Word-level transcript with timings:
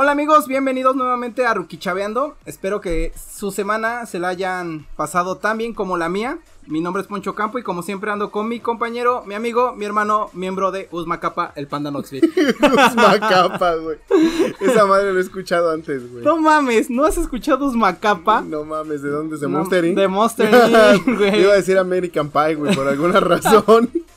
Hola 0.00 0.12
amigos, 0.12 0.46
bienvenidos 0.46 0.94
nuevamente 0.94 1.44
a 1.44 1.54
Rukichaveando. 1.54 2.36
Espero 2.46 2.80
que 2.80 3.12
su 3.16 3.50
semana 3.50 4.06
se 4.06 4.20
la 4.20 4.28
hayan 4.28 4.86
pasado 4.94 5.38
tan 5.38 5.58
bien 5.58 5.74
como 5.74 5.96
la 5.96 6.08
mía. 6.08 6.38
Mi 6.68 6.80
nombre 6.80 7.02
es 7.02 7.08
Poncho 7.08 7.34
Campo 7.34 7.58
y 7.58 7.64
como 7.64 7.82
siempre 7.82 8.12
ando 8.12 8.30
con 8.30 8.46
mi 8.46 8.60
compañero, 8.60 9.24
mi 9.26 9.34
amigo, 9.34 9.74
mi 9.74 9.84
hermano, 9.86 10.30
miembro 10.34 10.70
de 10.70 10.86
Uzmacapa, 10.92 11.50
el 11.56 11.66
Panda 11.66 11.90
Noxville. 11.90 12.30
Uzmacapa, 12.90 13.74
güey. 13.74 13.98
Esa 14.60 14.86
madre 14.86 15.12
lo 15.12 15.18
he 15.18 15.22
escuchado 15.22 15.72
antes, 15.72 16.08
güey. 16.12 16.24
No 16.24 16.36
mames, 16.36 16.90
¿no 16.90 17.04
has 17.04 17.18
escuchado 17.18 17.66
Uzmacapa? 17.66 18.40
No 18.42 18.62
mames, 18.62 19.02
¿de 19.02 19.10
dónde? 19.10 19.36
¿De 19.36 19.48
Monster 19.48 19.84
Inc? 19.84 19.96
De 19.98 20.06
Monster 20.06 20.94
Inc, 20.94 21.06
güey. 21.18 21.40
Iba 21.40 21.54
a 21.54 21.56
decir 21.56 21.76
American 21.76 22.30
Pie, 22.30 22.54
güey, 22.54 22.72
por 22.72 22.86
alguna 22.86 23.18
razón. 23.18 23.90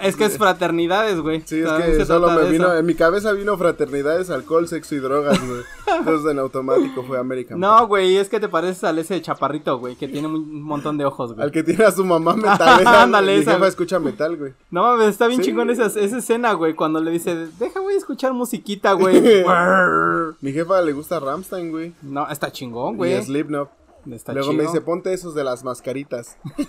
Es 0.00 0.16
que 0.16 0.24
es 0.24 0.38
fraternidades, 0.38 1.20
güey. 1.20 1.42
Sí, 1.44 1.60
es 1.60 1.70
que 1.70 2.04
solo 2.04 2.30
me 2.30 2.50
vino, 2.50 2.74
en 2.74 2.86
mi 2.86 2.94
cabeza 2.94 3.32
vino 3.32 3.56
fraternidades, 3.56 4.30
alcohol, 4.30 4.68
sexo 4.68 4.94
y 4.94 4.98
drogas, 4.98 5.38
güey. 5.46 5.62
Entonces 5.98 6.30
en 6.30 6.38
automático 6.38 7.02
fue 7.02 7.18
American 7.18 7.60
No, 7.60 7.86
güey, 7.86 8.16
es 8.16 8.28
que 8.28 8.40
te 8.40 8.48
pareces 8.48 8.84
al 8.84 8.98
ese 8.98 9.20
chaparrito, 9.20 9.78
güey, 9.78 9.96
que 9.96 10.08
tiene 10.08 10.28
un 10.28 10.62
montón 10.62 10.96
de 10.96 11.04
ojos, 11.04 11.34
güey. 11.34 11.44
Al 11.44 11.52
que 11.52 11.62
tiene 11.62 11.84
a 11.84 11.92
su 11.92 12.04
mamá 12.04 12.34
metalera. 12.36 13.02
Ándale, 13.02 13.38
Mi 13.38 13.44
jefa 13.44 13.66
escucha 13.66 13.98
metal, 13.98 14.36
güey. 14.36 14.54
No 14.70 14.82
mames, 14.82 15.08
está 15.08 15.26
bien 15.26 15.40
chingón 15.42 15.70
esa, 15.70 15.86
esa 15.86 16.18
escena, 16.18 16.52
güey, 16.54 16.74
cuando 16.74 17.00
le 17.00 17.10
dice, 17.10 17.48
deja, 17.58 17.80
güey, 17.80 17.96
escuchar 17.96 18.32
musiquita, 18.32 18.92
güey. 18.92 19.20
Mi 20.40 20.52
jefa 20.52 20.80
le 20.82 20.92
gusta 20.92 21.20
Ramstein, 21.20 21.70
güey. 21.70 21.92
No, 22.02 22.28
está 22.28 22.50
chingón, 22.50 22.96
güey. 22.96 23.18
Y 23.18 23.22
Slipknot. 23.22 23.81
Luego 24.04 24.52
me 24.52 24.64
dice, 24.64 24.80
ponte 24.80 25.12
esos 25.12 25.34
de 25.34 25.44
las 25.44 25.62
mascaritas. 25.62 26.36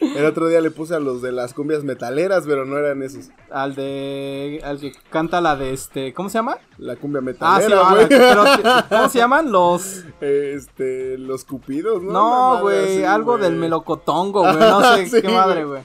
el 0.00 0.24
otro 0.24 0.46
día 0.46 0.60
le 0.60 0.70
puse 0.70 0.94
a 0.94 1.00
los 1.00 1.22
de 1.22 1.32
las 1.32 1.54
cumbias 1.54 1.82
metaleras, 1.82 2.44
pero 2.46 2.64
no 2.64 2.78
eran 2.78 3.02
esos. 3.02 3.30
Al 3.50 3.74
de. 3.74 4.60
Al 4.64 4.78
que 4.78 4.92
canta 5.10 5.40
la 5.40 5.56
de 5.56 5.72
este. 5.72 6.14
¿Cómo 6.14 6.28
se 6.28 6.38
llama? 6.38 6.58
La 6.78 6.96
cumbia 6.96 7.18
ah, 7.18 7.22
metalera, 7.22 7.90
güey. 7.90 8.08
¿Cómo 8.88 9.08
se 9.08 9.18
llaman? 9.18 9.50
Los. 9.50 10.04
Este. 10.20 11.18
Los 11.18 11.44
cupidos, 11.44 12.02
¿no? 12.02 12.12
No, 12.12 12.60
güey. 12.62 13.04
Algo 13.04 13.36
del 13.36 13.56
melocotongo, 13.56 14.42
güey. 14.42 14.56
No 14.56 15.06
sé 15.06 15.22
qué 15.22 15.28
madre, 15.28 15.64
güey. 15.64 15.82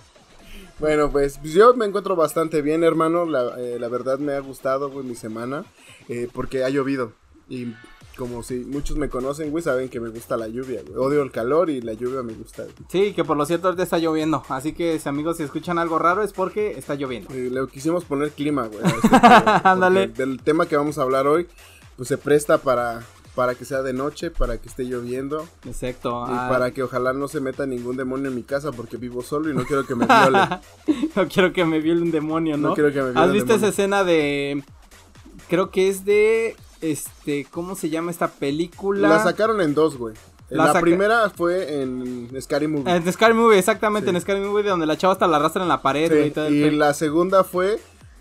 Bueno, 0.79 1.11
pues, 1.11 1.39
pues, 1.39 1.53
yo 1.53 1.73
me 1.73 1.85
encuentro 1.85 2.15
bastante 2.15 2.61
bien, 2.61 2.83
hermano. 2.83 3.25
La, 3.25 3.59
eh, 3.59 3.77
la 3.79 3.89
verdad 3.89 4.19
me 4.19 4.33
ha 4.33 4.39
gustado, 4.39 4.89
güey, 4.89 5.05
mi 5.05 5.15
semana. 5.15 5.65
Eh, 6.07 6.29
porque 6.31 6.63
ha 6.63 6.69
llovido. 6.69 7.13
Y 7.49 7.73
como 8.19 8.43
si 8.43 8.55
muchos 8.55 8.97
me 8.97 9.07
conocen, 9.07 9.49
güey, 9.49 9.63
saben 9.63 9.87
que 9.87 10.01
me 10.01 10.09
gusta 10.09 10.35
la 10.35 10.49
lluvia, 10.49 10.81
güey. 10.85 10.97
Odio 10.97 11.21
el 11.21 11.31
calor 11.31 11.69
y 11.69 11.79
la 11.79 11.93
lluvia 11.93 12.21
me 12.21 12.33
gusta. 12.33 12.65
Sí, 12.89 13.13
que 13.13 13.23
por 13.23 13.37
lo 13.37 13.45
cierto 13.45 13.67
ahorita 13.67 13.83
está 13.83 13.97
lloviendo. 13.97 14.43
Así 14.49 14.73
que, 14.73 14.99
amigos, 15.05 15.37
si 15.37 15.43
escuchan 15.43 15.79
algo 15.79 15.97
raro 15.99 16.21
es 16.21 16.33
porque 16.33 16.71
está 16.71 16.95
lloviendo. 16.95 17.33
le 17.33 17.65
quisimos 17.67 18.03
poner 18.03 18.31
clima, 18.31 18.67
güey. 18.67 18.83
Este 18.99 19.15
Ándale. 19.63 20.09
del 20.09 20.41
tema 20.43 20.65
que 20.65 20.75
vamos 20.75 20.97
a 20.97 21.03
hablar 21.03 21.27
hoy, 21.27 21.47
pues 21.95 22.09
se 22.09 22.17
presta 22.17 22.57
para, 22.57 23.03
para 23.35 23.55
que 23.55 23.63
sea 23.63 23.83
de 23.83 23.93
noche, 23.93 24.31
para 24.31 24.57
que 24.57 24.67
esté 24.67 24.83
lloviendo. 24.83 25.47
Exacto. 25.65 26.25
Y 26.27 26.33
ah. 26.33 26.47
para 26.49 26.71
que 26.71 26.83
ojalá 26.83 27.13
no 27.13 27.29
se 27.29 27.39
meta 27.39 27.65
ningún 27.65 27.95
demonio 27.95 28.27
en 28.27 28.35
mi 28.35 28.43
casa 28.43 28.73
porque 28.73 28.97
vivo 28.97 29.21
solo 29.21 29.49
y 29.49 29.53
no 29.53 29.63
quiero 29.63 29.85
que 29.85 29.95
me 29.95 30.05
viole. 30.05 30.39
no 31.15 31.27
quiero 31.29 31.53
que 31.53 31.63
me 31.63 31.79
viole 31.79 32.01
un 32.01 32.11
demonio, 32.11 32.57
¿no? 32.57 32.69
No 32.69 32.73
quiero 32.73 32.91
que 32.91 33.01
me 33.01 33.11
viole 33.11 33.21
¿Has 33.21 33.31
visto 33.31 33.53
esa 33.53 33.69
escena 33.69 34.03
de... 34.03 34.61
Creo 35.47 35.71
que 35.71 35.87
es 35.87 36.03
de 36.03 36.57
este, 36.81 37.45
¿cómo 37.49 37.75
se 37.75 37.89
llama 37.89 38.11
esta 38.11 38.27
película? 38.27 39.09
La 39.09 39.23
sacaron 39.23 39.61
en 39.61 39.73
dos, 39.73 39.97
güey. 39.97 40.15
La, 40.49 40.79
primera 40.81 41.29
fue 41.29 41.81
en 41.81 42.29
Scary 42.41 42.67
Movie. 42.67 42.91
En 42.91 43.11
Scary 43.13 43.35
Movie, 43.35 43.59
exactamente, 43.59 44.09
en 44.09 44.19
Scary 44.19 44.39
Movie, 44.39 44.63
donde 44.63 44.87
la 44.87 44.97
chava 44.97 45.13
hasta 45.13 45.27
la 45.27 45.37
arrastra 45.37 45.61
en 45.61 45.67
la 45.67 45.81
pared. 45.81 46.33
y, 46.49 46.71
la 46.71 46.93
segunda 46.93 47.43
fue 47.43 47.79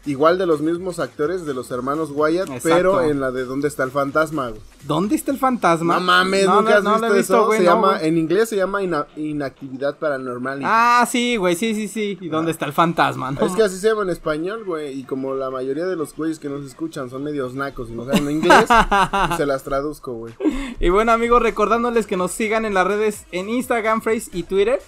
igual 0.09 0.39
de 0.39 0.47
los 0.47 0.61
mismos 0.61 0.98
actores 0.98 1.47
de 1.47 1.55
los 1.55 1.70
hermanos 1.70 2.11
Wyatt, 2.13 2.48
pero 2.63 3.02
en 3.02 3.20
la 3.20 3.30
de 3.30 3.45
¿Dónde 3.45 3.69
está 3.69 3.85
el 3.85 3.91
fantasma? 3.91 4.52
¿Dónde 4.86 5.17
está 5.17 5.33
el 5.33 5.39
fantasma? 5.39 5.95
No 5.95 6.01
mames, 6.01 6.46
nunca 6.46 6.79
has 6.79 7.13
visto, 7.13 7.14
eso. 7.14 7.52
se 7.52 7.63
llama, 7.63 8.01
en 8.01 8.17
inglés 8.17 8.48
se 8.48 8.57
llama 8.57 8.80
inactividad 9.17 9.98
paranormal. 9.98 10.61
Ah, 10.64 11.07
sí, 11.11 11.36
güey, 11.36 11.57
sí, 11.57 11.74
sí, 11.74 11.89
sí. 11.89 12.19
¿Y 12.20 12.29
dónde 12.29 12.51
está 12.51 12.67
el 12.67 12.73
fantasma? 12.73 13.35
Es 13.41 13.52
que 13.52 13.63
así 13.63 13.77
se 13.77 13.89
llama 13.89 14.02
en 14.02 14.11
español, 14.11 14.64
güey. 14.64 14.98
Y 14.98 15.05
como 15.05 15.35
la 15.35 15.51
mayoría 15.51 15.86
de 15.86 15.96
los 15.96 16.14
güeyes 16.14 16.39
que 16.39 16.48
nos 16.48 16.64
escuchan 16.64 17.11
son 17.11 17.25
medios 17.25 17.55
nacos 17.55 17.90
y 17.90 17.92
no 17.92 18.05
saben 18.05 18.30
inglés, 18.30 18.67
pues 18.67 19.36
se 19.36 19.46
las 19.46 19.64
traduzco, 19.64 20.13
güey. 20.13 20.35
Y 20.80 20.89
bueno, 20.90 21.13
amigos, 21.13 21.42
recordándoles 21.42 22.07
que 22.07 22.17
nos 22.17 22.30
sigan 22.30 22.64
en 22.64 22.75
las 22.75 22.86
redes 22.86 23.25
en 23.33 23.48
Instagram, 23.48 24.02
Face 24.02 24.30
y 24.33 24.45
Twitter. 24.45 24.80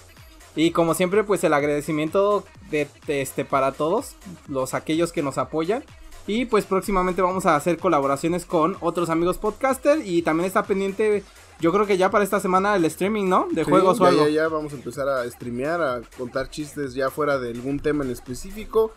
Y 0.55 0.71
como 0.71 0.93
siempre, 0.93 1.23
pues 1.23 1.43
el 1.43 1.53
agradecimiento 1.53 2.43
de, 2.69 2.87
este 3.07 3.45
para 3.45 3.71
todos, 3.71 4.15
los 4.47 4.73
aquellos 4.73 5.11
que 5.11 5.23
nos 5.23 5.37
apoyan. 5.37 5.83
Y 6.27 6.45
pues 6.45 6.65
próximamente 6.65 7.21
vamos 7.21 7.45
a 7.45 7.55
hacer 7.55 7.77
colaboraciones 7.77 8.45
con 8.45 8.77
otros 8.79 9.09
amigos 9.09 9.37
podcaster 9.37 10.05
y 10.05 10.21
también 10.21 10.45
está 10.45 10.63
pendiente 10.63 11.23
yo 11.61 11.71
creo 11.71 11.85
que 11.85 11.97
ya 11.97 12.09
para 12.09 12.23
esta 12.23 12.39
semana 12.39 12.75
el 12.75 12.85
streaming, 12.85 13.29
¿no? 13.29 13.47
De 13.51 13.63
juegos 13.63 14.01
o 14.01 14.05
algo. 14.05 14.27
Ya, 14.27 14.33
ya, 14.33 14.47
vamos 14.47 14.73
a 14.73 14.75
empezar 14.75 15.07
a 15.07 15.29
streamear, 15.29 15.81
a 15.81 16.01
contar 16.17 16.49
chistes 16.49 16.95
ya 16.95 17.11
fuera 17.11 17.37
de 17.37 17.51
algún 17.51 17.79
tema 17.79 18.03
en 18.03 18.09
específico. 18.09 18.91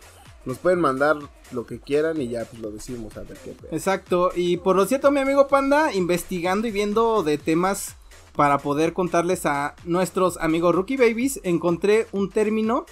Nos 0.45 0.57
pueden 0.57 0.79
mandar 0.79 1.17
lo 1.51 1.65
que 1.65 1.79
quieran 1.79 2.19
y 2.21 2.27
ya 2.27 2.45
pues 2.45 2.61
lo 2.61 2.71
decimos 2.71 3.15
a 3.17 3.21
ver 3.21 3.37
qué. 3.43 3.55
Exacto, 3.71 4.31
y 4.35 4.57
por 4.57 4.75
lo 4.75 4.85
cierto 4.85 5.11
mi 5.11 5.19
amigo 5.19 5.47
Panda, 5.47 5.93
investigando 5.93 6.67
y 6.67 6.71
viendo 6.71 7.23
de 7.23 7.37
temas 7.37 7.95
para 8.35 8.57
poder 8.57 8.93
contarles 8.93 9.45
a 9.45 9.75
nuestros 9.85 10.37
amigos 10.37 10.75
Rookie 10.75 10.97
Babies, 10.97 11.39
encontré 11.43 12.07
un 12.11 12.29
término 12.29 12.85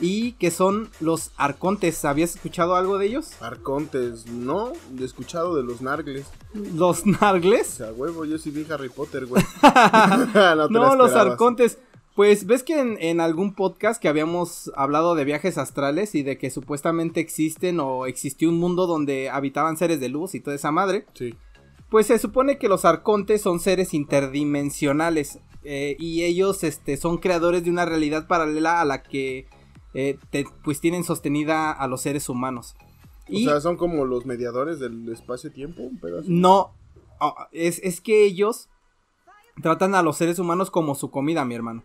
y 0.00 0.32
que 0.32 0.50
son 0.50 0.90
los 1.00 1.32
arcontes. 1.36 2.04
¿Habías 2.04 2.34
escuchado 2.36 2.76
algo 2.76 2.98
de 2.98 3.06
ellos? 3.06 3.40
Arcontes, 3.40 4.26
no, 4.26 4.72
he 4.98 5.04
escuchado 5.04 5.56
de 5.56 5.62
los 5.62 5.80
nargles. 5.80 6.26
¿Los 6.52 7.06
nargles? 7.06 7.74
O 7.74 7.76
sea, 7.76 7.92
huevo, 7.92 8.24
yo 8.24 8.38
sí 8.38 8.50
vi 8.50 8.66
Harry 8.70 8.88
Potter, 8.88 9.26
güey. 9.26 9.42
no, 10.70 10.94
los 10.96 11.12
arcontes. 11.12 11.78
Pues 12.14 12.46
ves 12.46 12.64
que 12.64 12.80
en, 12.80 12.98
en, 13.00 13.20
algún 13.20 13.54
podcast 13.54 14.02
que 14.02 14.08
habíamos 14.08 14.72
hablado 14.74 15.14
de 15.14 15.24
viajes 15.24 15.56
astrales 15.56 16.16
y 16.16 16.24
de 16.24 16.36
que 16.36 16.50
supuestamente 16.50 17.20
existen 17.20 17.78
o 17.78 18.06
existió 18.06 18.48
un 18.48 18.58
mundo 18.58 18.88
donde 18.88 19.30
habitaban 19.30 19.76
seres 19.76 20.00
de 20.00 20.08
luz 20.08 20.34
y 20.34 20.40
toda 20.40 20.56
esa 20.56 20.72
madre. 20.72 21.06
Sí. 21.14 21.36
Pues 21.90 22.06
se 22.06 22.18
supone 22.18 22.58
que 22.58 22.68
los 22.68 22.84
arcontes 22.84 23.42
son 23.42 23.60
seres 23.60 23.94
interdimensionales 23.94 25.40
eh, 25.64 25.96
y 25.98 26.24
ellos 26.24 26.64
este, 26.64 26.96
son 26.96 27.18
creadores 27.18 27.64
de 27.64 27.70
una 27.70 27.84
realidad 27.84 28.26
paralela 28.26 28.80
a 28.80 28.84
la 28.84 29.02
que 29.02 29.46
eh, 29.94 30.18
pues 30.62 30.80
tienen 30.80 31.04
sostenida 31.04 31.72
a 31.72 31.86
los 31.86 32.02
seres 32.02 32.28
humanos. 32.28 32.76
O 33.30 33.38
sea, 33.38 33.60
son 33.60 33.76
como 33.76 34.04
los 34.04 34.26
mediadores 34.26 34.78
del 34.78 35.08
espacio-tiempo, 35.10 35.90
No, 36.26 36.72
ah, 37.20 37.48
es, 37.52 37.78
es 37.82 38.00
que 38.00 38.24
ellos 38.24 38.68
tratan 39.62 39.94
a 39.94 40.02
los 40.02 40.16
seres 40.16 40.38
humanos 40.38 40.70
como 40.70 40.94
su 40.94 41.10
comida, 41.10 41.44
mi 41.44 41.54
hermano. 41.54 41.84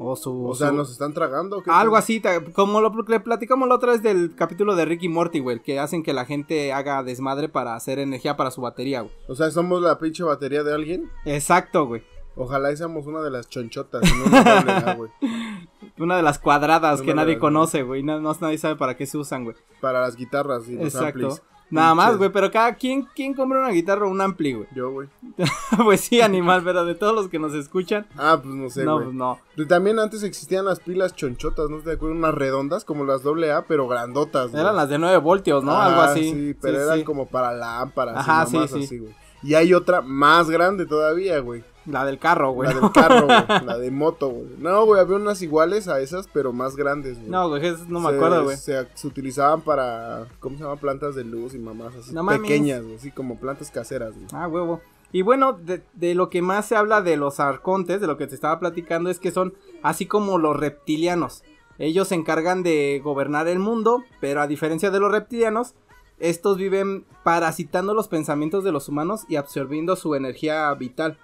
O, 0.00 0.14
su, 0.14 0.46
o 0.46 0.54
sea, 0.54 0.70
¿nos 0.70 0.92
están 0.92 1.12
tragando? 1.12 1.62
Algo 1.66 1.96
así, 1.96 2.22
como 2.52 2.80
lo 2.80 2.94
le 3.08 3.18
platicamos 3.18 3.68
la 3.68 3.74
otra 3.74 3.92
vez 3.92 4.02
del 4.02 4.34
capítulo 4.36 4.76
de 4.76 4.84
Ricky 4.84 5.08
Morty, 5.08 5.40
güey, 5.40 5.60
que 5.60 5.80
hacen 5.80 6.04
que 6.04 6.12
la 6.12 6.24
gente 6.24 6.72
haga 6.72 7.02
desmadre 7.02 7.48
para 7.48 7.74
hacer 7.74 7.98
energía 7.98 8.36
para 8.36 8.52
su 8.52 8.60
batería, 8.60 9.00
güey. 9.00 9.12
O 9.26 9.34
sea, 9.34 9.50
¿somos 9.50 9.82
la 9.82 9.98
pinche 9.98 10.22
batería 10.22 10.62
de 10.62 10.72
alguien? 10.72 11.10
Exacto, 11.24 11.86
güey. 11.86 12.02
Ojalá 12.36 12.74
seamos 12.76 13.06
una 13.06 13.20
de 13.20 13.32
las 13.32 13.48
chonchotas, 13.48 14.02
no 14.02 14.26
una, 14.26 14.94
güey. 14.94 15.10
una 15.98 16.16
de 16.16 16.22
las 16.22 16.38
cuadradas 16.38 17.02
que 17.02 17.12
nadie 17.12 17.40
conoce, 17.40 17.82
güey. 17.82 18.04
No, 18.04 18.20
nadie 18.20 18.58
sabe 18.58 18.76
para 18.76 18.96
qué 18.96 19.06
se 19.06 19.18
usan, 19.18 19.42
güey. 19.42 19.56
Para 19.80 20.00
las 20.00 20.14
guitarras 20.14 20.68
y 20.68 20.76
los 20.76 20.94
Exacto. 20.94 21.40
Nada 21.70 21.94
más, 21.94 22.16
güey, 22.16 22.30
pero 22.30 22.50
cada 22.50 22.74
quien, 22.74 23.06
¿quién 23.14 23.34
compra 23.34 23.60
una 23.60 23.70
guitarra 23.70 24.06
o 24.06 24.10
un 24.10 24.20
ampli, 24.20 24.54
güey? 24.54 24.68
Yo, 24.74 24.90
güey. 24.90 25.08
pues 25.84 26.00
sí, 26.00 26.20
animal, 26.20 26.62
pero 26.64 26.84
de 26.84 26.94
todos 26.94 27.14
los 27.14 27.28
que 27.28 27.38
nos 27.38 27.54
escuchan. 27.54 28.06
Ah, 28.16 28.40
pues 28.42 28.54
no 28.54 28.70
sé, 28.70 28.84
No, 28.84 29.02
pues 29.02 29.12
no. 29.12 29.38
También 29.68 29.98
antes 29.98 30.22
existían 30.22 30.64
las 30.64 30.80
pilas 30.80 31.14
chonchotas, 31.14 31.68
¿no 31.68 31.78
te 31.78 31.92
acuerdas? 31.92 32.18
Unas 32.18 32.34
redondas 32.34 32.84
como 32.84 33.04
las 33.04 33.22
AA, 33.24 33.64
pero 33.66 33.86
grandotas, 33.86 34.54
Eran 34.54 34.76
las 34.76 34.88
de 34.88 34.98
9 34.98 35.18
voltios, 35.18 35.62
¿no? 35.62 35.76
Algo 35.76 36.00
ah, 36.00 36.12
así. 36.12 36.32
Sí, 36.32 36.56
pero 36.60 36.80
eran 36.82 37.04
como 37.04 37.26
para 37.26 37.52
lámparas 37.52 38.16
Ajá, 38.16 38.46
sí, 38.46 38.58
sí. 38.68 38.84
así, 38.84 38.98
güey. 38.98 39.14
Y 39.42 39.54
hay 39.54 39.74
otra 39.74 40.00
más 40.00 40.50
grande 40.50 40.86
todavía, 40.86 41.38
güey. 41.40 41.62
La 41.88 42.04
del 42.04 42.18
carro, 42.18 42.52
güey. 42.52 42.68
La 42.68 42.80
del 42.80 42.92
carro, 42.92 43.26
güey. 43.26 43.38
La 43.66 43.78
de 43.78 43.90
moto, 43.90 44.28
güey. 44.28 44.46
No, 44.58 44.84
güey, 44.84 45.00
había 45.00 45.16
unas 45.16 45.40
iguales 45.42 45.88
a 45.88 46.00
esas, 46.00 46.28
pero 46.32 46.52
más 46.52 46.76
grandes, 46.76 47.18
güey. 47.18 47.30
No, 47.30 47.48
güey, 47.48 47.62
no 47.88 48.00
me 48.00 48.10
acuerdo, 48.10 48.44
güey. 48.44 48.56
Se, 48.56 48.86
utilizaban 49.04 49.62
para, 49.62 50.26
¿cómo 50.40 50.56
se 50.56 50.64
llama? 50.64 50.76
Plantas 50.76 51.14
de 51.14 51.24
luz 51.24 51.54
y 51.54 51.58
mamás 51.58 51.94
así. 51.94 52.14
pequeñas, 52.42 52.82
güey. 52.82 52.96
Así 52.96 53.10
como 53.10 53.38
plantas 53.38 53.70
caseras, 53.70 54.14
güey. 54.14 54.26
Ah, 54.32 54.46
huevo. 54.48 54.80
Y 55.10 55.22
bueno, 55.22 55.54
de, 55.54 55.82
de, 55.94 56.14
lo 56.14 56.28
que 56.28 56.42
más 56.42 56.66
se 56.66 56.76
habla 56.76 57.00
de 57.00 57.16
los 57.16 57.40
arcontes, 57.40 58.00
de 58.02 58.06
lo 58.06 58.18
que 58.18 58.26
te 58.26 58.34
estaba 58.34 58.60
platicando, 58.60 59.08
es 59.08 59.18
que 59.18 59.30
son 59.30 59.54
así 59.82 60.04
como 60.04 60.36
los 60.36 60.56
reptilianos. 60.56 61.42
Ellos 61.78 62.08
se 62.08 62.16
encargan 62.16 62.62
de 62.62 63.00
gobernar 63.02 63.48
el 63.48 63.58
mundo, 63.58 64.04
pero 64.20 64.42
a 64.42 64.46
diferencia 64.46 64.90
de 64.90 65.00
los 65.00 65.10
reptilianos, 65.10 65.74
estos 66.18 66.56
viven 66.56 67.04
parasitando 67.22 67.94
los 67.94 68.08
pensamientos 68.08 68.64
de 68.64 68.72
los 68.72 68.88
humanos 68.88 69.24
y 69.28 69.36
absorbiendo 69.36 69.94
su 69.96 70.14
energía 70.14 70.72
vital. 70.74 71.18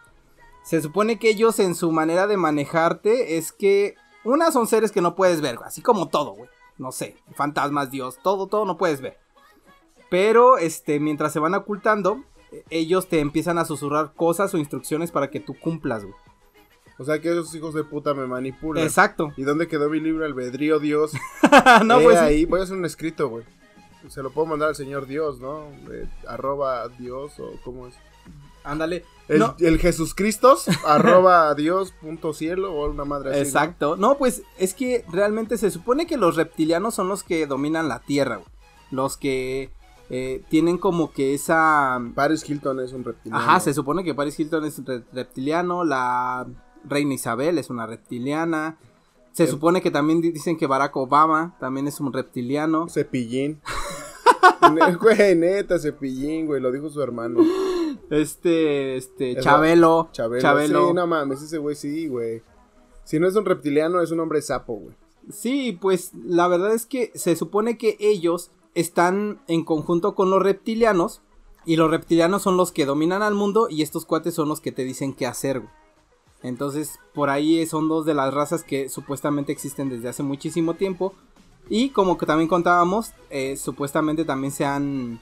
Se 0.65 0.81
supone 0.81 1.19
que 1.19 1.29
ellos 1.29 1.59
en 1.61 1.75
su 1.75 1.93
manera 1.93 2.27
de 2.27 2.37
manejarte 2.37 3.37
es 3.37 3.53
que 3.53 3.95
una 4.25 4.51
son 4.51 4.67
seres 4.67 4.91
que 4.91 5.03
no 5.03 5.15
puedes 5.15 5.41
ver, 5.41 5.59
así 5.65 5.83
como 5.83 6.09
todo, 6.09 6.33
güey. 6.33 6.49
No 6.79 6.91
sé, 6.91 7.17
fantasmas, 7.35 7.91
Dios, 7.91 8.19
todo, 8.23 8.49
todo 8.49 8.65
no 8.65 8.77
puedes 8.77 9.01
ver. 9.01 9.19
Pero, 10.11 10.59
este, 10.59 10.99
mientras 11.01 11.33
se 11.33 11.39
van 11.39 11.55
ocultando, 11.55 12.25
eh, 12.51 12.65
ellos 12.71 13.09
te 13.09 13.21
empiezan 13.21 13.59
a 13.59 13.65
susurrar 13.65 14.15
cosas 14.15 14.55
o 14.55 14.59
instrucciones 14.59 15.11
para 15.11 15.31
que 15.31 15.41
tú 15.41 15.55
cumplas, 15.59 16.05
güey. 16.05 16.17
O 16.99 17.05
sea 17.05 17.21
que 17.21 17.31
esos 17.31 17.55
hijos 17.55 17.75
de 17.75 17.85
puta 17.85 18.15
me 18.15 18.27
manipulan. 18.27 18.83
Exacto. 18.83 19.33
¿Y 19.37 19.43
dónde 19.43 19.67
quedó 19.69 19.91
mi 19.91 20.01
libre 20.01 20.25
albedrío, 20.27 20.79
Dios? 20.79 21.13
no, 21.85 22.01
Eh, 22.01 22.05
pues 22.05 22.17
ahí 22.19 22.45
voy 22.45 22.61
a 22.61 22.63
hacer 22.63 22.77
un 22.77 22.85
escrito, 22.85 23.29
güey. 23.29 23.45
Se 24.09 24.23
lo 24.23 24.31
puedo 24.31 24.47
mandar 24.47 24.69
al 24.69 24.77
señor 24.77 25.07
Dios, 25.07 25.41
¿no? 25.41 25.65
Eh, 25.93 26.07
arroba 26.29 26.89
Dios 26.89 27.39
o 27.41 27.53
cómo 27.65 27.87
es. 27.89 27.95
Ándale. 28.65 29.05
El, 29.29 29.39
No, 29.39 29.55
el 29.61 29.79
Jesús 29.79 30.15
Cristos, 30.15 30.67
arroba 30.87 31.55
Dios 31.55 31.93
punto 32.01 32.33
cielo 32.33 32.73
o 32.75 32.91
una 32.91 33.05
madre 33.05 33.31
así. 33.31 33.41
exacto. 33.41 33.97
No, 33.97 34.17
pues 34.19 34.43
es 34.59 34.75
que 34.75 35.05
realmente 35.11 35.57
se 35.59 35.71
supone 35.71 36.07
que 36.07 36.17
los 36.17 36.37
reptilianos 36.37 36.95
son 36.95 37.09
los 37.09 37.23
que 37.23 37.47
dominan 37.47 37.89
la 37.89 38.01
Tierra, 38.01 38.37
güey. 38.37 38.49
Los 38.91 39.17
que 39.17 39.71
eh, 40.11 40.43
tienen 40.51 40.77
como 40.79 41.13
que 41.13 41.33
esa... 41.35 41.99
Paris 42.15 42.49
Hilton 42.49 42.81
es 42.81 42.93
un 42.93 43.05
reptiliano. 43.05 43.43
Ajá, 43.43 43.61
se 43.61 43.73
supone 43.73 44.05
que 44.05 44.15
Paris 44.15 44.39
Hilton 44.39 44.65
es 44.67 44.79
un 44.79 44.87
re- 44.87 45.03
reptiliano, 45.13 45.85
la 45.85 46.47
reina 46.87 47.15
Isabel 47.15 47.57
es 47.59 47.71
una 47.71 47.87
reptiliana. 47.87 48.77
Se 49.33 49.45
Eh. 49.45 49.47
supone 49.49 49.81
que 49.83 49.91
también 49.91 50.21
di- 50.21 50.31
dicen 50.31 50.57
que 50.59 50.67
Barack 50.67 50.95
Obama 50.97 51.57
también 51.59 51.89
es 51.89 51.99
un 52.01 52.13
reptiliano. 52.13 52.89
Cepillín. 52.89 53.61
Güey, 55.01 55.35
neta, 55.37 55.79
cepillín, 55.79 56.47
güey, 56.47 56.61
lo 56.61 56.71
dijo 56.73 56.89
su 56.91 57.03
hermano. 57.03 57.41
Este, 58.11 58.97
este, 58.97 59.33
Es 59.33 59.45
Chabelo. 59.45 60.09
Chabelo. 60.13 60.43
Chabelo. 60.43 60.89
Sí, 60.89 60.95
no 60.95 61.07
mames, 61.07 61.43
ese 61.43 61.59
güey 61.59 61.75
sí, 61.75 62.09
güey. 62.09 62.43
Si 63.05 63.19
no 63.19 63.29
es 63.29 63.37
un 63.37 63.45
reptiliano, 63.45 64.01
es 64.01 64.11
un 64.11 64.21
hombre 64.21 64.43
sapo, 64.43 64.75
güey. 64.75 64.95
Sí, 65.31 65.79
pues 65.81 66.13
la 66.15 66.49
verdad 66.49 66.75
es 66.75 66.87
que 66.87 67.11
se 67.15 67.37
supone 67.37 67.79
que 67.79 67.97
ellos 67.99 68.51
están 68.75 69.41
en 69.49 69.65
conjunto 69.65 70.15
con 70.15 70.31
los 70.31 70.43
reptilianos 70.43 71.23
y 71.65 71.77
los 71.77 71.91
reptilianos 71.91 72.43
son 72.43 72.57
los 72.57 72.73
que 72.73 72.85
dominan 72.85 73.23
al 73.23 73.35
mundo 73.35 73.69
y 73.71 73.83
estos 73.83 74.05
cuates 74.05 74.35
son 74.35 74.49
los 74.49 74.61
que 74.61 74.73
te 74.73 74.85
dicen 74.85 75.15
qué 75.15 75.27
hacer. 75.27 75.61
güey. 75.61 75.73
Entonces, 76.43 76.99
por 77.15 77.31
ahí 77.31 77.65
son 77.67 77.89
dos 77.89 78.05
de 78.05 78.13
las 78.13 78.35
razas 78.35 78.65
que 78.65 78.91
supuestamente 78.91 79.51
existen 79.51 79.89
desde 79.89 80.11
hace 80.11 80.23
muchísimo 80.23 80.75
tiempo 80.75 81.15
y 81.71 81.89
como 81.89 82.19
que 82.19 82.27
también 82.27 82.49
contábamos, 82.49 83.13
eh, 83.31 83.57
supuestamente 83.57 84.27
también 84.27 84.53
se 84.53 84.67
han 84.67 85.21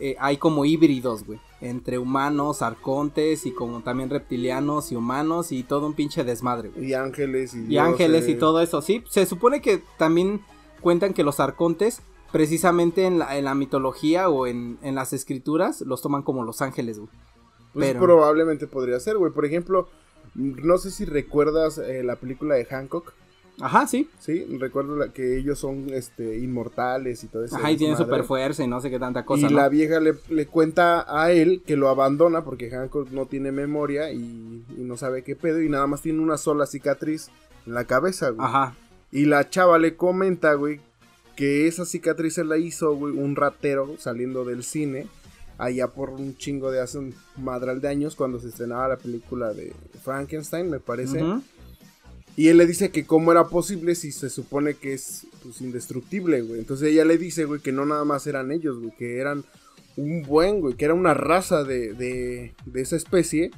eh, 0.00 0.16
hay 0.18 0.36
como 0.36 0.64
híbridos, 0.64 1.24
güey, 1.24 1.38
entre 1.60 1.98
humanos, 1.98 2.62
arcontes 2.62 3.46
y 3.46 3.52
como 3.52 3.80
también 3.80 4.10
reptilianos 4.10 4.92
y 4.92 4.96
humanos 4.96 5.52
y 5.52 5.62
todo 5.62 5.86
un 5.86 5.94
pinche 5.94 6.24
desmadre. 6.24 6.68
güey. 6.70 6.90
Y 6.90 6.94
ángeles 6.94 7.54
y, 7.54 7.66
Y 7.72 7.78
ángeles 7.78 8.28
y 8.28 8.34
todo 8.34 8.60
eso, 8.60 8.82
sí. 8.82 9.02
Se 9.08 9.26
supone 9.26 9.60
que 9.60 9.82
también 9.98 10.40
cuentan 10.80 11.14
que 11.14 11.22
los 11.24 11.40
arcontes, 11.40 12.02
precisamente 12.32 13.04
en 13.06 13.18
la, 13.18 13.36
en 13.38 13.44
la 13.44 13.54
mitología 13.54 14.28
o 14.28 14.46
en, 14.46 14.78
en 14.82 14.94
las 14.94 15.12
escrituras, 15.12 15.80
los 15.80 16.02
toman 16.02 16.22
como 16.22 16.44
los 16.44 16.60
ángeles, 16.62 16.98
güey. 16.98 17.10
Pues 17.72 17.88
pero- 17.92 18.00
probablemente 18.00 18.66
podría 18.66 18.98
ser, 19.00 19.16
güey. 19.18 19.32
Por 19.32 19.44
ejemplo, 19.44 19.88
no 20.34 20.78
sé 20.78 20.90
si 20.90 21.04
recuerdas 21.04 21.78
eh, 21.78 22.02
la 22.02 22.16
película 22.16 22.54
de 22.54 22.64
Hancock. 22.64 23.12
Ajá, 23.60 23.86
sí. 23.86 24.08
Sí, 24.18 24.44
recuerdo 24.58 24.96
la- 24.96 25.08
que 25.12 25.38
ellos 25.38 25.58
son 25.58 25.88
este 25.90 26.38
inmortales 26.38 27.24
y 27.24 27.28
todo 27.28 27.44
eso. 27.44 27.56
Ajá, 27.56 27.70
y 27.72 27.76
tienen 27.76 27.96
super 27.96 28.22
fuerza 28.24 28.62
y 28.62 28.68
no 28.68 28.80
sé 28.80 28.90
qué 28.90 28.98
tanta 28.98 29.24
cosa, 29.24 29.46
y 29.46 29.50
¿no? 29.50 29.56
la 29.56 29.68
vieja 29.68 29.98
le, 30.00 30.14
le 30.28 30.46
cuenta 30.46 31.06
a 31.08 31.32
él 31.32 31.62
que 31.66 31.76
lo 31.76 31.88
abandona 31.88 32.44
porque 32.44 32.70
Hancock 32.70 33.10
no 33.12 33.26
tiene 33.26 33.52
memoria 33.52 34.12
y, 34.12 34.62
y 34.76 34.82
no 34.82 34.96
sabe 34.96 35.22
qué 35.22 35.36
pedo 35.36 35.62
y 35.62 35.68
nada 35.68 35.86
más 35.86 36.02
tiene 36.02 36.20
una 36.20 36.36
sola 36.36 36.66
cicatriz 36.66 37.30
en 37.66 37.74
la 37.74 37.84
cabeza, 37.84 38.30
güey. 38.30 38.46
Ajá. 38.46 38.74
Y 39.10 39.24
la 39.24 39.48
chava 39.48 39.78
le 39.78 39.96
comenta, 39.96 40.52
güey, 40.54 40.80
que 41.36 41.66
esa 41.66 41.86
cicatriz 41.86 42.34
se 42.34 42.44
la 42.44 42.58
hizo, 42.58 42.94
güey, 42.94 43.16
un 43.16 43.36
ratero 43.36 43.94
saliendo 43.98 44.44
del 44.44 44.64
cine 44.64 45.06
allá 45.58 45.88
por 45.88 46.10
un 46.10 46.36
chingo 46.36 46.70
de 46.70 46.80
hace 46.80 46.98
un 46.98 47.14
madral 47.38 47.80
de 47.80 47.88
años 47.88 48.14
cuando 48.16 48.38
se 48.40 48.48
estrenaba 48.48 48.88
la 48.88 48.96
película 48.98 49.54
de 49.54 49.72
Frankenstein, 50.02 50.68
me 50.68 50.80
parece. 50.80 51.24
Y 52.36 52.48
él 52.48 52.58
le 52.58 52.66
dice 52.66 52.90
que 52.90 53.06
cómo 53.06 53.32
era 53.32 53.48
posible 53.48 53.94
si 53.94 54.12
se 54.12 54.28
supone 54.28 54.74
que 54.74 54.92
es 54.92 55.26
pues, 55.42 55.62
indestructible, 55.62 56.42
güey. 56.42 56.60
Entonces 56.60 56.90
ella 56.90 57.06
le 57.06 57.16
dice, 57.16 57.46
güey, 57.46 57.60
que 57.60 57.72
no 57.72 57.86
nada 57.86 58.04
más 58.04 58.26
eran 58.26 58.52
ellos, 58.52 58.78
güey, 58.78 58.94
que 58.94 59.18
eran 59.18 59.44
un 59.96 60.22
buen, 60.22 60.60
güey, 60.60 60.74
que 60.74 60.84
era 60.84 60.92
una 60.92 61.14
raza 61.14 61.64
de, 61.64 61.94
de, 61.94 62.54
de 62.66 62.80
esa 62.82 62.96
especie, 62.96 63.50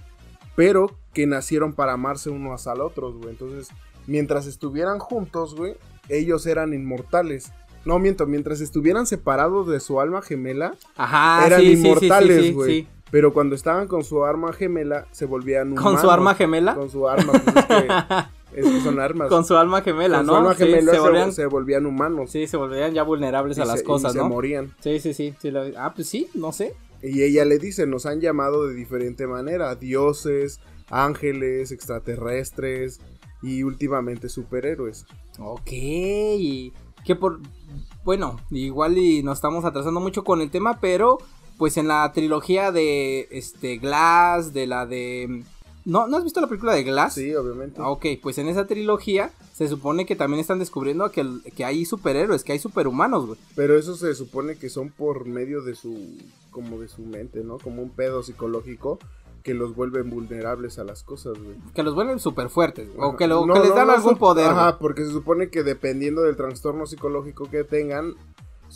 pero 0.54 0.96
que 1.12 1.26
nacieron 1.26 1.72
para 1.72 1.94
amarse 1.94 2.30
unos 2.30 2.68
al 2.68 2.80
otros, 2.80 3.16
güey. 3.16 3.30
Entonces, 3.30 3.68
mientras 4.06 4.46
estuvieran 4.46 5.00
juntos, 5.00 5.56
güey, 5.56 5.74
ellos 6.08 6.46
eran 6.46 6.72
inmortales. 6.72 7.52
No, 7.84 7.98
miento, 7.98 8.26
mientras 8.26 8.60
estuvieran 8.60 9.06
separados 9.06 9.68
de 9.68 9.80
su 9.80 10.00
alma 10.00 10.22
gemela, 10.22 10.74
Ajá, 10.96 11.46
eran 11.46 11.60
sí, 11.60 11.66
sí, 11.66 11.72
inmortales, 11.72 12.54
güey. 12.54 12.82
sí. 12.82 12.88
Pero 13.10 13.32
cuando 13.32 13.54
estaban 13.54 13.88
con 13.88 14.04
su 14.04 14.24
arma 14.24 14.52
gemela, 14.52 15.06
se 15.12 15.24
volvían 15.24 15.72
humanos. 15.72 15.92
¿Con 15.92 16.00
su 16.00 16.10
arma 16.10 16.34
gemela? 16.34 16.74
Con 16.74 16.90
su 16.90 17.08
arma, 17.08 17.32
pues 17.32 17.56
es 17.56 17.64
que, 17.64 17.88
es 18.54 18.66
que 18.66 18.80
son 18.80 18.98
armas. 19.00 19.28
Con 19.28 19.44
su 19.44 19.56
alma 19.56 19.82
gemela, 19.82 20.18
Con 20.18 20.26
¿no? 20.26 20.32
su 20.32 20.38
alma 20.38 20.54
Sí, 20.54 20.64
gemela 20.64 20.92
se 20.92 20.96
se, 20.98 21.02
volvían, 21.02 21.32
se 21.32 21.46
volvían 21.46 21.86
humanos. 21.86 22.30
sí, 22.30 22.46
se 22.46 22.56
volvían 22.56 22.92
ya 22.94 23.02
vulnerables 23.02 23.58
y 23.58 23.60
a 23.60 23.64
las 23.64 23.76
se- 23.80 23.82
y 23.82 23.86
cosas, 23.86 24.12
se 24.12 24.18
¿no? 24.18 24.28
morían. 24.28 24.74
Sí, 24.80 24.98
sí, 25.00 25.14
sí, 25.14 25.34
sí, 25.40 25.50
lo- 25.50 25.64
Ah, 25.78 25.92
pues 25.94 26.08
sí, 26.08 26.28
no 26.34 26.52
sé. 26.52 26.74
Y 27.02 27.22
ella 27.22 27.44
le 27.44 27.58
dice, 27.58 27.86
nos 27.86 28.06
han 28.06 28.20
llamado 28.20 28.66
de 28.66 28.74
diferente 28.74 29.26
manera, 29.26 29.74
dioses, 29.76 30.60
ángeles, 30.90 31.70
extraterrestres 31.72 33.00
y 33.42 33.62
últimamente 33.62 34.28
superhéroes. 34.28 35.06
Ok, 35.38 35.70
y 35.72 36.72
que 37.04 37.14
por... 37.14 37.38
Bueno, 38.04 38.40
igual 38.50 38.98
y 38.98 39.22
nos 39.22 39.38
estamos 39.38 39.64
atrasando 39.64 40.00
mucho 40.00 40.24
con 40.24 40.40
el 40.40 40.50
tema, 40.50 40.80
pero 40.80 41.18
pues 41.56 41.76
en 41.76 41.86
la 41.88 42.10
trilogía 42.12 42.72
de 42.72 43.28
este 43.30 43.78
Glass, 43.78 44.52
de 44.52 44.66
la 44.66 44.86
de... 44.86 45.44
¿No, 45.88 46.06
¿no 46.06 46.18
has 46.18 46.24
visto 46.24 46.40
la 46.40 46.46
película 46.48 46.74
de 46.74 46.84
Glass? 46.84 47.14
Sí, 47.14 47.34
obviamente. 47.34 47.80
Ah, 47.82 47.88
Ok, 47.90 48.04
pues 48.22 48.36
en 48.38 48.46
esa 48.48 48.66
trilogía 48.66 49.30
se 49.54 49.68
supone 49.68 50.04
que 50.04 50.16
también 50.16 50.38
están 50.40 50.58
descubriendo 50.58 51.10
que, 51.10 51.26
que 51.56 51.64
hay 51.64 51.84
superhéroes, 51.86 52.44
que 52.44 52.52
hay 52.52 52.58
superhumanos, 52.58 53.26
güey. 53.26 53.38
Pero 53.56 53.76
eso 53.78 53.96
se 53.96 54.14
supone 54.14 54.56
que 54.56 54.68
son 54.68 54.90
por 54.90 55.24
medio 55.26 55.62
de 55.62 55.74
su, 55.74 55.96
como 56.50 56.78
de 56.78 56.88
su 56.88 57.02
mente, 57.02 57.42
¿no? 57.42 57.56
Como 57.58 57.82
un 57.82 57.88
pedo 57.90 58.22
psicológico 58.22 58.98
que 59.42 59.54
los 59.54 59.74
vuelven 59.74 60.10
vulnerables 60.10 60.78
a 60.78 60.84
las 60.84 61.02
cosas, 61.02 61.38
güey. 61.42 61.56
Que 61.74 61.82
los 61.82 61.94
vuelven 61.94 62.18
súper 62.18 62.50
fuertes, 62.50 62.94
güey, 62.94 63.08
o 63.08 63.16
que, 63.16 63.26
lo- 63.26 63.46
No, 63.46 63.54
que 63.54 63.60
les 63.60 63.70
no, 63.70 63.74
dan 63.76 63.86
no 63.86 63.94
algún 63.94 64.16
poder. 64.18 64.46
Ajá, 64.46 64.78
porque 64.78 65.06
se 65.06 65.10
supone 65.12 65.48
que 65.48 65.62
dependiendo 65.62 66.20
del 66.22 66.36
trastorno 66.36 66.86
psicológico 66.86 67.48
que 67.50 67.64
tengan, 67.64 68.14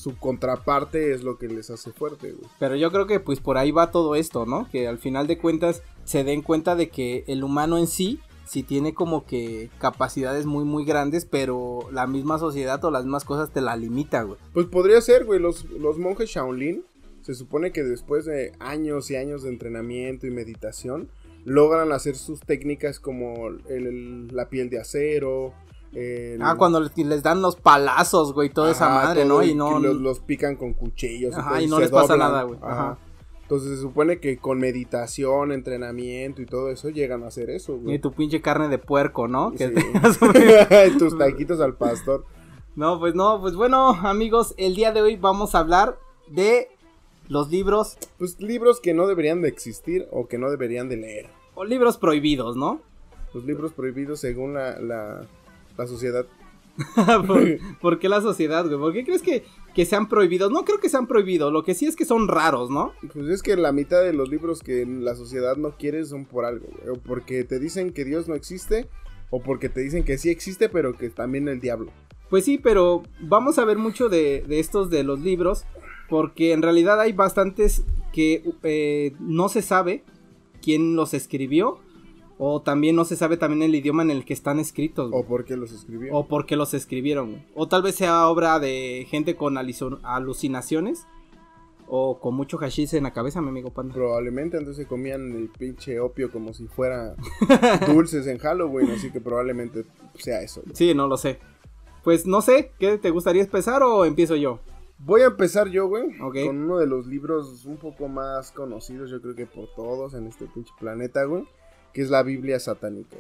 su 0.03 0.17
contraparte 0.19 1.13
es 1.13 1.23
lo 1.23 1.39
que 1.39 1.47
les 1.49 1.71
hace 1.71 1.93
fuerte, 1.93 2.33
güey. 2.33 2.51
Pero 2.59 2.75
yo 2.75 2.91
creo 2.91 3.07
que 3.07 3.21
pues 3.21 3.39
por 3.41 3.57
ahí 3.57 3.71
va 3.71 3.91
todo 3.93 4.17
esto, 4.17 4.47
¿no? 4.47 4.69
Que 4.71 4.89
al 4.89 4.99
final 4.99 5.27
de 5.29 5.39
cuentas 5.39 5.83
se 6.05 6.25
den 6.25 6.43
cuenta 6.43 6.75
de 6.75 6.89
que 6.89 7.23
el 7.29 7.45
humano 7.45 7.79
en 7.79 7.87
sí 7.87 8.19
sí 8.45 8.65
tiene 8.65 8.93
como 8.95 9.25
que 9.25 9.71
capacidades 9.79 10.45
muy 10.47 10.65
muy 10.65 10.85
grandes, 10.85 11.25
pero 11.25 11.89
la 11.93 12.07
misma 12.09 12.39
sociedad 12.39 12.85
o 12.85 12.91
las 12.91 13.05
mismas 13.05 13.25
cosas 13.25 13.51
te 13.53 13.61
la 13.61 13.77
limita, 13.77 14.23
güey. 14.23 14.39
Pues 14.53 14.67
podría 14.67 15.01
ser, 15.01 15.25
güey, 15.25 15.39
los, 15.39 15.65
los 15.71 15.99
monjes 15.99 16.29
Shaolin, 16.31 16.85
se 17.23 17.35
supone 17.37 17.71
que 17.71 17.85
después 17.85 18.25
de 18.25 18.53
años 18.59 19.09
y 19.13 19.17
años 19.17 19.45
de 19.45 19.51
entrenamiento 19.51 20.27
y 20.27 20.31
meditación, 20.31 21.09
logran 21.45 21.93
hacer 21.93 22.17
sus 22.17 22.41
técnicas 22.41 22.99
como 22.99 23.47
el- 23.49 23.63
el- 23.87 24.27
la 24.37 24.49
piel 24.49 24.69
de 24.71 24.81
acero. 24.81 25.55
El- 25.93 26.41
Ah, 26.43 26.55
cuando 26.57 26.81
les, 26.81 26.97
les 26.97 27.23
dan 27.23 27.43
los 27.43 27.57
palazos, 27.57 28.33
güey, 28.33 28.51
toda 28.51 28.71
esa 28.71 28.87
Ajá, 28.87 29.07
madre, 29.09 29.23
todo, 29.25 29.39
¿no? 29.41 29.43
Y 29.45 29.55
no 29.55 29.77
que 29.81 29.89
los, 29.89 29.97
los 29.97 30.21
pican 30.21 30.57
con 30.57 30.73
cuchillos. 30.75 31.37
Ajá, 31.37 31.61
y 31.63 31.67
no 31.67 31.79
les 31.81 31.91
pasa 31.91 32.17
nada, 32.17 32.43
güey. 32.45 32.59
Ajá. 32.63 32.99
Entonces 33.43 33.71
se 33.77 33.83
supone 33.83 34.19
que 34.19 34.39
con 34.39 34.59
meditación, 34.61 35.53
entrenamiento 35.53 36.41
y 36.41 36.47
todo 36.47 36.71
eso 36.71 36.89
llegan 36.89 37.23
a 37.23 37.27
hacer 37.27 37.51
eso, 37.51 37.75
y 37.77 37.81
güey. 37.81 37.99
tu 37.99 38.13
pinche 38.13 38.41
carne 38.41 38.69
de 38.69 38.79
puerco, 38.79 39.29
¿no? 39.29 39.53
Que 39.53 39.69
Sí. 39.69 39.75
Y 40.95 40.99
tus 40.99 41.19
taquitos 41.19 41.61
al 41.61 41.75
pastor. 41.75 42.25
No, 42.77 42.99
pues 42.99 43.15
no, 43.15 43.41
pues 43.43 43.55
bueno, 43.55 43.91
amigos, 43.91 44.55
el 44.57 44.75
día 44.75 44.93
de 44.93 45.03
hoy 45.03 45.17
vamos 45.17 45.55
a 45.55 45.59
hablar 45.59 45.99
de 46.31 46.69
los 47.29 47.51
libros 47.51 47.99
Pues 48.19 48.41
libros 48.41 48.81
que 48.81 48.95
no 48.95 49.07
deberían 49.07 49.43
de 49.43 49.49
existir 49.49 50.09
o 50.11 50.27
que 50.27 50.39
no 50.39 50.51
deberían 50.51 50.89
de 50.89 50.97
leer. 50.97 51.27
o 51.55 51.65
libros 51.65 51.99
prohibidos, 51.99 52.57
¿no? 52.57 52.81
Los 53.35 53.45
libros 53.45 53.73
prohibidos 53.75 54.21
según 54.21 54.55
la, 54.55 54.79
la, 54.81 55.27
la 55.83 55.89
sociedad. 55.89 56.27
¿Por, 57.27 57.59
por 57.81 57.99
qué 57.99 58.09
la 58.09 58.21
sociedad, 58.21 58.65
güey? 58.67 58.79
¿Por 58.79 58.93
qué 58.93 59.05
crees 59.05 59.23
que, 59.23 59.45
que 59.75 59.85
sean 59.85 60.09
prohibidos? 60.09 60.51
No 60.51 60.65
creo 60.65 60.81
que 60.81 60.89
sean 60.89 61.07
prohibidos, 61.07 61.53
lo 61.53 61.65
que 61.65 61.75
sí 61.75 61.87
es 61.87 61.97
que 61.97 62.05
son 62.05 62.29
raros, 62.29 62.71
¿no? 62.71 62.93
Pues 63.13 63.29
es 63.29 63.43
que 63.43 63.57
la 63.57 63.73
mitad 63.73 64.03
de 64.03 64.13
los 64.13 64.29
libros 64.29 64.63
que 64.63 64.87
la 64.87 65.15
sociedad 65.15 65.57
no 65.57 65.77
quiere 65.77 66.05
son 66.05 66.25
por 66.25 66.45
algo, 66.45 66.67
güey. 66.67 66.97
O 66.97 67.01
porque 67.01 67.45
te 67.45 67.59
dicen 67.59 67.93
que 67.93 68.05
Dios 68.05 68.29
no 68.29 68.35
existe, 68.35 68.89
o 69.31 69.43
porque 69.43 69.69
te 69.69 69.81
dicen 69.81 70.05
que 70.05 70.19
sí 70.19 70.31
existe, 70.31 70.69
pero 70.69 70.97
que 70.97 71.11
también 71.11 71.49
el 71.49 71.61
diablo. 71.61 71.91
Pues 72.31 72.47
sí, 72.47 72.59
pero 72.59 73.03
vamos 73.21 73.59
a 73.59 73.65
ver 73.65 73.77
mucho 73.77 74.09
de, 74.09 74.43
de 74.47 74.59
estos 74.59 74.89
de 74.89 75.05
los 75.05 75.21
libros, 75.21 75.65
porque 76.09 76.53
en 76.53 76.63
realidad 76.63 77.01
hay 77.01 77.13
bastantes 77.13 77.85
que 78.13 78.43
eh, 78.63 79.15
no 79.21 79.49
se 79.49 79.63
sabe 79.63 80.05
quién 80.63 80.97
los 80.97 81.13
escribió, 81.13 81.81
o 82.39 82.63
también 82.63 82.97
no 82.97 83.05
se 83.05 83.17
sabe 83.17 83.37
también 83.37 83.63
el 83.63 83.75
idioma 83.75 84.03
en 84.03 84.11
el 84.11 84.25
que 84.25 84.33
están 84.33 84.59
escritos, 84.59 85.11
güey. 85.11 85.23
O 85.23 85.27
porque 85.27 85.57
los 85.57 85.73
escribió. 85.73 86.15
O 86.15 86.27
por 86.27 86.47
qué 86.47 86.57
los 86.57 86.75
escribieron, 86.75 87.31
güey. 87.33 87.45
O 87.55 87.69
tal 87.69 87.83
vez 87.83 87.95
sea 87.95 88.27
obra 88.29 88.59
de 88.59 89.07
gente 89.09 89.37
con 89.37 89.57
alucinaciones. 89.59 91.07
O 91.95 92.21
con 92.21 92.35
mucho 92.35 92.57
hashish 92.57 92.95
en 92.95 93.03
la 93.03 93.13
cabeza, 93.13 93.43
mi 93.43 93.49
amigo 93.49 93.71
Panda. 93.71 93.93
Probablemente 93.93 94.57
antes 94.57 94.77
se 94.77 94.87
comían 94.87 95.33
el 95.33 95.51
pinche 95.51 96.01
opio 96.01 96.33
como 96.33 96.55
si 96.55 96.67
fuera 96.67 97.15
dulces 97.87 98.27
en 98.29 98.39
Halloween, 98.39 98.91
así 98.93 99.11
que 99.11 99.21
probablemente 99.21 99.85
sea 100.19 100.41
eso. 100.41 100.63
güey. 100.63 100.75
Sí, 100.75 100.95
no 100.95 101.07
lo 101.07 101.19
sé. 101.19 101.39
Pues 102.03 102.27
no 102.27 102.41
sé, 102.41 102.73
¿qué 102.79 102.97
te 102.97 103.11
gustaría 103.11 103.43
empezar 103.43 103.83
o 103.83 104.07
empiezo 104.07 104.37
yo? 104.37 104.61
Voy 104.99 105.21
a 105.23 105.27
empezar 105.27 105.69
yo, 105.69 105.87
güey, 105.89 106.17
con 106.19 106.63
uno 106.65 106.79
de 106.79 106.87
los 106.87 107.07
libros 107.07 107.65
un 107.67 107.77
poco 107.77 108.09
más 108.09 108.53
conocidos, 108.53 109.11
yo 109.11 109.21
creo 109.21 109.35
que 109.35 109.47
por 109.47 109.69
todos 109.75 110.15
en 110.15 110.27
este 110.29 110.47
pinche 110.47 110.73
planeta, 110.79 111.25
güey, 111.25 111.45
que 111.93 112.03
es 112.03 112.11
la 112.11 112.23
Biblia 112.23 112.59
satánica. 112.59 113.17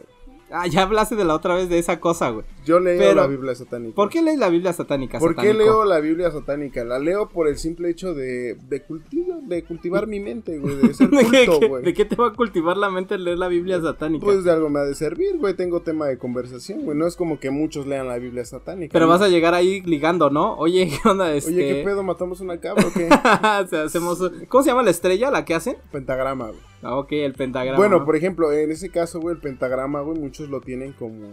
Ah, 0.52 0.66
ya 0.66 0.82
hablaste 0.82 1.16
de 1.16 1.24
la 1.24 1.34
otra 1.34 1.54
vez 1.54 1.68
de 1.68 1.78
esa 1.78 1.98
cosa, 1.98 2.30
güey. 2.30 2.44
Yo 2.64 2.78
leo 2.78 2.98
Pero, 2.98 3.14
la 3.14 3.26
Biblia 3.26 3.54
satánica. 3.54 3.94
¿Por 3.94 4.10
qué 4.10 4.22
lees 4.22 4.38
la 4.38 4.48
Biblia 4.48 4.72
satánica? 4.72 5.18
¿Por 5.18 5.34
qué 5.34 5.54
leo 5.54 5.84
la 5.84 5.98
Biblia 6.00 6.30
satánica? 6.30 6.84
La 6.84 6.98
leo 6.98 7.28
por 7.28 7.48
el 7.48 7.56
simple 7.56 7.90
hecho 7.90 8.14
de, 8.14 8.56
de, 8.68 8.82
cultivo, 8.82 9.40
de 9.42 9.64
cultivar 9.64 10.06
mi 10.06 10.20
mente, 10.20 10.58
güey, 10.58 10.76
de 10.76 10.94
ser 10.94 11.10
¿De 11.10 11.24
qué, 11.24 11.46
culto, 11.46 11.68
güey. 11.68 11.84
¿De 11.84 11.94
qué 11.94 12.04
te 12.04 12.16
va 12.16 12.28
a 12.28 12.32
cultivar 12.32 12.76
la 12.76 12.90
mente 12.90 13.18
leer 13.18 13.38
la 13.38 13.48
Biblia 13.48 13.80
satánica? 13.80 14.24
Pues 14.24 14.44
de 14.44 14.50
algo 14.50 14.68
me 14.68 14.80
ha 14.80 14.84
de 14.84 14.94
servir, 14.94 15.38
güey. 15.38 15.54
Tengo 15.54 15.80
tema 15.80 16.06
de 16.06 16.18
conversación, 16.18 16.82
güey. 16.82 16.96
No 16.96 17.06
es 17.06 17.16
como 17.16 17.40
que 17.40 17.50
muchos 17.50 17.86
lean 17.86 18.06
la 18.06 18.18
Biblia 18.18 18.44
satánica. 18.44 18.92
Pero 18.92 19.08
vas 19.08 19.22
a 19.22 19.28
llegar 19.28 19.54
ahí 19.54 19.80
ligando, 19.82 20.30
¿no? 20.30 20.54
Oye, 20.56 20.88
¿qué 21.02 21.08
onda? 21.08 21.34
Este... 21.34 21.52
Oye, 21.52 21.68
¿qué 21.68 21.84
pedo? 21.84 22.02
¿Matamos 22.02 22.40
una 22.40 22.58
cabra 22.58 22.86
o 22.86 22.92
qué? 22.92 23.08
O 23.62 23.66
sea, 23.66 23.84
hacemos... 23.84 24.18
¿Cómo 24.48 24.62
se 24.62 24.70
llama 24.70 24.82
la 24.82 24.90
estrella, 24.90 25.30
la 25.30 25.44
que 25.44 25.54
hacen? 25.54 25.76
Pentagrama, 25.90 26.48
güey. 26.48 26.60
Ah, 26.82 26.96
ok, 26.96 27.12
el 27.12 27.34
pentagrama. 27.34 27.78
Bueno, 27.78 28.04
por 28.04 28.16
ejemplo, 28.16 28.52
en 28.52 28.72
ese 28.72 28.90
caso, 28.90 29.20
güey, 29.20 29.36
el 29.36 29.40
pentagrama, 29.40 30.00
güey, 30.00 30.18
muchos 30.18 30.41
lo 30.48 30.60
tienen 30.60 30.92
como, 30.92 31.30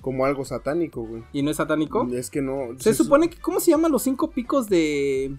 como 0.00 0.24
algo 0.24 0.44
satánico, 0.44 1.02
güey. 1.02 1.22
¿Y 1.32 1.42
no 1.42 1.50
es 1.50 1.56
satánico? 1.58 2.06
Es 2.12 2.30
que 2.30 2.42
no. 2.42 2.68
Se 2.78 2.94
supone 2.94 3.28
que... 3.30 3.38
¿Cómo 3.40 3.60
se 3.60 3.70
llaman 3.70 3.92
los 3.92 4.02
cinco 4.02 4.30
picos 4.30 4.68
de... 4.68 5.36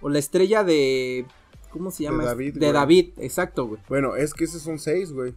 O 0.00 0.08
la 0.08 0.18
estrella 0.18 0.64
de... 0.64 1.26
¿Cómo 1.70 1.90
se 1.90 2.02
llama? 2.02 2.22
De 2.22 2.28
David, 2.28 2.52
De 2.54 2.58
güey. 2.60 2.72
David, 2.72 3.10
exacto, 3.18 3.66
güey. 3.66 3.80
Bueno, 3.88 4.16
es 4.16 4.34
que 4.34 4.44
esos 4.44 4.60
son 4.62 4.78
seis, 4.78 5.12
güey. 5.12 5.34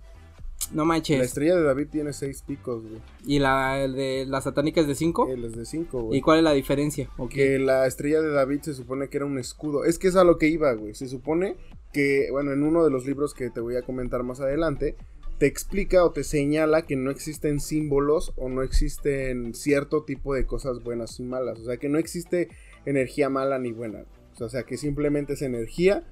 No 0.71 0.81
La 0.81 0.85
manches. 0.85 1.21
estrella 1.21 1.55
de 1.55 1.63
David 1.63 1.87
tiene 1.91 2.11
seis 2.13 2.41
picos, 2.41 2.81
güey. 2.81 3.01
¿Y 3.25 3.39
la 3.39 3.87
de 3.87 4.25
la 4.27 4.41
satánica 4.41 4.81
es 4.81 4.87
de 4.87 4.95
cinco? 4.95 5.27
Es 5.29 5.55
de 5.55 5.65
cinco, 5.65 5.99
¿Y 5.99 6.03
güey. 6.05 6.21
cuál 6.21 6.37
es 6.39 6.43
la 6.43 6.53
diferencia? 6.53 7.09
Ok. 7.17 7.29
Que 7.31 7.59
la 7.59 7.85
estrella 7.85 8.21
de 8.21 8.29
David 8.31 8.61
se 8.61 8.73
supone 8.73 9.07
que 9.09 9.17
era 9.17 9.25
un 9.25 9.37
escudo. 9.37 9.85
Es 9.85 9.99
que 9.99 10.07
es 10.07 10.15
a 10.15 10.23
lo 10.23 10.37
que 10.37 10.47
iba, 10.47 10.73
güey. 10.73 10.95
Se 10.95 11.07
supone 11.07 11.55
que, 11.93 12.29
bueno, 12.31 12.51
en 12.51 12.63
uno 12.63 12.83
de 12.83 12.89
los 12.89 13.05
libros 13.05 13.33
que 13.33 13.49
te 13.49 13.59
voy 13.59 13.75
a 13.75 13.83
comentar 13.83 14.23
más 14.23 14.39
adelante, 14.41 14.95
te 15.37 15.47
explica 15.47 16.03
o 16.05 16.11
te 16.11 16.23
señala 16.23 16.83
que 16.83 16.95
no 16.95 17.11
existen 17.11 17.59
símbolos 17.59 18.33
o 18.37 18.47
no 18.49 18.61
existen 18.61 19.53
cierto 19.53 20.03
tipo 20.03 20.33
de 20.33 20.45
cosas 20.45 20.81
buenas 20.83 21.19
y 21.19 21.23
malas. 21.23 21.59
O 21.59 21.65
sea, 21.65 21.77
que 21.77 21.89
no 21.89 21.97
existe 21.97 22.49
energía 22.85 23.29
mala 23.29 23.59
ni 23.59 23.71
buena. 23.71 24.05
O 24.39 24.49
sea, 24.49 24.63
que 24.63 24.77
simplemente 24.77 25.33
es 25.33 25.41
energía 25.41 26.03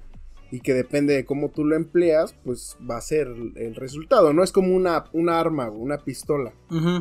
y 0.50 0.60
que 0.60 0.74
depende 0.74 1.14
de 1.14 1.24
cómo 1.24 1.50
tú 1.50 1.64
lo 1.64 1.74
empleas, 1.74 2.34
pues 2.44 2.76
va 2.88 2.98
a 2.98 3.00
ser 3.00 3.28
el 3.56 3.74
resultado. 3.74 4.32
No 4.32 4.42
es 4.44 4.52
como 4.52 4.74
una, 4.76 5.06
una 5.12 5.40
arma, 5.40 5.68
güey, 5.68 5.80
una 5.82 5.98
pistola. 6.04 6.52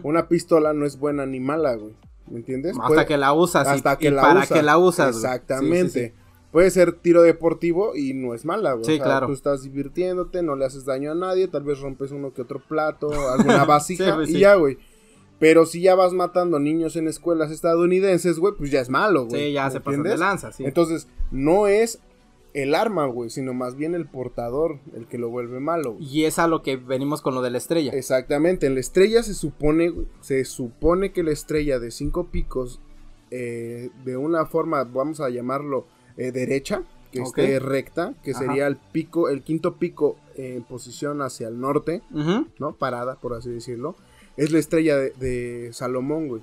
Una 0.03 0.27
pistola 0.27 0.73
no 0.73 0.85
es 0.85 0.97
buena 0.97 1.25
ni 1.25 1.39
mala, 1.39 1.75
güey. 1.75 1.93
¿Me 2.31 2.37
entiendes? 2.37 2.71
Hasta 2.77 2.87
Puede- 2.87 3.05
que 3.05 3.17
la 3.17 3.33
usas. 3.33 3.67
y- 3.67 3.71
hasta 3.71 3.97
que 3.97 4.07
y 4.07 4.11
la 4.11 4.21
para 4.21 4.39
usas. 4.43 4.57
que 4.57 4.63
la 4.63 4.77
usas. 4.77 5.11
güey. 5.19 5.25
Exactamente. 5.25 5.89
Sí, 5.89 5.99
sí, 5.99 6.07
sí. 6.07 6.22
Puede 6.53 6.69
ser 6.69 6.93
tiro 6.93 7.23
deportivo 7.23 7.95
y 7.95 8.13
no 8.13 8.35
es 8.35 8.45
mala, 8.45 8.73
güey. 8.73 8.85
Sí, 8.85 8.91
O 8.91 8.95
sea, 8.97 9.03
claro. 9.05 9.25
Tú 9.27 9.33
estás 9.33 9.63
divirtiéndote, 9.63 10.43
no 10.43 10.55
le 10.55 10.65
haces 10.65 10.85
daño 10.85 11.11
a 11.11 11.15
nadie, 11.15 11.47
tal 11.47 11.63
vez 11.63 11.79
rompes 11.79 12.11
uno 12.11 12.31
que 12.31 12.43
otro 12.43 12.61
plato, 12.61 13.09
alguna 13.31 13.65
vasija 13.65 14.05
Sí, 14.05 14.11
pues, 14.13 14.29
y 14.29 14.33
sí. 14.33 14.39
ya, 14.39 14.53
güey. 14.53 14.77
Pero 15.39 15.65
si 15.65 15.81
ya 15.81 15.95
vas 15.95 16.13
matando 16.13 16.59
niños 16.59 16.95
en 16.95 17.07
escuelas 17.07 17.49
estadounidenses, 17.49 18.37
güey, 18.37 18.53
pues 18.55 18.69
ya 18.69 18.81
es 18.81 18.89
malo, 18.89 19.25
güey. 19.25 19.47
Sí, 19.47 19.51
ya 19.53 19.65
¿me 19.65 19.71
se 19.71 19.81
pasan 19.81 20.03
de 20.03 20.15
lanza, 20.15 20.51
sí. 20.51 20.63
Entonces, 20.63 21.07
no 21.31 21.65
es 21.65 21.99
el 22.53 22.75
arma, 22.75 23.07
güey, 23.07 23.31
sino 23.31 23.55
más 23.55 23.75
bien 23.75 23.95
el 23.95 24.05
portador 24.05 24.77
el 24.95 25.07
que 25.07 25.17
lo 25.17 25.29
vuelve 25.29 25.59
malo. 25.59 25.93
güey. 25.93 26.05
Y 26.05 26.25
es 26.25 26.37
a 26.37 26.47
lo 26.47 26.61
que 26.61 26.77
venimos 26.77 27.23
con 27.23 27.33
lo 27.33 27.41
de 27.41 27.49
la 27.49 27.57
estrella. 27.57 27.91
Exactamente, 27.93 28.67
en 28.67 28.75
la 28.75 28.79
estrella 28.79 29.23
se 29.23 29.33
supone, 29.33 29.91
se 30.21 30.45
supone 30.45 31.11
que 31.11 31.23
la 31.23 31.31
estrella 31.31 31.79
de 31.79 31.89
cinco 31.89 32.27
picos, 32.27 32.79
eh, 33.31 33.89
de 34.05 34.17
una 34.17 34.45
forma, 34.45 34.83
vamos 34.83 35.19
a 35.19 35.29
llamarlo 35.31 35.87
eh, 36.17 36.31
derecha, 36.31 36.83
que 37.11 37.21
esté 37.21 37.59
recta, 37.59 38.15
que 38.23 38.31
Ajá. 38.31 38.39
sería 38.39 38.67
el 38.67 38.77
pico, 38.77 39.29
el 39.29 39.43
quinto 39.43 39.75
pico 39.75 40.17
en 40.35 40.63
posición 40.63 41.21
hacia 41.21 41.47
el 41.47 41.59
norte. 41.59 42.01
¿no? 42.59 42.75
Parada, 42.75 43.15
por 43.15 43.33
así 43.33 43.49
decirlo, 43.49 43.95
es 44.37 44.51
la 44.51 44.59
estrella 44.59 44.97
de, 44.97 45.11
de 45.11 45.73
Salomón, 45.73 46.27
güey. 46.27 46.41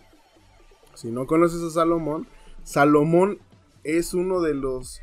Si 0.95 1.11
no 1.11 1.27
conoces 1.27 1.63
a 1.63 1.71
Salomón, 1.71 2.27
Salomón 2.63 3.39
es 3.85 4.15
uno 4.15 4.41
de 4.41 4.55
los, 4.55 5.01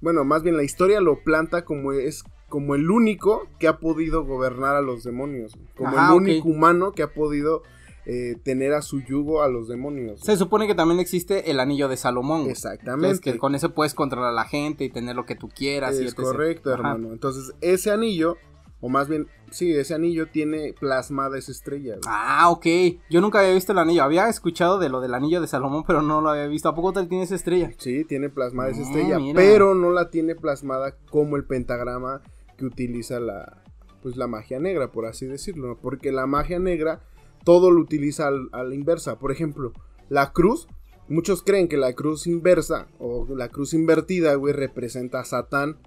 bueno, 0.00 0.24
más 0.24 0.42
bien 0.42 0.56
la 0.56 0.62
historia 0.62 1.00
lo 1.00 1.20
planta 1.20 1.64
como 1.64 1.92
es 1.92 2.22
como 2.48 2.74
el 2.76 2.90
único 2.90 3.48
que 3.58 3.66
ha 3.66 3.78
podido 3.78 4.24
gobernar 4.24 4.76
a 4.76 4.82
los 4.82 5.02
demonios, 5.02 5.58
como 5.76 5.96
Ajá, 5.96 6.12
el 6.12 6.16
único 6.16 6.48
humano 6.48 6.92
que 6.92 7.02
ha 7.02 7.12
podido 7.12 7.62
eh, 8.08 8.36
tener 8.44 8.72
a 8.72 8.82
su 8.82 9.00
yugo 9.00 9.42
a 9.42 9.48
los 9.48 9.66
demonios. 9.68 10.20
Se 10.20 10.36
supone 10.36 10.66
que 10.68 10.74
también 10.76 11.00
existe 11.00 11.50
el 11.50 11.58
anillo 11.60 11.88
de 11.88 11.96
Salomón. 11.96 12.48
Exactamente. 12.48 13.10
Es 13.12 13.20
que 13.20 13.36
con 13.36 13.54
eso 13.56 13.74
puedes 13.74 13.94
controlar 13.94 14.30
a 14.30 14.32
la 14.32 14.44
gente 14.44 14.84
y 14.84 14.90
tener 14.90 15.16
lo 15.16 15.26
que 15.26 15.34
tú 15.34 15.48
quieras. 15.48 15.98
y 16.00 16.04
Es 16.04 16.12
etc. 16.12 16.20
correcto, 16.22 16.70
Ajá. 16.72 16.78
hermano. 16.78 17.12
Entonces, 17.12 17.52
ese 17.60 17.90
anillo, 17.90 18.36
o 18.80 18.88
más 18.88 19.08
bien, 19.08 19.26
sí, 19.50 19.72
ese 19.72 19.94
anillo 19.94 20.28
tiene 20.28 20.72
plasmada 20.78 21.36
esa 21.36 21.50
estrella. 21.50 21.94
güey. 21.94 22.02
Ah, 22.06 22.48
ok. 22.50 22.66
Yo 23.10 23.20
nunca 23.20 23.40
había 23.40 23.54
visto 23.54 23.72
el 23.72 23.78
anillo. 23.78 24.04
Había 24.04 24.28
escuchado 24.28 24.78
de 24.78 24.88
lo 24.88 25.00
del 25.00 25.12
anillo 25.12 25.40
de 25.40 25.48
Salomón, 25.48 25.82
pero 25.84 26.00
no 26.00 26.20
lo 26.20 26.30
había 26.30 26.46
visto. 26.46 26.68
¿A 26.68 26.74
poco 26.76 26.92
tal 26.92 27.08
tiene 27.08 27.24
esa 27.24 27.34
estrella? 27.34 27.72
Sí, 27.78 28.04
tiene 28.04 28.28
plasmada 28.28 28.70
esa 28.70 28.82
Ah, 28.82 28.84
estrella, 28.84 29.18
mira. 29.18 29.34
pero 29.36 29.74
no 29.74 29.90
la 29.90 30.10
tiene 30.10 30.36
plasmada 30.36 30.94
como 31.10 31.34
el 31.36 31.44
pentagrama 31.44 32.20
que 32.56 32.66
utiliza 32.66 33.18
la, 33.18 33.64
pues 34.00 34.16
la 34.16 34.28
magia 34.28 34.60
negra, 34.60 34.92
por 34.92 35.06
así 35.06 35.26
decirlo, 35.26 35.78
porque 35.82 36.12
la 36.12 36.26
magia 36.26 36.60
negra 36.60 37.00
todo 37.46 37.70
lo 37.70 37.80
utiliza 37.80 38.26
al- 38.26 38.48
a 38.50 38.64
la 38.64 38.74
inversa. 38.74 39.18
Por 39.20 39.30
ejemplo, 39.30 39.72
la 40.08 40.32
cruz, 40.32 40.66
muchos 41.08 41.42
creen 41.42 41.68
que 41.68 41.76
la 41.76 41.92
cruz 41.94 42.26
inversa 42.26 42.88
o 42.98 43.24
la 43.36 43.48
cruz 43.48 43.72
invertida, 43.72 44.34
güey, 44.34 44.52
representa 44.52 45.20
a 45.20 45.24
Satán 45.24 45.78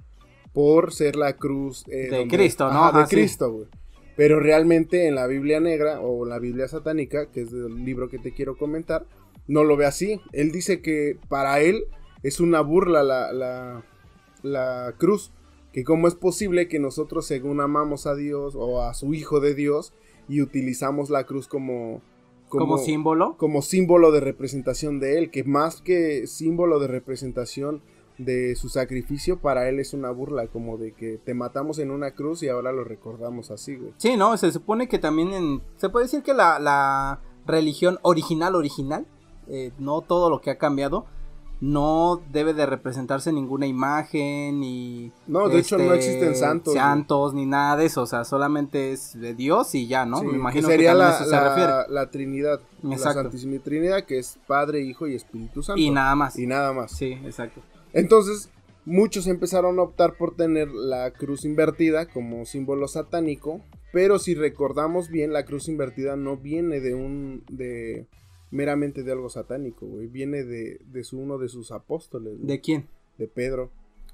por 0.54 0.94
ser 0.94 1.18
la 1.18 1.34
cruz 1.36 1.84
eh, 1.90 2.10
De 2.10 2.28
Cristo, 2.30 2.72
¿no? 2.72 2.86
Ajá, 2.86 3.02
de 3.02 3.06
sí. 3.08 3.16
Cristo, 3.18 3.52
güey. 3.52 3.68
Pero 4.16 4.40
realmente 4.40 5.08
en 5.08 5.16
la 5.16 5.28
Biblia 5.28 5.60
negra 5.60 6.00
o 6.00 6.26
la 6.26 6.40
Biblia 6.40 6.68
satánica, 6.70 7.30
que 7.32 7.42
es 7.42 7.52
el 7.52 7.84
libro 7.86 8.08
que 8.10 8.20
te 8.20 8.34
quiero 8.34 8.58
comentar, 8.58 9.06
no 9.48 9.64
lo 9.66 9.76
ve 9.78 9.86
así. 9.86 10.22
Él 10.32 10.52
dice 10.54 10.82
que 10.82 11.18
para 11.28 11.60
él 11.60 11.84
es 12.24 12.40
una 12.40 12.62
burla 12.62 13.04
la, 13.04 13.34
la, 13.34 13.84
la 14.44 14.94
cruz. 14.98 15.32
Que 15.74 15.84
cómo 15.84 16.08
es 16.08 16.16
posible 16.16 16.68
que 16.68 16.80
nosotros 16.80 17.28
según 17.28 17.62
amamos 17.62 18.08
a 18.08 18.16
Dios 18.16 18.56
o 18.58 18.82
a 18.82 18.94
su 18.96 19.14
Hijo 19.14 19.40
de 19.40 19.54
Dios 19.54 19.94
y 20.30 20.42
utilizamos 20.42 21.10
la 21.10 21.26
cruz 21.26 21.48
como... 21.48 22.02
Como, 22.48 22.80
símbolo. 22.80 23.38
como 23.38 23.62
símbolo 23.62 24.12
de 24.12 24.22
representación 24.22 25.00
de 25.00 25.20
él, 25.20 25.30
que 25.30 25.44
más 25.44 25.82
que 25.82 26.26
símbolo 26.26 26.80
de 26.80 26.88
representación 26.88 27.84
de 28.18 28.56
su 28.56 28.70
sacrificio, 28.70 29.38
para 29.38 29.70
él 29.70 29.80
es 29.80 29.94
una 29.94 30.10
burla, 30.10 30.48
como 30.48 30.78
de 30.78 30.94
que 30.94 31.20
te 31.24 31.36
matamos 31.36 31.78
en 31.78 31.92
una 31.92 32.12
cruz 32.16 32.42
y 32.42 32.50
ahora 32.50 32.72
lo 32.72 32.84
recordamos 32.84 33.52
así, 33.52 33.76
güey. 33.76 33.94
Sí, 33.98 34.18
no, 34.18 34.36
se 34.36 34.52
supone 34.52 34.88
que 34.88 34.98
también 34.98 35.32
en... 35.34 35.62
Se 35.78 35.90
puede 35.90 36.06
decir 36.06 36.24
que 36.24 36.34
la, 36.34 36.58
la 36.58 37.20
religión 37.46 38.00
original, 38.02 38.56
original, 38.56 39.06
eh, 39.48 39.72
no 39.78 40.02
todo 40.02 40.30
lo 40.30 40.42
que 40.42 40.52
ha 40.52 40.58
cambiado, 40.58 41.06
no 41.62 42.22
debe 42.32 42.54
de 42.54 42.66
representarse 42.66 43.34
ninguna 43.34 43.68
imagen 43.68 44.60
ni... 44.62 45.12
No, 45.28 45.50
de 45.50 45.60
hecho 45.60 45.78
no 45.78 45.94
existen 45.94 46.36
santos. 46.36 46.74
Santos 46.74 47.34
ni 47.34 47.46
nada 47.46 47.76
de 47.76 47.86
eso, 47.86 48.04
o 48.04 48.06
sea, 48.06 48.24
solamente 48.24 48.94
es 48.94 49.20
de 49.20 49.34
Dios 49.34 49.76
y 49.76 49.88
ya, 49.88 50.06
¿no? 50.06 50.20
Sí, 50.20 50.26
Me 50.26 50.32
que 50.32 50.38
imagino 50.38 50.68
sería 50.70 50.92
también 50.92 51.10
la, 51.10 51.18
se 51.26 51.40
refiere. 51.40 51.70
la, 51.70 51.86
la 51.90 52.10
Trinidad, 52.10 52.62
Exacto. 52.90 53.18
la 53.20 53.24
Santísima 53.24 53.60
Trinidad, 53.62 54.04
que 54.06 54.20
es 54.20 54.40
Padre, 54.48 54.82
Hijo 54.82 55.08
y 55.08 55.16
Espíritu 55.16 55.62
Santo. 55.62 55.82
Y 55.82 55.90
nada 55.90 56.16
más. 56.16 56.40
Y 56.40 56.48
nada 56.48 56.72
más. 56.72 56.92
Sí, 56.92 57.12
exacto. 57.26 57.62
Entonces, 57.92 58.50
muchos 58.86 59.28
empezaron 59.28 59.80
a 59.80 59.84
optar 59.84 60.14
por 60.14 60.36
tener 60.36 60.70
la 60.70 61.12
cruz 61.12 61.44
invertida 61.44 62.06
como 62.06 62.46
símbolo 62.46 62.88
satánico, 62.88 63.60
pero 63.92 64.18
si 64.20 64.34
recordamos 64.34 65.10
bien, 65.10 65.34
la 65.34 65.44
cruz 65.44 65.68
invertida 65.68 66.16
no 66.16 66.38
viene 66.38 66.80
de 66.80 66.94
un 66.96 67.44
de 67.50 68.08
meramente 68.52 69.04
de 69.04 69.12
algo 69.12 69.30
satánico, 69.30 69.86
güey, 69.86 70.08
viene 70.08 70.44
de, 70.44 70.80
de 70.86 71.04
su, 71.04 71.20
uno 71.20 71.38
de 71.38 71.50
sus 71.50 71.72
apóstoles, 71.72 72.36
güey, 72.36 72.48
¿De 72.48 72.62
quién? 72.62 72.88
de 73.18 73.28
Pedro. 73.28 73.70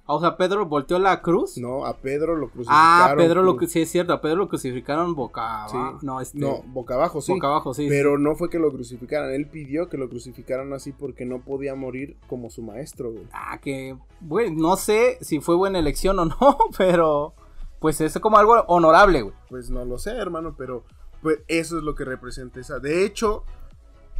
Ah, 0.07 0.13
O 0.13 0.19
sea, 0.19 0.37
Pedro 0.37 0.65
volteó 0.67 0.99
la 0.99 1.21
cruz. 1.23 1.57
No, 1.57 1.83
a 1.85 1.97
Pedro 1.97 2.35
lo 2.35 2.49
crucificaron. 2.49 3.11
ah, 3.11 3.13
Pedro 3.17 3.41
lo 3.41 3.57
sí 3.67 3.81
es 3.81 3.89
cierto, 3.89 4.13
a 4.13 4.21
Pedro 4.21 4.35
lo 4.37 4.49
crucificaron 4.49 5.15
boca 5.15 5.67
Sí. 5.67 5.77
abajo. 5.77 5.99
No, 6.03 6.21
este, 6.21 6.37
No, 6.37 6.61
boca 6.67 6.93
abajo, 6.93 7.21
sí. 7.21 7.31
boca 7.33 7.47
abajo, 7.47 7.73
sí. 7.73 7.87
Pero 7.89 8.19
no 8.19 8.35
fue 8.35 8.49
que 8.51 8.59
lo 8.59 8.71
crucificaran, 8.71 9.31
él 9.33 9.47
pidió 9.47 9.89
que 9.89 9.97
lo 9.97 10.07
crucificaran 10.07 10.73
así 10.73 10.91
porque 10.91 11.25
no 11.25 11.41
podía 11.41 11.73
morir 11.73 12.17
como 12.27 12.51
su 12.51 12.61
maestro, 12.61 13.11
güey. 13.13 13.25
Ah, 13.33 13.57
que, 13.59 13.97
bueno, 14.21 14.55
no 14.61 14.75
sé 14.77 15.17
si 15.21 15.39
fue 15.39 15.55
buena 15.55 15.79
elección 15.79 16.19
o 16.19 16.25
no, 16.25 16.35
pero 16.77 17.33
pues 17.79 17.99
es 18.01 18.17
como 18.19 18.37
algo 18.37 18.63
honorable, 18.67 19.23
güey. 19.23 19.33
Pues 19.49 19.71
no 19.71 19.85
lo 19.85 19.97
sé, 19.97 20.11
hermano, 20.11 20.55
pero 20.55 20.83
pues 21.23 21.39
eso 21.47 21.77
es 21.79 21.83
lo 21.83 21.95
que 21.95 22.05
representa 22.05 22.59
esa. 22.59 22.77
De 22.77 23.05
hecho, 23.05 23.43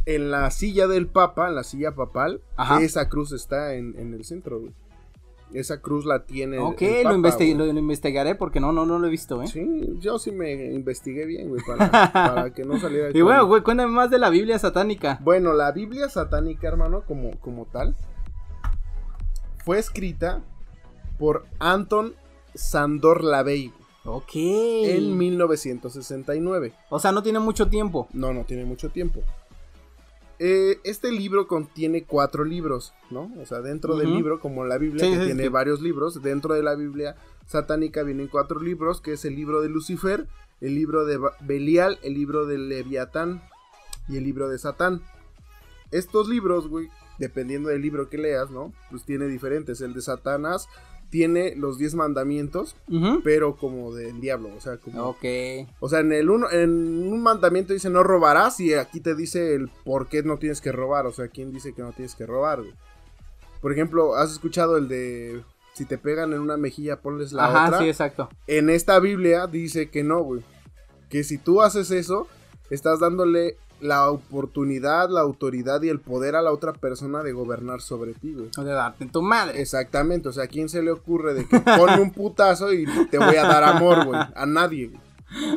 en 0.06 0.30
la 0.30 0.50
silla 0.50 0.86
del 0.86 1.06
Papa, 1.08 1.48
en 1.48 1.54
la 1.56 1.64
silla 1.64 1.94
papal, 1.94 2.40
Ajá. 2.56 2.80
esa 2.80 3.08
cruz 3.08 3.32
está 3.32 3.74
en, 3.74 3.94
en 3.98 4.14
el 4.14 4.24
centro, 4.24 4.60
güey. 4.60 4.72
Esa 5.52 5.80
cruz 5.80 6.04
la 6.04 6.24
tiene. 6.24 6.58
Ok, 6.58 6.82
el 6.82 7.04
lo, 7.04 7.10
Papa, 7.10 7.16
investi- 7.16 7.36
güey. 7.38 7.54
lo, 7.54 7.66
lo 7.72 7.78
investigaré 7.78 8.34
porque 8.34 8.58
no, 8.58 8.72
no, 8.72 8.84
no 8.84 8.98
lo 8.98 9.06
he 9.06 9.10
visto, 9.10 9.40
¿eh? 9.42 9.46
Sí, 9.46 9.96
yo 10.00 10.18
sí 10.18 10.32
me 10.32 10.52
investigué 10.72 11.24
bien, 11.24 11.48
güey, 11.48 11.62
para, 11.64 11.88
para 12.12 12.50
que 12.52 12.64
no 12.64 12.78
saliera. 12.80 13.10
Y 13.16 13.20
bueno, 13.20 13.46
güey, 13.46 13.62
cuéntame 13.62 13.92
más 13.92 14.10
de 14.10 14.18
la 14.18 14.28
Biblia 14.30 14.58
satánica. 14.58 15.18
Bueno, 15.22 15.52
la 15.52 15.70
Biblia 15.72 16.08
satánica, 16.08 16.66
hermano, 16.66 17.02
como, 17.06 17.38
como 17.40 17.64
tal, 17.66 17.94
fue 19.64 19.78
escrita 19.78 20.42
por 21.18 21.46
Anton 21.58 22.14
Sandor 22.54 23.22
Lavey 23.24 23.72
Ok. 24.04 24.30
en 24.34 25.16
1969. 25.16 26.72
O 26.90 26.98
sea, 26.98 27.12
no 27.12 27.22
tiene 27.22 27.38
mucho 27.38 27.68
tiempo. 27.68 28.08
No, 28.12 28.32
no 28.32 28.44
tiene 28.44 28.64
mucho 28.64 28.90
tiempo. 28.90 29.20
Eh, 30.38 30.78
este 30.84 31.10
libro 31.12 31.46
contiene 31.48 32.04
cuatro 32.04 32.44
libros, 32.44 32.92
¿no? 33.10 33.32
O 33.40 33.46
sea, 33.46 33.60
dentro 33.62 33.96
del 33.96 34.12
libro, 34.14 34.38
como 34.38 34.64
la 34.64 34.76
Biblia, 34.78 35.04
Sí, 35.04 35.12
que 35.12 35.18
sí, 35.20 35.24
tiene 35.26 35.44
sí. 35.44 35.48
varios 35.48 35.80
libros, 35.80 36.22
dentro 36.22 36.54
de 36.54 36.62
la 36.62 36.74
Biblia 36.74 37.16
satánica 37.46 38.02
vienen 38.02 38.28
cuatro 38.28 38.60
libros, 38.60 39.00
que 39.00 39.12
es 39.14 39.24
el 39.24 39.34
libro 39.34 39.62
de 39.62 39.68
Lucifer, 39.70 40.26
el 40.60 40.74
libro 40.74 41.04
de 41.06 41.18
Belial, 41.40 41.98
el 42.02 42.14
libro 42.14 42.44
de 42.46 42.58
Leviatán 42.58 43.42
y 44.08 44.16
el 44.16 44.24
libro 44.24 44.48
de 44.48 44.58
Satán. 44.58 45.02
Estos 45.90 46.28
libros, 46.28 46.68
güey, 46.68 46.88
dependiendo 47.18 47.68
del 47.68 47.80
libro 47.82 48.08
que 48.10 48.18
leas, 48.18 48.50
¿no? 48.50 48.72
Pues 48.90 49.04
tiene 49.04 49.26
diferentes. 49.26 49.80
El 49.80 49.94
de 49.94 50.02
Satanás 50.02 50.68
tiene 51.10 51.54
los 51.56 51.78
diez 51.78 51.94
mandamientos, 51.94 52.76
Ujú. 52.88 53.20
pero 53.22 53.56
como 53.56 53.94
del 53.94 54.20
diablo, 54.20 54.50
o 54.56 54.60
sea, 54.60 54.76
como... 54.78 55.02
Ok. 55.04 55.24
O 55.80 55.88
sea, 55.88 56.00
en 56.00 56.12
el 56.12 56.28
uno, 56.30 56.50
en 56.50 56.70
un 56.70 57.22
mandamiento 57.22 57.72
dice 57.72 57.90
no 57.90 58.02
robarás 58.02 58.58
y 58.60 58.74
aquí 58.74 59.00
te 59.00 59.14
dice 59.14 59.54
el 59.54 59.68
por 59.84 60.08
qué 60.08 60.22
no 60.22 60.38
tienes 60.38 60.60
que 60.60 60.72
robar. 60.72 61.06
O 61.06 61.12
sea, 61.12 61.28
quién 61.28 61.52
dice 61.52 61.72
que 61.74 61.82
no 61.82 61.92
tienes 61.92 62.14
que 62.14 62.26
robar, 62.26 62.60
güey. 62.60 62.74
Por 63.60 63.72
ejemplo, 63.72 64.16
¿has 64.16 64.32
escuchado 64.32 64.76
el 64.76 64.88
de 64.88 65.42
si 65.74 65.84
te 65.84 65.98
pegan 65.98 66.32
en 66.32 66.40
una 66.40 66.56
mejilla 66.56 67.00
ponles 67.00 67.32
la 67.32 67.46
Ajá, 67.46 67.66
otra? 67.66 67.78
sí, 67.80 67.88
exacto. 67.88 68.28
En 68.46 68.70
esta 68.70 68.98
Biblia 68.98 69.46
dice 69.46 69.90
que 69.90 70.02
no, 70.02 70.22
güey. 70.22 70.42
Que 71.08 71.22
si 71.24 71.38
tú 71.38 71.62
haces 71.62 71.90
eso, 71.90 72.26
estás 72.70 73.00
dándole 73.00 73.56
la 73.80 74.10
oportunidad, 74.10 75.10
la 75.10 75.20
autoridad 75.20 75.82
y 75.82 75.88
el 75.88 76.00
poder 76.00 76.36
a 76.36 76.42
la 76.42 76.52
otra 76.52 76.72
persona 76.72 77.22
de 77.22 77.32
gobernar 77.32 77.80
sobre 77.80 78.14
ti, 78.14 78.32
güey. 78.32 78.50
O 78.56 78.64
de 78.64 78.72
darte 78.72 79.04
en 79.04 79.10
tu 79.10 79.22
madre. 79.22 79.60
Exactamente, 79.60 80.28
o 80.28 80.32
sea, 80.32 80.44
¿a 80.44 80.48
quién 80.48 80.68
se 80.68 80.82
le 80.82 80.90
ocurre 80.90 81.34
de 81.34 81.46
que 81.46 81.60
ponme 81.60 82.00
un 82.00 82.10
putazo 82.12 82.72
y 82.72 82.86
te 83.10 83.18
voy 83.18 83.36
a 83.36 83.42
dar 83.44 83.64
amor, 83.64 84.04
güey? 84.06 84.20
A 84.34 84.46
nadie, 84.46 84.88
güey. 84.88 85.00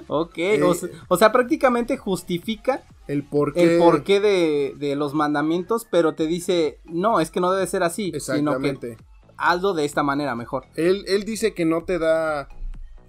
Ok. 0.07 0.37
Eh, 0.37 0.63
o, 0.63 0.73
sea, 0.73 0.89
o 1.07 1.17
sea, 1.17 1.31
prácticamente 1.31 1.95
justifica 1.95 2.83
El 3.07 3.23
por 3.23 3.53
qué. 3.53 3.75
el 3.75 3.79
porqué 3.79 4.19
de, 4.19 4.73
de 4.77 4.95
los 4.95 5.13
mandamientos, 5.13 5.85
pero 5.89 6.13
te 6.15 6.25
dice, 6.27 6.79
no, 6.85 7.19
es 7.19 7.29
que 7.31 7.39
no 7.39 7.51
debe 7.51 7.67
ser 7.67 7.83
así, 7.83 8.05
sino 8.19 8.59
que 8.59 8.69
Exactamente. 8.69 8.97
hazlo 9.37 9.73
de 9.73 9.85
esta 9.85 10.03
manera 10.03 10.35
mejor. 10.35 10.65
Él, 10.75 11.05
él 11.07 11.23
dice 11.23 11.53
que 11.53 11.65
no 11.65 11.83
te 11.83 11.99
da. 11.99 12.49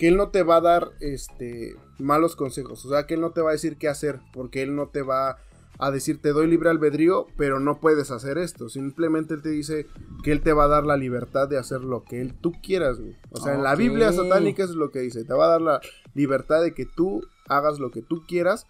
Que 0.00 0.08
él 0.08 0.16
no 0.16 0.30
te 0.30 0.42
va 0.42 0.56
a 0.56 0.60
dar 0.62 0.92
este 1.00 1.76
malos 1.98 2.34
consejos. 2.34 2.86
O 2.86 2.88
sea, 2.88 3.06
que 3.06 3.14
él 3.14 3.20
no 3.20 3.32
te 3.32 3.42
va 3.42 3.50
a 3.50 3.52
decir 3.52 3.76
qué 3.76 3.86
hacer. 3.86 4.18
Porque 4.32 4.62
él 4.62 4.74
no 4.74 4.88
te 4.88 5.02
va 5.02 5.36
a 5.78 5.90
decir 5.90 6.22
te 6.22 6.32
doy 6.32 6.46
libre 6.46 6.70
albedrío, 6.70 7.26
pero 7.36 7.60
no 7.60 7.80
puedes 7.80 8.10
hacer 8.10 8.38
esto. 8.38 8.70
Simplemente 8.70 9.34
él 9.34 9.42
te 9.42 9.50
dice 9.50 9.86
que 10.24 10.32
él 10.32 10.40
te 10.40 10.54
va 10.54 10.64
a 10.64 10.68
dar 10.68 10.86
la 10.86 10.96
libertad 10.96 11.48
de 11.48 11.58
hacer 11.58 11.82
lo 11.82 12.02
que 12.04 12.22
él 12.22 12.32
tú 12.40 12.52
quieras, 12.62 12.98
güey. 12.98 13.14
O 13.30 13.40
sea, 13.42 13.54
en 13.54 13.62
la. 13.62 13.74
Biblia 13.76 14.10
satánica 14.10 14.64
es 14.64 14.70
lo 14.70 14.90
que 14.90 15.00
dice. 15.00 15.22
Te 15.26 15.34
va 15.34 15.44
a 15.44 15.50
dar 15.50 15.60
la 15.60 15.80
libertad 16.14 16.62
de 16.62 16.72
que 16.72 16.86
tú 16.86 17.20
hagas 17.46 17.78
lo 17.78 17.90
que 17.90 18.00
tú 18.00 18.24
quieras. 18.26 18.66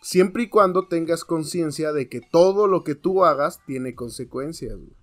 Siempre 0.00 0.44
y 0.44 0.48
cuando 0.48 0.86
tengas 0.86 1.24
conciencia 1.24 1.92
de 1.92 2.08
que 2.08 2.20
todo 2.20 2.68
lo 2.68 2.84
que 2.84 2.94
tú 2.94 3.24
hagas 3.24 3.60
tiene 3.66 3.96
consecuencias, 3.96 4.76
güey. 4.76 4.96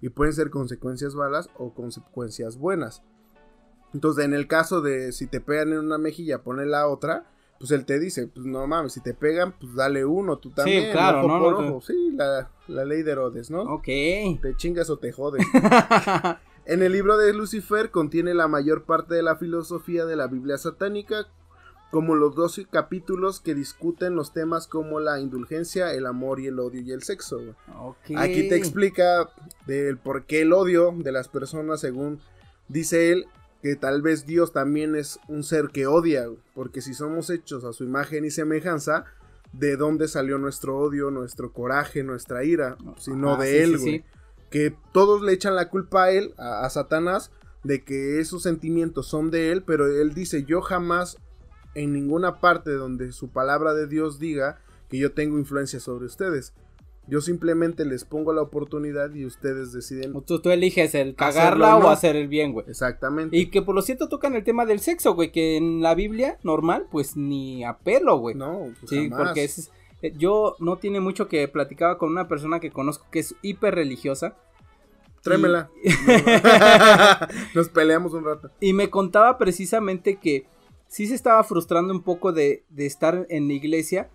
Y 0.00 0.08
pueden 0.08 0.34
ser 0.34 0.50
consecuencias 0.50 1.14
malas 1.14 1.48
o 1.56 1.74
consecuencias 1.74 2.58
buenas. 2.58 3.04
Entonces, 3.94 4.24
en 4.24 4.34
el 4.34 4.46
caso 4.46 4.80
de 4.80 5.12
si 5.12 5.26
te 5.26 5.40
pegan 5.40 5.72
en 5.72 5.78
una 5.80 5.98
mejilla, 5.98 6.42
pone 6.42 6.64
la 6.66 6.86
otra, 6.88 7.26
pues 7.58 7.70
él 7.70 7.84
te 7.84 7.98
dice, 8.00 8.26
pues 8.26 8.44
no 8.46 8.66
mames, 8.66 8.92
si 8.94 9.00
te 9.00 9.14
pegan, 9.14 9.52
pues 9.52 9.74
dale 9.74 10.04
uno, 10.04 10.38
tú 10.38 10.50
también. 10.50 10.90
claro, 10.92 11.18
ojo 11.20 11.28
¿no? 11.28 11.38
por 11.40 11.56
te- 11.58 11.68
ojo. 11.70 11.80
Sí, 11.82 12.10
la, 12.16 12.50
la 12.68 12.84
ley 12.84 13.02
de 13.02 13.12
Herodes, 13.12 13.50
¿no? 13.50 13.62
Ok. 13.62 13.84
Te 13.84 14.54
chingas 14.56 14.90
o 14.90 14.98
te 14.98 15.12
jodes. 15.12 15.46
En 16.64 16.80
el 16.82 16.92
libro 16.92 17.16
de 17.18 17.32
Lucifer 17.34 17.90
contiene 17.90 18.34
la 18.34 18.46
mayor 18.46 18.84
parte 18.84 19.16
de 19.16 19.22
la 19.24 19.34
filosofía 19.34 20.06
de 20.06 20.14
la 20.14 20.28
Biblia 20.28 20.56
satánica, 20.58 21.26
como 21.90 22.14
los 22.14 22.36
12 22.36 22.66
capítulos 22.70 23.40
que 23.40 23.56
discuten 23.56 24.14
los 24.14 24.32
temas 24.32 24.68
como 24.68 25.00
la 25.00 25.18
indulgencia, 25.18 25.92
el 25.92 26.06
amor 26.06 26.38
y 26.38 26.46
el 26.46 26.60
odio 26.60 26.80
y 26.80 26.92
el 26.92 27.02
sexo. 27.02 27.38
güey. 27.38 27.54
ok. 27.80 28.16
Aquí 28.16 28.48
te 28.48 28.54
explica 28.54 29.28
del 29.66 29.98
por 29.98 30.24
qué 30.24 30.42
el 30.42 30.52
odio 30.52 30.94
de 30.96 31.10
las 31.10 31.26
personas, 31.26 31.80
según 31.80 32.20
dice 32.68 33.10
él, 33.10 33.26
que 33.62 33.76
tal 33.76 34.02
vez 34.02 34.26
Dios 34.26 34.52
también 34.52 34.96
es 34.96 35.18
un 35.28 35.44
ser 35.44 35.68
que 35.68 35.86
odia, 35.86 36.26
porque 36.54 36.80
si 36.82 36.94
somos 36.94 37.30
hechos 37.30 37.64
a 37.64 37.72
su 37.72 37.84
imagen 37.84 38.24
y 38.24 38.30
semejanza, 38.30 39.04
¿de 39.52 39.76
dónde 39.76 40.08
salió 40.08 40.38
nuestro 40.38 40.78
odio, 40.78 41.10
nuestro 41.10 41.52
coraje, 41.52 42.02
nuestra 42.02 42.44
ira? 42.44 42.76
Sino 42.98 43.34
Ah, 43.34 43.40
de 43.42 43.50
sí, 43.50 43.56
él, 43.56 43.70
sí, 43.78 43.82
güey. 43.84 43.98
sí. 43.98 44.04
Que 44.50 44.76
todos 44.92 45.22
le 45.22 45.32
echan 45.32 45.54
la 45.54 45.68
culpa 45.70 46.04
a 46.04 46.10
él, 46.10 46.34
a, 46.38 46.64
a 46.66 46.70
Satanás, 46.70 47.30
de 47.64 47.84
que 47.84 48.18
esos 48.20 48.42
sentimientos 48.42 49.06
son 49.06 49.30
de 49.30 49.52
él, 49.52 49.62
pero 49.62 49.86
él 49.86 50.12
dice, 50.14 50.44
yo 50.44 50.60
jamás 50.62 51.18
en 51.74 51.92
ninguna 51.92 52.40
parte 52.40 52.72
donde 52.72 53.12
su 53.12 53.30
palabra 53.30 53.72
de 53.74 53.86
Dios 53.86 54.18
diga 54.18 54.58
que 54.90 54.98
yo 54.98 55.12
tengo 55.12 55.38
influencia 55.38 55.78
sobre 55.80 56.06
ustedes. 56.06 56.52
Yo 57.08 57.20
simplemente 57.20 57.84
les 57.84 58.04
pongo 58.04 58.32
la 58.32 58.42
oportunidad 58.42 59.12
y 59.12 59.26
ustedes 59.26 59.72
deciden. 59.72 60.12
Tú, 60.24 60.40
tú 60.40 60.50
eliges 60.50 60.94
el 60.94 61.14
cagarla 61.16 61.76
o 61.76 61.80
no. 61.80 61.90
hacer 61.90 62.14
el 62.14 62.28
bien, 62.28 62.52
güey. 62.52 62.64
Exactamente. 62.68 63.36
Y 63.36 63.50
que 63.50 63.60
por 63.60 63.74
lo 63.74 63.82
cierto 63.82 64.08
tocan 64.08 64.34
el 64.34 64.44
tema 64.44 64.66
del 64.66 64.80
sexo, 64.80 65.14
güey, 65.14 65.32
que 65.32 65.56
en 65.56 65.82
la 65.82 65.94
Biblia 65.94 66.38
normal, 66.44 66.86
pues 66.90 67.16
ni 67.16 67.64
a 67.64 67.78
pelo, 67.78 68.18
güey. 68.18 68.36
no, 68.36 68.68
pues 68.78 68.90
sí, 68.90 69.08
jamás. 69.10 69.26
porque 69.26 69.44
es, 69.44 69.72
eh, 70.02 70.12
yo 70.16 70.54
no 70.60 70.76
tiene 70.76 71.00
mucho 71.00 71.26
que 71.28 71.48
platicaba 71.48 71.98
con 71.98 72.10
una 72.10 72.28
persona 72.28 72.60
que 72.60 72.70
conozco 72.70 73.06
que 73.10 73.18
es 73.18 73.34
hiper 73.42 73.74
religiosa 73.74 74.36
Tráemela. 75.22 75.70
Nos 77.54 77.68
peleamos 77.68 78.12
un 78.12 78.24
rato. 78.24 78.50
y 78.60 78.72
me 78.72 78.90
contaba 78.90 79.38
precisamente 79.38 80.16
que 80.16 80.46
sí 80.88 81.06
se 81.06 81.14
estaba 81.14 81.42
frustrando 81.44 81.92
un 81.92 82.02
poco 82.02 82.32
de, 82.32 82.64
de 82.70 82.86
estar 82.86 83.26
en 83.30 83.48
la 83.48 83.54
iglesia 83.54 84.10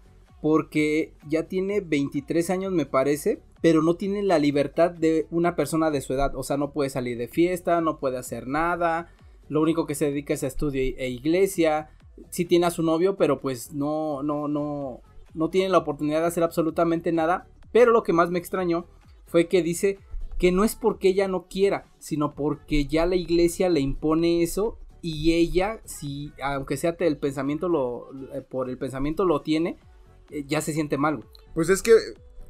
porque 0.48 1.14
ya 1.28 1.50
tiene 1.50 1.82
23 1.82 2.50
años 2.52 2.72
me 2.72 2.86
parece, 2.86 3.42
pero 3.62 3.82
no 3.82 3.96
tiene 3.96 4.24
la 4.24 4.40
libertad 4.40 4.92
de 4.92 5.28
una 5.30 5.58
persona 5.58 5.92
de 5.92 6.00
su 6.00 6.14
edad, 6.14 6.38
o 6.38 6.44
sea, 6.44 6.56
no 6.56 6.72
puede 6.72 6.90
salir 6.90 7.18
de 7.18 7.28
fiesta, 7.28 7.82
no 7.82 8.00
puede 8.00 8.18
hacer 8.18 8.48
nada, 8.48 9.10
lo 9.50 9.60
único 9.60 9.86
que 9.86 9.94
se 9.94 10.06
dedica 10.06 10.34
es 10.34 10.46
a 10.46 10.48
estudio 10.48 10.82
e- 10.82 11.10
iglesia, 11.10 11.90
sí 12.30 12.46
tiene 12.46 12.66
a 12.66 12.72
su 12.72 12.82
novio, 12.82 13.18
pero 13.18 13.42
pues 13.42 13.74
no, 13.74 14.24
no, 14.24 14.48
no, 14.48 15.02
no 15.34 15.50
tiene 15.50 15.68
la 15.68 15.80
oportunidad 15.80 16.22
de 16.22 16.28
hacer 16.28 16.44
absolutamente 16.44 17.12
nada, 17.12 17.50
pero 17.74 17.92
lo 17.92 18.04
que 18.04 18.14
más 18.14 18.32
me 18.32 18.40
extrañó 18.40 18.86
fue 19.26 19.50
que 19.50 19.62
dice 19.62 20.00
que 20.40 20.54
no 20.54 20.64
es 20.64 20.78
porque 20.78 21.10
ella 21.10 21.28
no 21.28 21.48
quiera, 21.50 21.92
sino 21.98 22.36
porque 22.36 22.86
ya 22.86 23.06
la 23.06 23.18
iglesia 23.18 23.68
le 23.68 23.82
impone 23.82 24.44
eso 24.44 24.78
y 25.02 25.34
ella, 25.34 25.82
si 25.84 26.32
aunque 26.42 26.78
sea 26.78 26.96
el 27.00 27.18
pensamiento 27.18 27.68
lo, 27.68 28.12
eh, 28.34 28.42
por 28.42 28.70
el 28.70 28.78
pensamiento 28.78 29.26
lo 29.26 29.42
tiene, 29.42 29.76
eh, 30.32 30.46
ya 30.48 30.62
se 30.62 30.74
siente 30.74 30.98
mal, 30.98 31.18
güey. 31.18 31.28
Pues 31.54 31.70
es 31.70 31.82
que 31.82 31.94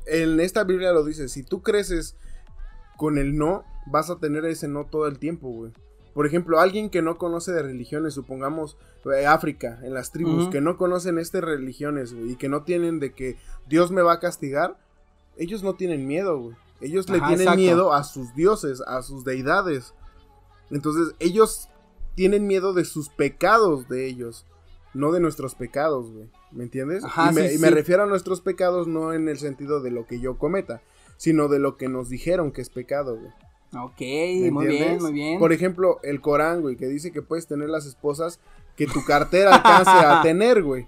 en 0.06 0.40
esta 0.40 0.64
Biblia 0.64 0.92
lo 0.92 1.04
dice, 1.04 1.30
si 1.30 1.44
tú 1.44 1.62
creces 1.62 2.16
con 2.98 3.18
el 3.18 3.38
no, 3.38 3.64
vas 3.86 4.10
a 4.10 4.20
tener 4.20 4.46
ese 4.46 4.68
no 4.68 4.86
todo 4.86 5.08
el 5.08 5.20
tiempo, 5.20 5.50
güey. 5.50 5.72
Por 6.14 6.26
ejemplo, 6.26 6.60
alguien 6.60 6.90
que 6.90 7.04
no 7.04 7.18
conoce 7.18 7.52
de 7.52 7.62
religiones, 7.62 8.16
supongamos 8.16 8.76
eh, 9.06 9.28
África, 9.28 9.80
en 9.84 9.94
las 9.94 10.12
tribus, 10.12 10.50
que 10.50 10.62
no 10.62 10.76
conocen 10.76 11.20
estas 11.20 11.44
religiones, 11.44 12.14
güey, 12.14 12.32
y 12.32 12.36
que 12.38 12.50
no 12.50 12.64
tienen 12.64 13.00
de 13.00 13.14
que 13.14 13.38
Dios 13.68 13.92
me 13.92 14.02
va 14.02 14.14
a 14.14 14.20
castigar, 14.20 14.80
ellos 15.38 15.62
no 15.62 15.76
tienen 15.76 16.08
miedo, 16.08 16.40
güey. 16.40 16.56
Ellos 16.82 17.08
le 17.10 17.20
tienen 17.20 17.42
exacto. 17.42 17.58
miedo 17.58 17.94
a 17.94 18.04
sus 18.04 18.34
dioses, 18.36 18.82
a 18.86 19.02
sus 19.04 19.24
deidades. 19.24 19.94
Entonces, 20.72 21.16
ellos 21.20 21.70
tienen 22.16 22.48
miedo 22.48 22.74
de 22.74 22.86
sus 22.86 23.10
pecados 23.10 23.88
de 23.88 24.08
ellos, 24.08 24.46
no 24.94 25.12
de 25.12 25.20
nuestros 25.20 25.54
pecados, 25.54 26.12
güey. 26.12 26.30
¿Me 26.52 26.64
entiendes? 26.64 27.04
Ajá, 27.04 27.32
y 27.32 27.36
me, 27.36 27.50
sí, 27.50 27.56
y 27.56 27.58
me 27.60 27.68
sí. 27.68 27.74
refiero 27.74 28.04
a 28.04 28.06
nuestros 28.06 28.42
pecados 28.42 28.88
no 28.88 29.14
en 29.14 29.28
el 29.28 29.38
sentido 29.38 29.82
de 29.82 29.92
lo 29.92 30.06
que 30.06 30.20
yo 30.20 30.38
cometa, 30.38 30.82
sino 31.18 31.48
de 31.48 31.60
lo 31.60 31.78
que 31.78 31.90
nos 31.90 32.10
dijeron 32.10 32.52
que 32.52 32.62
es 32.62 32.70
pecado, 32.70 33.18
güey. 33.18 33.32
Ok, 33.76 34.00
¿Me 34.00 34.52
muy 34.52 34.68
bien, 34.68 35.02
muy 35.02 35.12
bien. 35.12 35.40
Por 35.40 35.52
ejemplo, 35.52 36.00
el 36.04 36.22
Corán, 36.22 36.62
güey, 36.62 36.78
que 36.78 36.88
dice 36.88 37.12
que 37.12 37.22
puedes 37.22 37.48
tener 37.48 37.70
las 37.70 37.86
esposas 37.86 38.40
que 38.78 38.88
tu 38.88 39.04
cartera 39.04 39.56
alcance 39.56 39.90
a 39.92 40.22
tener, 40.24 40.64
güey. 40.64 40.86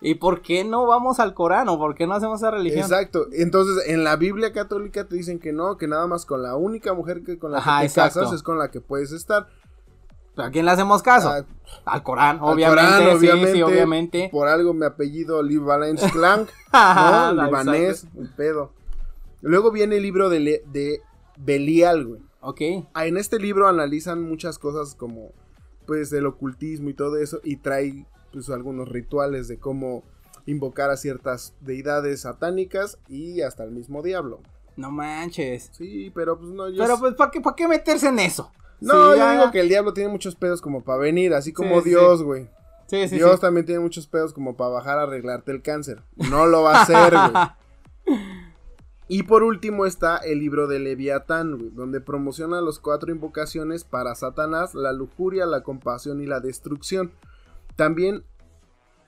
¿Y 0.00 0.14
por 0.14 0.40
qué 0.40 0.64
no 0.64 0.86
vamos 0.86 1.18
al 1.18 1.34
Corán 1.34 1.68
o 1.68 1.76
por 1.76 1.94
qué 1.94 2.06
no 2.06 2.14
hacemos 2.14 2.40
esa 2.40 2.52
religión? 2.52 2.82
Exacto. 2.82 3.26
Entonces, 3.32 3.88
en 3.88 4.04
la 4.04 4.16
Biblia 4.16 4.52
católica 4.52 5.04
te 5.04 5.16
dicen 5.16 5.38
que 5.38 5.52
no, 5.52 5.76
que 5.76 5.88
nada 5.88 6.06
más 6.06 6.24
con 6.24 6.42
la 6.42 6.56
única 6.56 6.94
mujer 6.94 7.24
que 7.24 7.38
con 7.38 7.50
la 7.50 7.58
Ajá, 7.58 7.78
que 7.78 7.82
te 7.82 7.86
exacto. 7.86 8.20
casas 8.20 8.34
es 8.34 8.42
con 8.42 8.58
la 8.58 8.70
que 8.70 8.80
puedes 8.80 9.12
estar. 9.12 9.48
¿A 10.38 10.50
quién 10.50 10.64
le 10.64 10.70
hacemos 10.70 11.02
caso? 11.02 11.30
Ah, 11.30 11.44
al 11.84 12.02
Corán, 12.02 12.36
al 12.38 12.42
obviamente, 12.44 12.82
Corán, 12.82 13.16
obviamente, 13.16 13.52
sí, 13.52 13.62
obviamente. 13.62 14.28
Por 14.32 14.48
algo 14.48 14.72
mi 14.74 14.86
apellido 14.86 15.42
Livalens 15.42 16.02
Clank. 16.12 16.48
Libanés, 17.32 18.06
un 18.14 18.28
pedo. 18.36 18.72
Luego 19.40 19.70
viene 19.70 19.96
el 19.96 20.02
libro 20.02 20.28
de, 20.30 20.40
Le- 20.40 20.62
de 20.72 21.00
Belial, 21.36 22.04
güey. 22.06 22.20
Ok. 22.40 22.60
Ah, 22.94 23.06
En 23.06 23.16
este 23.16 23.38
libro 23.38 23.68
analizan 23.68 24.22
muchas 24.22 24.58
cosas 24.58 24.94
como, 24.94 25.32
pues, 25.86 26.10
del 26.10 26.26
ocultismo 26.26 26.88
y 26.90 26.94
todo 26.94 27.16
eso, 27.18 27.40
y 27.44 27.56
trae, 27.56 28.06
pues, 28.32 28.48
algunos 28.50 28.88
rituales 28.88 29.48
de 29.48 29.58
cómo 29.58 30.02
invocar 30.46 30.90
a 30.90 30.96
ciertas 30.96 31.54
deidades 31.60 32.22
satánicas 32.22 32.98
y 33.08 33.42
hasta 33.42 33.64
el 33.64 33.70
mismo 33.70 34.02
diablo. 34.02 34.40
No 34.76 34.90
manches. 34.90 35.70
Sí, 35.72 36.10
pero 36.14 36.38
pues 36.38 36.50
no, 36.50 36.68
yo... 36.68 36.82
Pero 36.82 36.98
pues, 36.98 37.14
¿para 37.14 37.30
qué, 37.30 37.40
pa' 37.40 37.54
qué 37.56 37.66
meterse 37.68 38.08
en 38.08 38.20
eso? 38.20 38.50
No, 38.80 38.92
Sí, 38.92 38.98
yo 39.10 39.16
ya- 39.16 39.32
digo 39.32 39.50
que 39.50 39.60
el 39.60 39.68
diablo 39.68 39.92
tiene 39.92 40.10
muchos 40.10 40.34
pedos 40.34 40.60
como 40.60 40.82
para 40.84 40.98
venir, 40.98 41.34
así 41.34 41.52
como 41.52 41.80
Sí, 41.82 41.90
Dios, 41.90 42.22
güey. 42.22 42.48
Sí, 42.86 43.06
sí, 43.08 43.16
Dios 43.16 43.38
también 43.40 43.66
tiene 43.66 43.80
muchos 43.80 44.06
pedos 44.06 44.32
como 44.32 44.56
para 44.56 44.70
bajar 44.70 44.98
a 44.98 45.02
arreglarte 45.02 45.52
el 45.52 45.60
cáncer. 45.62 46.02
No 46.30 46.46
lo 46.46 46.62
va 46.62 46.78
a 46.78 46.82
hacer, 46.82 47.12
güey. 47.12 47.44
Y 49.10 49.22
por 49.22 49.42
último 49.42 49.86
está 49.86 50.18
el 50.18 50.38
libro 50.38 50.66
de 50.66 50.78
Leviatán, 50.80 51.56
güey, 51.56 51.70
donde 51.70 52.00
promociona 52.02 52.60
las 52.60 52.78
cuatro 52.78 53.10
invocaciones 53.10 53.82
para 53.84 54.14
Satanás, 54.14 54.74
la 54.74 54.92
lujuria, 54.92 55.46
la 55.46 55.62
compasión 55.62 56.20
y 56.20 56.26
la 56.26 56.40
destrucción. 56.40 57.10
También 57.74 58.24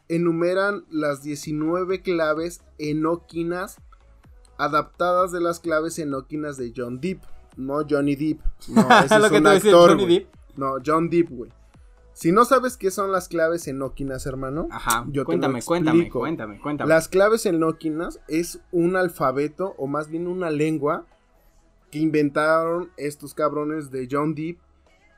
enumeran 0.08 0.84
las 0.90 1.22
19 1.22 2.00
claves 2.00 2.62
enóquinas 2.78 3.76
adaptadas 4.56 5.32
de 5.32 5.40
las 5.40 5.60
claves 5.60 5.98
enóquinas 5.98 6.56
de 6.56 6.72
John 6.74 7.00
Deep. 7.00 7.20
No 7.56 7.84
Johnny 7.88 8.16
Depp. 8.16 8.40
No, 8.68 8.82
ese 9.04 9.18
Lo 9.18 9.26
es 9.26 9.32
que 9.32 9.38
un 9.38 9.44
te 9.44 9.50
actor, 9.50 9.90
Johnny. 9.90 10.06
Depp. 10.18 10.34
No, 10.56 10.74
John 10.84 11.08
Deep, 11.08 11.28
güey. 11.30 11.50
Si 12.12 12.32
no 12.32 12.44
sabes 12.44 12.76
qué 12.76 12.90
son 12.90 13.12
las 13.12 13.28
claves 13.28 13.66
enóquinas, 13.66 14.26
hermano, 14.26 14.68
Ajá. 14.70 15.04
yo 15.06 15.12
te 15.12 15.18
lo 15.18 15.24
cuéntame, 15.24 15.62
cuéntame, 15.62 16.10
cuéntame, 16.10 16.60
cuéntame. 16.60 16.88
Las 16.88 17.08
claves 17.08 17.46
enóquinas 17.46 18.20
es 18.28 18.60
un 18.72 18.96
alfabeto 18.96 19.74
o 19.78 19.86
más 19.86 20.08
bien 20.10 20.26
una 20.26 20.50
lengua 20.50 21.06
que 21.90 21.98
inventaron 21.98 22.90
estos 22.98 23.32
cabrones 23.32 23.90
de 23.90 24.06
John 24.10 24.34
Deep 24.34 24.58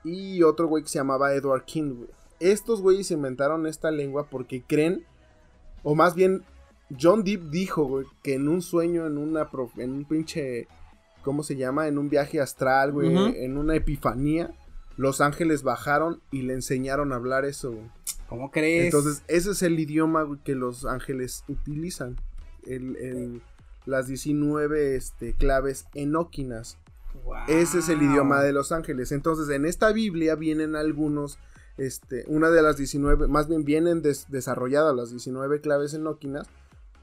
y 0.05 0.43
otro 0.43 0.69
güey 0.69 0.85
que 0.85 0.91
se 0.91 0.99
llamaba 0.99 1.35
Edward 1.35 1.65
King, 1.65 1.95
güey. 1.97 2.11
Estos 2.39 2.81
güeyes 2.83 3.11
inventaron 3.11 3.67
esta 3.67 3.91
lengua 3.91 4.27
porque 4.31 4.63
creen, 4.63 5.05
o 5.83 5.95
más 5.95 6.15
bien 6.15 6.45
John 7.01 7.25
Deep 7.25 7.51
dijo, 7.51 7.85
güey, 7.85 8.07
que 8.23 8.35
en 8.35 8.49
un 8.49 8.63
sueño, 8.63 9.07
en 9.07 9.19
una, 9.19 9.49
en 9.77 9.93
un 9.93 10.05
pinche, 10.05 10.69
¿cómo 11.23 11.43
se 11.43 11.57
llama? 11.57 11.89
En 11.89 11.99
un 11.99 12.09
viaje 12.09 12.41
astral, 12.41 12.93
güey, 12.93 13.15
en 13.45 13.57
una 13.57 13.75
epifanía, 13.77 14.53
los 14.97 15.21
ángeles 15.21 15.63
bajaron 15.63 16.21
y 16.31 16.43
le 16.43 16.53
enseñaron 16.55 17.13
a 17.13 17.17
hablar 17.17 17.45
eso, 17.45 17.73
güey. 17.73 17.85
¿Cómo 18.29 18.51
crees? 18.51 18.87
Entonces, 18.87 19.23
ese 19.29 19.51
es 19.53 19.63
el 19.63 19.79
idioma 19.79 20.23
güey, 20.23 20.41
que 20.43 20.55
los 20.55 20.85
ángeles 20.87 21.45
utilizan. 21.49 22.17
El, 22.67 22.97
el- 22.97 23.43
las 23.85 24.07
19 24.07 24.95
este, 24.95 25.33
claves 25.35 25.87
enóquinas. 25.95 26.79
Ese 27.49 27.81
es 27.81 27.89
el 27.89 27.99
Wow. 27.99 28.11
idioma 28.11 28.43
de 28.43 28.53
los 28.53 28.71
ángeles. 28.73 29.11
Entonces, 29.13 29.49
en 29.55 29.67
esta 29.67 29.93
Biblia 29.93 30.35
vienen 30.37 30.77
algunos, 30.77 31.39
este, 31.79 32.25
una 32.29 32.51
de 32.51 32.63
las 32.63 32.77
19, 32.77 33.27
más 33.27 33.49
bien 33.49 33.65
vienen 33.65 34.01
des- 34.01 34.27
desarrolladas 34.31 34.95
las 34.95 35.11
19 35.11 35.61
claves 35.61 35.95
enóquinas, 35.95 36.47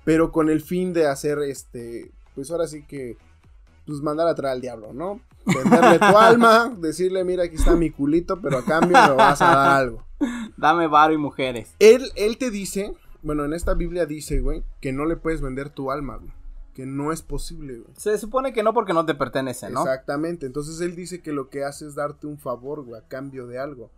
pero 0.05 0.31
con 0.31 0.49
el 0.49 0.61
fin 0.61 0.93
de 0.93 1.05
hacer, 1.07 1.39
este, 1.39 2.11
pues 2.33 2.49
ahora 2.49 2.65
sí 2.67 2.83
que, 2.87 3.17
pues 3.89 4.01
mandar 4.01 4.27
a 4.27 4.35
traer 4.35 4.53
al 4.53 4.61
diablo, 4.61 4.93
¿no? 4.93 5.19
Venderle 5.45 5.97
tu 5.97 6.05
alma, 6.17 6.73
decirle, 6.77 7.23
mira, 7.23 7.43
aquí 7.43 7.55
está 7.55 7.75
mi 7.75 7.89
culito, 7.89 8.39
pero 8.39 8.59
a 8.59 8.63
cambio 8.63 8.97
me 8.97 9.13
vas 9.15 9.41
a 9.41 9.45
dar 9.45 9.69
algo. 9.81 10.05
Dame 10.57 10.87
varo 10.87 11.13
y 11.13 11.17
mujeres. 11.17 11.73
Él, 11.79 12.11
él 12.15 12.37
te 12.37 12.51
dice, 12.51 12.93
bueno, 13.23 13.45
en 13.45 13.53
esta 13.53 13.73
Biblia 13.73 14.05
dice, 14.05 14.41
güey, 14.41 14.63
que 14.79 14.93
no 14.93 15.05
le 15.05 15.15
puedes 15.15 15.41
vender 15.41 15.69
tu 15.69 15.91
alma, 15.91 16.17
güey. 16.17 16.31
Que 16.73 16.85
no 16.85 17.11
es 17.11 17.21
posible, 17.21 17.79
güey. 17.79 17.93
Se 17.97 18.17
supone 18.17 18.53
que 18.53 18.63
no 18.63 18.73
porque 18.73 18.93
no 18.93 19.05
te 19.05 19.15
pertenece, 19.15 19.69
¿no? 19.69 19.81
Exactamente. 19.81 20.45
Entonces 20.45 20.79
él 20.81 20.95
dice 20.95 21.21
que 21.21 21.33
lo 21.33 21.49
que 21.49 21.63
hace 21.63 21.85
es 21.87 21.95
darte 21.95 22.27
un 22.27 22.37
favor, 22.37 22.83
güey, 22.83 23.01
a 23.01 23.07
cambio 23.07 23.47
de 23.47 23.59
algo. 23.59 23.89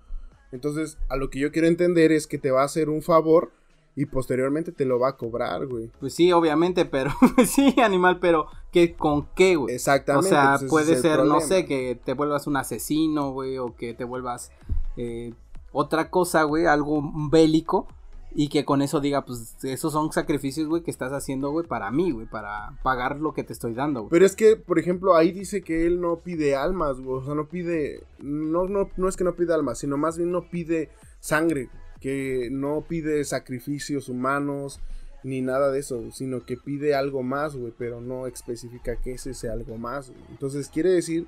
Entonces, 0.51 0.97
a 1.09 1.15
lo 1.15 1.29
que 1.29 1.39
yo 1.39 1.51
quiero 1.51 1.67
entender 1.67 2.11
es 2.11 2.27
que 2.27 2.37
te 2.37 2.51
va 2.51 2.61
a 2.61 2.65
hacer 2.65 2.89
un 2.89 3.01
favor 3.01 3.51
y 3.95 4.05
posteriormente 4.05 4.71
te 4.71 4.85
lo 4.85 4.99
va 4.99 5.09
a 5.09 5.17
cobrar, 5.17 5.67
güey. 5.67 5.91
Pues 5.99 6.13
sí, 6.13 6.31
obviamente, 6.31 6.85
pero 6.85 7.11
pues 7.35 7.51
sí, 7.51 7.75
animal, 7.81 8.19
pero 8.19 8.47
¿qué, 8.71 8.95
¿con 8.95 9.27
qué, 9.35 9.55
güey? 9.55 9.73
O 9.73 9.75
Exactamente. 9.75 10.29
sea, 10.29 10.55
pues 10.59 10.69
puede 10.69 10.95
ser, 10.97 11.23
no 11.25 11.41
sé, 11.41 11.65
que 11.65 11.99
te 12.03 12.13
vuelvas 12.13 12.47
un 12.47 12.57
asesino, 12.57 13.31
güey, 13.31 13.57
o 13.57 13.75
que 13.75 13.93
te 13.93 14.03
vuelvas 14.03 14.51
eh, 14.97 15.33
otra 15.71 16.09
cosa, 16.09 16.43
güey, 16.43 16.65
algo 16.65 17.01
bélico, 17.29 17.87
y 18.33 18.47
que 18.47 18.63
con 18.63 18.81
eso 18.81 19.01
diga, 19.01 19.25
pues 19.25 19.57
esos 19.63 19.91
son 19.91 20.11
sacrificios, 20.11 20.67
güey, 20.67 20.83
que 20.83 20.91
estás 20.91 21.11
haciendo, 21.11 21.51
güey, 21.51 21.67
para 21.67 21.91
mí, 21.91 22.11
güey, 22.11 22.27
para 22.27 22.77
pagar 22.81 23.19
lo 23.19 23.33
que 23.33 23.43
te 23.43 23.51
estoy 23.51 23.73
dando, 23.73 24.01
güey. 24.01 24.09
Pero 24.09 24.25
es 24.25 24.35
que, 24.35 24.55
por 24.55 24.79
ejemplo, 24.79 25.15
ahí 25.15 25.31
dice 25.31 25.61
que 25.61 25.85
él 25.85 25.99
no 25.99 26.17
pide 26.17 26.55
almas, 26.55 27.01
güey. 27.01 27.17
O 27.19 27.25
sea, 27.25 27.35
no 27.35 27.47
pide. 27.47 28.03
No, 28.19 28.67
no, 28.67 28.89
no 28.95 29.09
es 29.09 29.17
que 29.17 29.25
no 29.25 29.35
pida 29.35 29.55
almas, 29.55 29.79
sino 29.79 29.97
más 29.97 30.17
bien 30.17 30.31
no 30.31 30.49
pide 30.49 30.89
sangre. 31.19 31.69
Que 32.01 32.49
no 32.51 32.83
pide 32.87 33.23
sacrificios 33.23 34.09
humanos 34.09 34.81
ni 35.23 35.41
nada 35.41 35.71
de 35.71 35.79
eso, 35.79 36.11
sino 36.11 36.45
que 36.45 36.57
pide 36.57 36.95
algo 36.95 37.23
más, 37.23 37.55
güey. 37.55 37.73
Pero 37.77 38.01
no 38.01 38.27
especifica 38.27 38.97
que 38.97 39.13
es 39.13 39.27
ese 39.27 39.49
algo 39.49 39.77
más. 39.77 40.11
Entonces 40.29 40.67
quiere 40.67 40.89
decir 40.89 41.27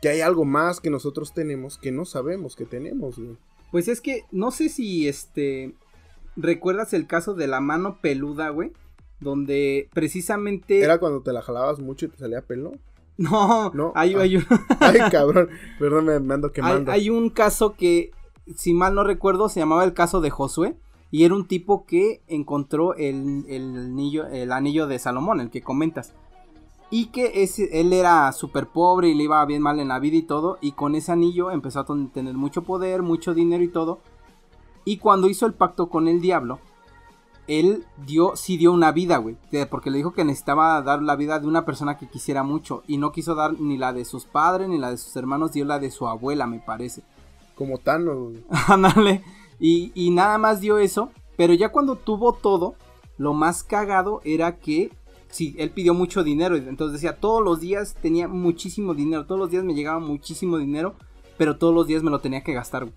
que 0.00 0.08
hay 0.08 0.20
algo 0.20 0.44
más 0.44 0.80
que 0.80 0.90
nosotros 0.90 1.34
tenemos 1.34 1.78
que 1.78 1.92
no 1.92 2.04
sabemos 2.04 2.56
que 2.56 2.64
tenemos, 2.64 3.18
güey. 3.18 3.36
Pues 3.70 3.88
es 3.88 4.00
que 4.00 4.24
no 4.30 4.50
sé 4.50 4.68
si 4.68 5.08
este 5.08 5.74
recuerdas 6.36 6.92
el 6.92 7.06
caso 7.06 7.34
de 7.34 7.46
la 7.46 7.60
mano 7.60 7.98
peluda, 8.00 8.50
güey, 8.50 8.72
donde 9.20 9.88
precisamente 9.92 10.80
Era 10.80 10.98
cuando 10.98 11.22
te 11.22 11.32
la 11.32 11.42
jalabas 11.42 11.78
mucho 11.78 12.06
y 12.06 12.08
te 12.08 12.18
salía 12.18 12.42
pelo. 12.42 12.72
no, 13.16 13.70
No, 13.74 13.92
hay, 13.94 14.14
ah. 14.14 14.20
hay 14.20 14.36
un 14.36 14.46
Ay, 14.80 15.00
cabrón. 15.10 15.48
Perdón, 15.78 16.04
me, 16.06 16.34
ando 16.34 16.48
hay, 16.48 16.52
quemando. 16.52 16.92
hay 16.92 17.10
un 17.10 17.30
caso 17.30 17.74
que 17.74 18.10
si 18.56 18.74
mal 18.74 18.94
no 18.94 19.04
recuerdo 19.04 19.48
se 19.48 19.60
llamaba 19.60 19.84
el 19.84 19.94
caso 19.94 20.20
de 20.20 20.30
Josué 20.30 20.76
y 21.10 21.24
era 21.24 21.34
un 21.34 21.46
tipo 21.46 21.84
que 21.84 22.22
encontró 22.26 22.94
el, 22.94 23.44
el 23.48 23.76
anillo 23.76 24.26
el 24.26 24.50
anillo 24.50 24.86
de 24.86 24.98
Salomón, 24.98 25.40
el 25.40 25.50
que 25.50 25.62
comentas. 25.62 26.14
Y 26.90 27.06
que 27.06 27.48
él 27.72 27.92
era 27.92 28.30
súper 28.32 28.66
pobre 28.66 29.08
y 29.08 29.14
le 29.14 29.24
iba 29.24 29.44
bien 29.46 29.62
mal 29.62 29.80
en 29.80 29.88
la 29.88 29.98
vida 29.98 30.16
y 30.16 30.22
todo. 30.22 30.58
Y 30.60 30.72
con 30.72 30.94
ese 30.94 31.12
anillo 31.12 31.50
empezó 31.50 31.80
a 31.80 31.86
tener 32.12 32.34
mucho 32.34 32.62
poder, 32.64 33.02
mucho 33.02 33.32
dinero 33.32 33.62
y 33.62 33.68
todo. 33.68 34.00
Y 34.84 34.98
cuando 34.98 35.28
hizo 35.28 35.46
el 35.46 35.54
pacto 35.54 35.88
con 35.88 36.06
el 36.06 36.20
diablo, 36.20 36.58
él 37.46 37.86
dio, 38.04 38.36
sí 38.36 38.56
dio 38.56 38.72
una 38.72 38.92
vida, 38.92 39.16
güey. 39.16 39.38
Porque 39.70 39.90
le 39.90 39.98
dijo 39.98 40.12
que 40.12 40.24
necesitaba 40.24 40.80
dar 40.82 41.02
la 41.02 41.16
vida 41.16 41.38
de 41.38 41.46
una 41.46 41.64
persona 41.64 41.96
que 41.96 42.08
quisiera 42.08 42.42
mucho. 42.42 42.82
Y 42.86 42.98
no 42.98 43.12
quiso 43.12 43.34
dar 43.34 43.58
ni 43.58 43.78
la 43.78 43.92
de 43.92 44.04
sus 44.04 44.26
padres 44.26 44.68
ni 44.68 44.78
la 44.78 44.90
de 44.90 44.98
sus 44.98 45.16
hermanos, 45.16 45.52
dio 45.52 45.64
la 45.64 45.78
de 45.78 45.90
su 45.90 46.06
abuela, 46.06 46.46
me 46.46 46.60
parece. 46.60 47.02
Como 47.62 47.78
Thanos. 47.78 48.32
Ándale. 48.66 49.22
y, 49.60 49.92
y 49.94 50.10
nada 50.10 50.36
más 50.36 50.60
dio 50.60 50.78
eso. 50.78 51.10
Pero 51.36 51.54
ya 51.54 51.68
cuando 51.68 51.94
tuvo 51.94 52.32
todo, 52.32 52.74
lo 53.18 53.34
más 53.34 53.62
cagado 53.62 54.20
era 54.24 54.58
que. 54.58 54.90
Sí, 55.28 55.54
él 55.58 55.70
pidió 55.70 55.94
mucho 55.94 56.24
dinero. 56.24 56.56
Entonces 56.56 56.94
decía, 56.94 57.20
todos 57.20 57.40
los 57.40 57.60
días 57.60 57.94
tenía 58.02 58.26
muchísimo 58.26 58.94
dinero. 58.94 59.26
Todos 59.26 59.38
los 59.38 59.50
días 59.52 59.62
me 59.62 59.74
llegaba 59.74 60.00
muchísimo 60.00 60.58
dinero. 60.58 60.96
Pero 61.38 61.56
todos 61.56 61.72
los 61.72 61.86
días 61.86 62.02
me 62.02 62.10
lo 62.10 62.18
tenía 62.18 62.42
que 62.42 62.52
gastar. 62.52 62.88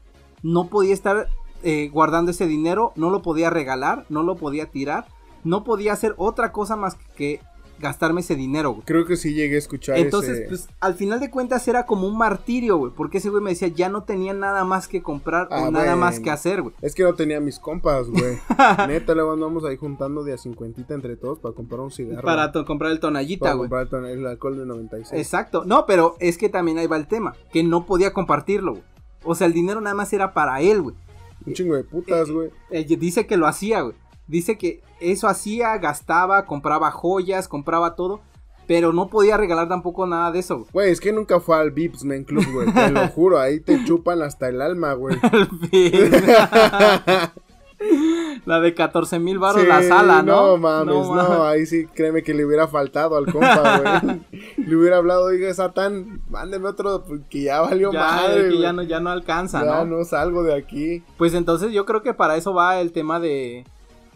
No 0.41 0.67
podía 0.67 0.95
estar 0.95 1.30
eh, 1.62 1.89
guardando 1.93 2.32
ese 2.32 2.47
dinero. 2.47 2.91
No 2.95 3.12
lo 3.12 3.21
podía 3.21 3.51
regalar. 3.51 4.08
No 4.10 4.23
lo 4.23 4.36
podía 4.36 4.65
tirar. 4.71 5.06
No 5.43 5.63
podía 5.63 5.93
hacer 5.93 6.15
otra 6.17 6.51
cosa 6.51 6.75
más 6.75 6.95
que 7.15 7.39
gastarme 7.79 8.21
ese 8.21 8.35
dinero, 8.35 8.71
güey. 8.71 8.83
Creo 8.85 9.05
que 9.05 9.17
sí 9.17 9.33
llegué 9.33 9.55
a 9.55 9.59
escuchar 9.59 9.97
Entonces, 9.97 10.39
ese... 10.39 10.47
pues 10.47 10.67
al 10.79 10.95
final 10.95 11.19
de 11.19 11.29
cuentas 11.29 11.67
era 11.67 11.85
como 11.85 12.07
un 12.07 12.17
martirio, 12.17 12.77
güey. 12.77 12.91
Porque 12.95 13.17
ese 13.17 13.29
güey 13.29 13.43
me 13.43 13.51
decía, 13.51 13.67
ya 13.67 13.89
no 13.89 14.03
tenía 14.03 14.33
nada 14.33 14.63
más 14.63 14.88
que 14.88 15.01
comprar 15.01 15.47
Ah, 15.51 15.63
o 15.63 15.71
nada 15.71 15.95
más 15.95 16.19
que 16.19 16.31
hacer, 16.31 16.61
güey. 16.61 16.75
Es 16.81 16.95
que 16.95 17.03
no 17.03 17.13
tenía 17.13 17.39
mis 17.39 17.59
compas, 17.59 18.09
güey. 18.09 18.38
Neta, 18.88 19.13
luego 19.13 19.33
andamos 19.33 19.63
ahí 19.65 19.77
juntando 19.77 20.23
de 20.23 20.33
a 20.33 20.38
cincuentita 20.38 20.93
entre 20.93 21.15
todos 21.15 21.39
para 21.39 21.53
comprar 21.53 21.81
un 21.81 21.91
cigarro. 21.91 22.23
Para 22.23 22.51
comprar 22.51 22.91
el 22.91 22.99
tonallita, 22.99 23.45
para 23.45 23.55
güey. 23.55 23.69
comprar 23.69 24.05
el, 24.05 24.25
alcohol 24.25 24.57
de 24.57 24.65
96. 24.65 25.19
Exacto. 25.19 25.63
No, 25.65 25.85
pero 25.85 26.15
es 26.19 26.38
que 26.38 26.49
también 26.49 26.77
ahí 26.77 26.88
va 26.88 26.97
el 26.97 27.07
tema. 27.07 27.35
Que 27.51 27.63
no 27.63 27.85
podía 27.85 28.13
compartirlo, 28.13 28.73
güey. 28.73 28.83
O 29.23 29.35
sea, 29.35 29.47
el 29.47 29.53
dinero 29.53 29.81
nada 29.81 29.95
más 29.95 30.13
era 30.13 30.33
para 30.33 30.61
él, 30.61 30.81
güey. 30.81 30.95
Un 31.45 31.53
chingo 31.53 31.75
de 31.75 31.83
putas, 31.83 32.29
güey. 32.31 32.49
Eh, 32.71 32.85
dice 32.97 33.27
que 33.27 33.38
lo 33.38 33.47
hacía, 33.47 33.81
güey. 33.81 33.95
Dice 34.27 34.57
que 34.57 34.81
eso 34.99 35.27
hacía, 35.27 35.77
gastaba, 35.77 36.45
compraba 36.45 36.91
joyas, 36.91 37.47
compraba 37.47 37.95
todo. 37.95 38.21
Pero 38.67 38.93
no 38.93 39.09
podía 39.09 39.38
regalar 39.38 39.69
tampoco 39.69 40.07
nada 40.07 40.31
de 40.31 40.39
eso, 40.39 40.65
güey. 40.73 40.89
Es 40.89 40.99
que 40.99 41.13
nunca 41.13 41.39
fue 41.39 41.55
al 41.55 41.69
Vips 41.69 42.03
Men 42.03 42.23
Club, 42.23 42.43
güey. 42.51 42.73
Te 42.73 42.89
lo 42.91 43.07
juro, 43.09 43.39
ahí 43.39 43.59
te 43.59 43.85
chupan 43.85 44.23
hasta 44.23 44.49
el 44.49 44.59
alma, 44.59 44.93
güey. 44.93 45.15
La 48.45 48.59
de 48.59 48.73
14 48.73 49.19
mil 49.19 49.39
baros 49.39 49.61
Sí, 49.61 49.67
la 49.67 49.81
sala, 49.81 50.21
¿no? 50.21 50.51
No 50.51 50.57
mames, 50.57 50.95
no, 50.95 51.13
mames. 51.13 51.39
ahí 51.41 51.65
sí 51.65 51.85
créeme 51.88 52.23
que 52.23 52.33
le 52.33 52.45
hubiera 52.45 52.67
faltado 52.67 53.17
al 53.17 53.31
compa, 53.31 53.79
güey. 53.79 54.21
le 54.67 54.75
hubiera 54.75 54.97
hablado, 54.97 55.25
oiga, 55.25 55.53
Satán, 55.53 56.21
mándeme 56.29 56.69
otro, 56.69 57.03
porque 57.05 57.43
ya 57.43 57.61
valió 57.61 57.91
Ya, 57.91 57.99
madre, 57.99 58.49
que 58.49 58.59
ya 58.59 58.71
no, 58.71 58.83
ya 58.83 58.99
no 58.99 59.09
alcanza, 59.09 59.63
Ya 59.65 59.83
¿no? 59.83 59.97
no 59.97 60.05
salgo 60.05 60.43
de 60.43 60.55
aquí. 60.55 61.03
Pues 61.17 61.33
entonces 61.33 61.73
yo 61.73 61.85
creo 61.85 62.01
que 62.01 62.13
para 62.13 62.38
eso 62.38 62.53
va 62.53 62.79
el 62.79 62.91
tema 62.91 63.19
de, 63.19 63.65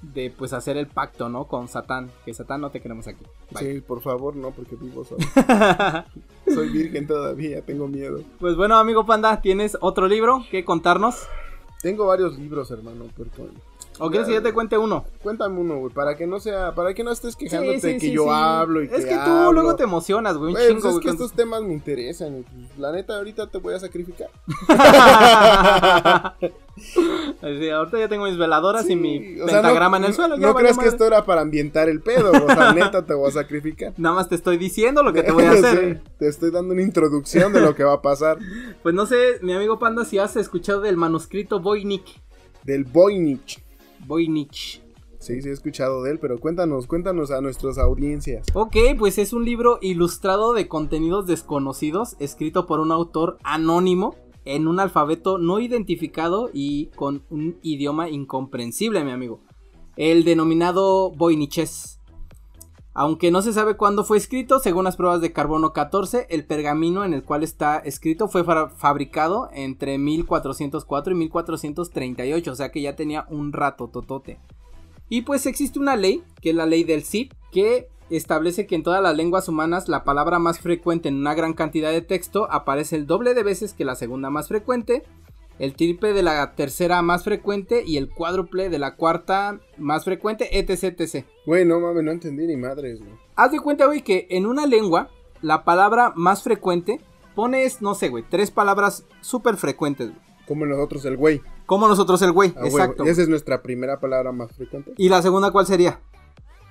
de 0.02 0.34
pues 0.36 0.54
hacer 0.54 0.78
el 0.78 0.88
pacto, 0.88 1.30
¿no? 1.30 1.46
Con 1.46 1.68
Satán. 1.68 2.10
Que 2.26 2.34
Satán 2.34 2.62
no 2.62 2.70
te 2.70 2.82
queremos 2.82 3.08
aquí. 3.08 3.24
Bye. 3.52 3.74
Sí, 3.76 3.82
por 3.82 4.02
favor, 4.02 4.36
no, 4.36 4.52
porque 4.52 4.76
vivo 4.76 5.04
solo. 5.04 5.26
Soy 6.48 6.70
virgen 6.70 7.08
todavía, 7.08 7.62
tengo 7.62 7.88
miedo. 7.88 8.22
Pues 8.40 8.56
bueno, 8.56 8.78
amigo 8.78 9.06
Panda, 9.06 9.42
¿tienes 9.42 9.78
otro 9.82 10.08
libro 10.08 10.44
que 10.50 10.66
contarnos? 10.66 11.28
Tengo 11.82 12.08
varios 12.08 12.38
libros, 12.38 12.72
hermano, 12.72 13.06
pero 13.16 13.30
¿O 14.00 14.10
quieres 14.10 14.28
que 14.28 14.34
yo 14.34 14.42
te 14.42 14.54
cuente 14.54 14.78
uno? 14.78 15.06
Cuéntame 15.22 15.60
uno, 15.60 15.78
güey, 15.80 15.94
para 15.94 16.16
que 16.18 16.26
no 16.26 16.40
sea, 16.40 16.74
para 16.74 16.94
que 16.94 17.04
no 17.04 17.12
estés 17.12 17.36
quejándote 17.36 17.80
Sí, 17.80 17.88
sí, 17.88 17.94
que 17.96 18.00
sí, 18.08 18.12
yo 18.12 18.32
hablo 18.32 18.82
y 18.82 18.86
Es 18.86 19.06
que 19.06 19.14
tú 19.16 19.20
hablo. 19.20 19.52
luego 19.54 19.76
te 19.76 19.84
emocionas, 19.84 20.38
güey, 20.38 20.48
un 20.50 20.54
Güey, 20.54 20.68
pues 20.68 20.78
chingo, 20.78 20.88
es 20.90 20.94
güey. 20.96 21.04
que 21.06 21.10
estos 21.12 21.34
temas 21.34 21.62
me 21.64 21.74
interesan. 21.74 22.44
pues, 22.44 22.80
La 22.80 22.92
neta, 22.92 23.18
ahorita 23.18 23.48
te 23.48 23.58
voy 23.58 23.74
a 23.76 23.80
sacrificar. 23.80 24.30
Sí, 27.42 27.70
ahorita 27.70 28.00
ya 28.00 28.08
tengo 28.08 28.24
mis 28.26 28.38
veladoras 28.38 28.90
y 28.90 28.96
mi 28.96 29.20
Sí, 29.20 29.42
o 29.42 29.48
sea, 29.50 29.62
pentagrama 29.62 30.00
no- 30.00 30.06
en 30.06 30.10
el 30.12 30.16
suelo. 30.16 30.38
No, 30.38 30.54
valió 30.54 30.60
creas 30.60 30.78
que 30.78 30.88
esto 30.88 31.06
era 31.06 31.26
para 31.26 31.42
ambientar 31.42 31.90
el 31.90 32.02
pedo, 32.02 32.32
o 32.32 32.48
sea, 32.48 32.72
neta 32.72 33.06
te 33.06 33.14
voy 33.14 33.28
a 33.28 33.32
sacrificar. 33.32 33.94
Nada 33.98 34.16
más 34.16 34.30
te 34.30 34.36
estoy 34.36 34.58
diciendo 34.58 35.04
lo 35.04 35.12
que 35.12 35.24
te 35.24 35.32
voy 35.34 35.44
a 35.44 35.52
hacer. 35.60 36.02
Te 36.18 36.28
estoy 36.30 36.52
dando 36.52 36.74
una 36.74 36.82
introducción 36.82 37.52
de 37.52 37.60
lo 37.62 37.76
que 37.76 37.84
va 37.84 37.96
a 37.96 38.02
pasar. 38.02 38.38
Pues 38.82 38.96
no 38.96 39.06
sé, 39.06 39.40
mi 39.42 39.52
amigo 39.54 39.78
Panda, 39.78 40.06
si 40.06 40.20
has 40.20 40.38
escuchado 40.38 40.80
del 40.82 40.96
manuscrito 40.96 41.60
Voynich. 41.60 42.22
Del 42.64 42.86
Voynich. 42.86 43.62
Voynich. 44.06 44.82
Sí, 45.20 45.42
sí 45.42 45.50
he 45.50 45.52
escuchado 45.52 46.02
de 46.04 46.12
él, 46.12 46.20
pero 46.20 46.40
cuéntanos, 46.40 46.88
cuéntanos 46.88 47.30
a 47.32 47.42
nuestras 47.42 47.78
audiencias. 47.78 48.48
Ok, 48.54 48.76
pues 48.98 49.18
es 49.18 49.34
un 49.34 49.44
libro 49.44 49.78
ilustrado 49.82 50.54
de 50.54 50.70
contenidos 50.70 51.28
desconocidos, 51.28 52.16
escrito 52.20 52.66
por 52.66 52.80
un 52.80 52.92
autor 52.92 53.38
anónimo, 53.44 54.16
en 54.46 54.68
un 54.68 54.80
alfabeto 54.80 55.38
no 55.38 55.60
identificado 55.60 56.50
y 56.54 56.88
con 56.96 57.24
un 57.30 57.58
idioma 57.62 58.10
incomprensible, 58.10 59.04
mi 59.04 59.12
amigo. 59.12 59.42
El 59.98 60.24
denominado 60.24 61.12
Voyniches. 61.12 61.99
Aunque 63.02 63.32
no 63.32 63.42
se 63.42 63.54
sabe 63.54 63.78
cuándo 63.78 64.04
fue 64.04 64.18
escrito, 64.18 64.60
según 64.60 64.84
las 64.84 64.98
pruebas 64.98 65.22
de 65.22 65.32
carbono 65.32 65.72
14, 65.72 66.28
el 66.30 66.44
pergamino 66.44 67.06
en 67.06 67.14
el 67.14 67.24
cual 67.24 67.44
está 67.44 67.78
escrito 67.78 68.28
fue 68.28 68.44
fa- 68.44 68.68
fabricado 68.68 69.50
entre 69.54 69.98
1404 69.98 71.14
y 71.14 71.16
1438, 71.16 72.52
o 72.52 72.56
sea 72.56 72.72
que 72.74 72.82
ya 72.82 72.98
tenía 72.98 73.26
un 73.30 73.54
rato 73.54 73.88
totote. 73.88 74.38
Y 75.08 75.22
pues 75.22 75.46
existe 75.46 75.80
una 75.80 75.96
ley, 75.96 76.24
que 76.42 76.50
es 76.50 76.56
la 76.58 76.66
ley 76.66 76.84
del 76.84 77.06
Cid, 77.06 77.32
que 77.54 77.88
establece 78.10 78.68
que 78.68 78.76
en 78.76 78.84
todas 78.84 79.02
las 79.02 79.16
lenguas 79.16 79.48
humanas 79.48 79.88
la 79.88 80.04
palabra 80.04 80.38
más 80.38 80.60
frecuente 80.60 81.08
en 81.08 81.16
una 81.20 81.36
gran 81.36 81.54
cantidad 81.54 81.92
de 81.92 82.02
texto 82.02 82.52
aparece 82.52 82.98
el 82.98 83.08
doble 83.08 83.34
de 83.34 83.44
veces 83.44 83.74
que 83.74 83.86
la 83.86 83.96
segunda 83.96 84.30
más 84.30 84.50
frecuente, 84.50 85.04
el 85.60 85.76
triple 85.76 86.14
de 86.14 86.24
la 86.24 86.56
tercera 86.56 87.02
más 87.02 87.24
frecuente 87.24 87.84
y 87.86 87.98
el 87.98 88.10
cuádruple 88.10 88.70
de 88.70 88.80
la 88.80 88.96
cuarta 88.96 89.60
más 89.78 90.06
frecuente, 90.06 90.58
etc, 90.58 91.00
etc. 91.00 91.26
Güey, 91.46 91.66
no 91.66 91.80
mames, 91.80 92.04
no 92.04 92.12
entendí 92.12 92.48
ni 92.48 92.56
madres, 92.58 93.00
güey. 93.00 93.12
Haz 93.36 93.52
de 93.52 93.60
cuenta, 93.60 93.86
güey, 93.86 94.02
que 94.02 94.26
en 94.30 94.46
una 94.46 94.66
lengua 94.66 95.10
la 95.42 95.64
palabra 95.64 96.14
más 96.16 96.44
frecuente 96.44 97.00
pones, 97.36 97.82
no 97.82 97.94
sé, 97.96 98.10
güey, 98.10 98.24
tres 98.28 98.52
palabras 98.52 99.06
súper 99.22 99.58
frecuentes, 99.58 100.10
güey. 100.10 100.22
Como 100.48 100.66
nosotros 100.66 101.06
el 101.06 101.16
güey. 101.16 101.42
Como 101.68 101.88
nosotros 101.88 102.22
el 102.24 102.32
güey, 102.32 102.50
Ah, 102.56 102.62
güey, 102.62 102.72
exacto. 102.72 103.04
Esa 103.04 103.22
es 103.22 103.30
nuestra 103.30 103.62
primera 103.62 104.00
palabra 104.00 104.32
más 104.32 104.52
frecuente. 104.52 104.94
¿Y 104.98 105.10
la 105.10 105.22
segunda 105.22 105.52
cuál 105.52 105.68
sería? 105.68 106.00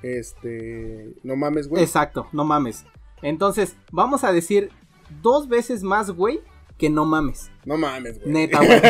Este. 0.03 1.15
No 1.23 1.37
mames, 1.37 1.69
güey. 1.69 1.83
Exacto, 1.83 2.27
no 2.33 2.45
mames. 2.45 2.85
Entonces, 3.23 3.77
vamos 3.93 4.25
a 4.25 4.33
decir 4.33 4.71
dos 5.23 5.49
veces 5.49 5.83
más, 5.83 6.11
güey, 6.11 6.41
que 6.79 6.89
no 6.91 7.05
mames. 7.05 7.51
No 7.65 7.77
mames, 7.77 8.19
güey. 8.21 8.33
Neta, 8.33 8.59
güey. 8.65 8.81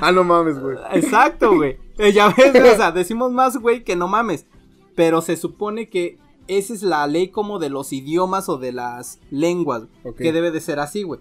ah, 0.00 0.12
no 0.12 0.24
mames, 0.24 0.58
güey. 0.58 0.76
Exacto, 0.94 1.54
güey. 1.56 1.76
Eh, 1.98 2.12
ya 2.12 2.28
ves, 2.36 2.54
o 2.54 2.76
sea, 2.76 2.92
decimos 2.92 3.32
más, 3.32 3.56
güey, 3.56 3.84
que 3.84 3.96
no 3.96 4.08
mames. 4.08 4.46
Pero 4.94 5.20
se 5.20 5.36
supone 5.36 5.88
que 5.88 6.18
esa 6.46 6.72
es 6.74 6.82
la 6.82 7.06
ley 7.06 7.28
como 7.28 7.58
de 7.58 7.70
los 7.70 7.92
idiomas 7.92 8.48
o 8.48 8.58
de 8.58 8.72
las 8.72 9.20
lenguas. 9.30 9.82
Que 10.16 10.32
debe 10.32 10.50
de 10.50 10.60
ser 10.60 10.80
así, 10.80 11.02
güey. 11.02 11.20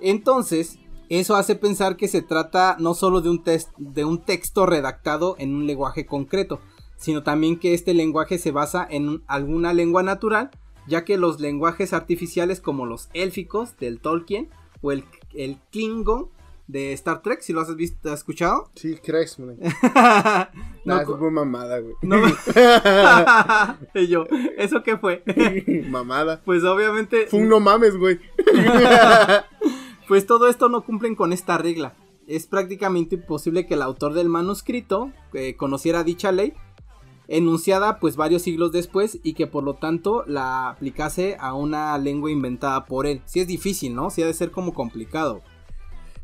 Entonces, 0.00 0.78
eso 1.08 1.36
hace 1.36 1.54
pensar 1.54 1.96
que 1.96 2.08
se 2.08 2.20
trata 2.22 2.76
no 2.78 2.94
solo 2.94 3.20
de 3.20 3.30
un, 3.30 3.42
test, 3.42 3.70
de 3.78 4.04
un 4.04 4.18
texto 4.22 4.66
redactado 4.66 5.36
en 5.38 5.54
un 5.54 5.66
lenguaje 5.66 6.04
concreto, 6.04 6.60
sino 6.96 7.22
también 7.22 7.58
que 7.58 7.74
este 7.74 7.94
lenguaje 7.94 8.38
se 8.38 8.50
basa 8.50 8.86
en 8.90 9.08
un- 9.08 9.22
alguna 9.26 9.72
lengua 9.72 10.02
natural, 10.02 10.50
ya 10.86 11.04
que 11.04 11.16
los 11.16 11.40
lenguajes 11.40 11.92
artificiales 11.92 12.60
como 12.60 12.86
los 12.86 13.08
élficos 13.14 13.76
del 13.78 14.00
Tolkien 14.00 14.48
o 14.82 14.92
el, 14.92 15.04
el 15.34 15.58
Klingon 15.72 16.28
de 16.68 16.92
Star 16.94 17.22
Trek, 17.22 17.40
si 17.42 17.52
lo 17.52 17.60
has 17.60 17.74
visto, 17.76 18.10
has 18.10 18.18
escuchado. 18.20 18.70
Sí, 18.74 18.96
crees, 19.02 19.36
güey. 19.38 19.56
No, 19.56 20.94
Nah, 20.96 21.02
eso 21.02 21.18
fue 21.18 21.30
mamada, 21.30 21.78
güey. 21.80 21.94
no 22.02 22.16
y 24.00 24.06
yo, 24.08 24.26
¿eso 24.56 24.82
qué 24.82 24.96
fue? 24.96 25.22
mamada. 25.88 26.40
pues 26.44 26.62
obviamente 26.64 27.26
Fue 27.26 27.40
un 27.40 27.48
no 27.48 27.60
mames, 27.60 27.96
güey. 27.96 28.20
Pues 30.08 30.26
todo 30.26 30.48
esto 30.48 30.68
no 30.68 30.84
cumplen 30.84 31.16
con 31.16 31.32
esta 31.32 31.58
regla. 31.58 31.94
Es 32.28 32.46
prácticamente 32.46 33.16
imposible 33.16 33.66
que 33.66 33.74
el 33.74 33.82
autor 33.82 34.14
del 34.14 34.28
manuscrito 34.28 35.10
eh, 35.32 35.56
conociera 35.56 36.04
dicha 36.04 36.32
ley, 36.32 36.54
enunciada 37.28 37.98
pues 37.98 38.16
varios 38.16 38.42
siglos 38.42 38.72
después 38.72 39.18
y 39.22 39.34
que 39.34 39.46
por 39.46 39.64
lo 39.64 39.74
tanto 39.74 40.24
la 40.26 40.68
aplicase 40.68 41.36
a 41.40 41.54
una 41.54 41.96
lengua 41.98 42.30
inventada 42.30 42.84
por 42.86 43.06
él. 43.06 43.20
Sí 43.26 43.40
es 43.40 43.46
difícil, 43.46 43.94
¿no? 43.94 44.10
Sí 44.10 44.22
ha 44.22 44.26
de 44.26 44.34
ser 44.34 44.50
como 44.50 44.72
complicado. 44.74 45.42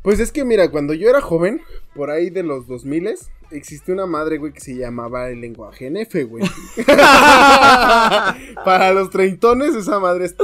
Pues 0.01 0.19
es 0.19 0.31
que 0.31 0.43
mira, 0.43 0.69
cuando 0.71 0.93
yo 0.93 1.09
era 1.09 1.21
joven, 1.21 1.61
por 1.95 2.09
ahí 2.09 2.29
de 2.29 2.43
los 2.43 2.67
2000 2.67 3.15
existía 3.51 3.93
una 3.93 4.05
madre, 4.05 4.37
güey, 4.37 4.51
que 4.51 4.59
se 4.59 4.75
llamaba 4.75 5.29
el 5.29 5.39
lenguaje 5.41 5.89
NF, 5.89 6.25
güey. 6.27 6.43
Para 8.65 8.93
los 8.93 9.09
treintones, 9.09 9.75
esa 9.75 9.99
madre 9.99 10.25
es- 10.25 10.35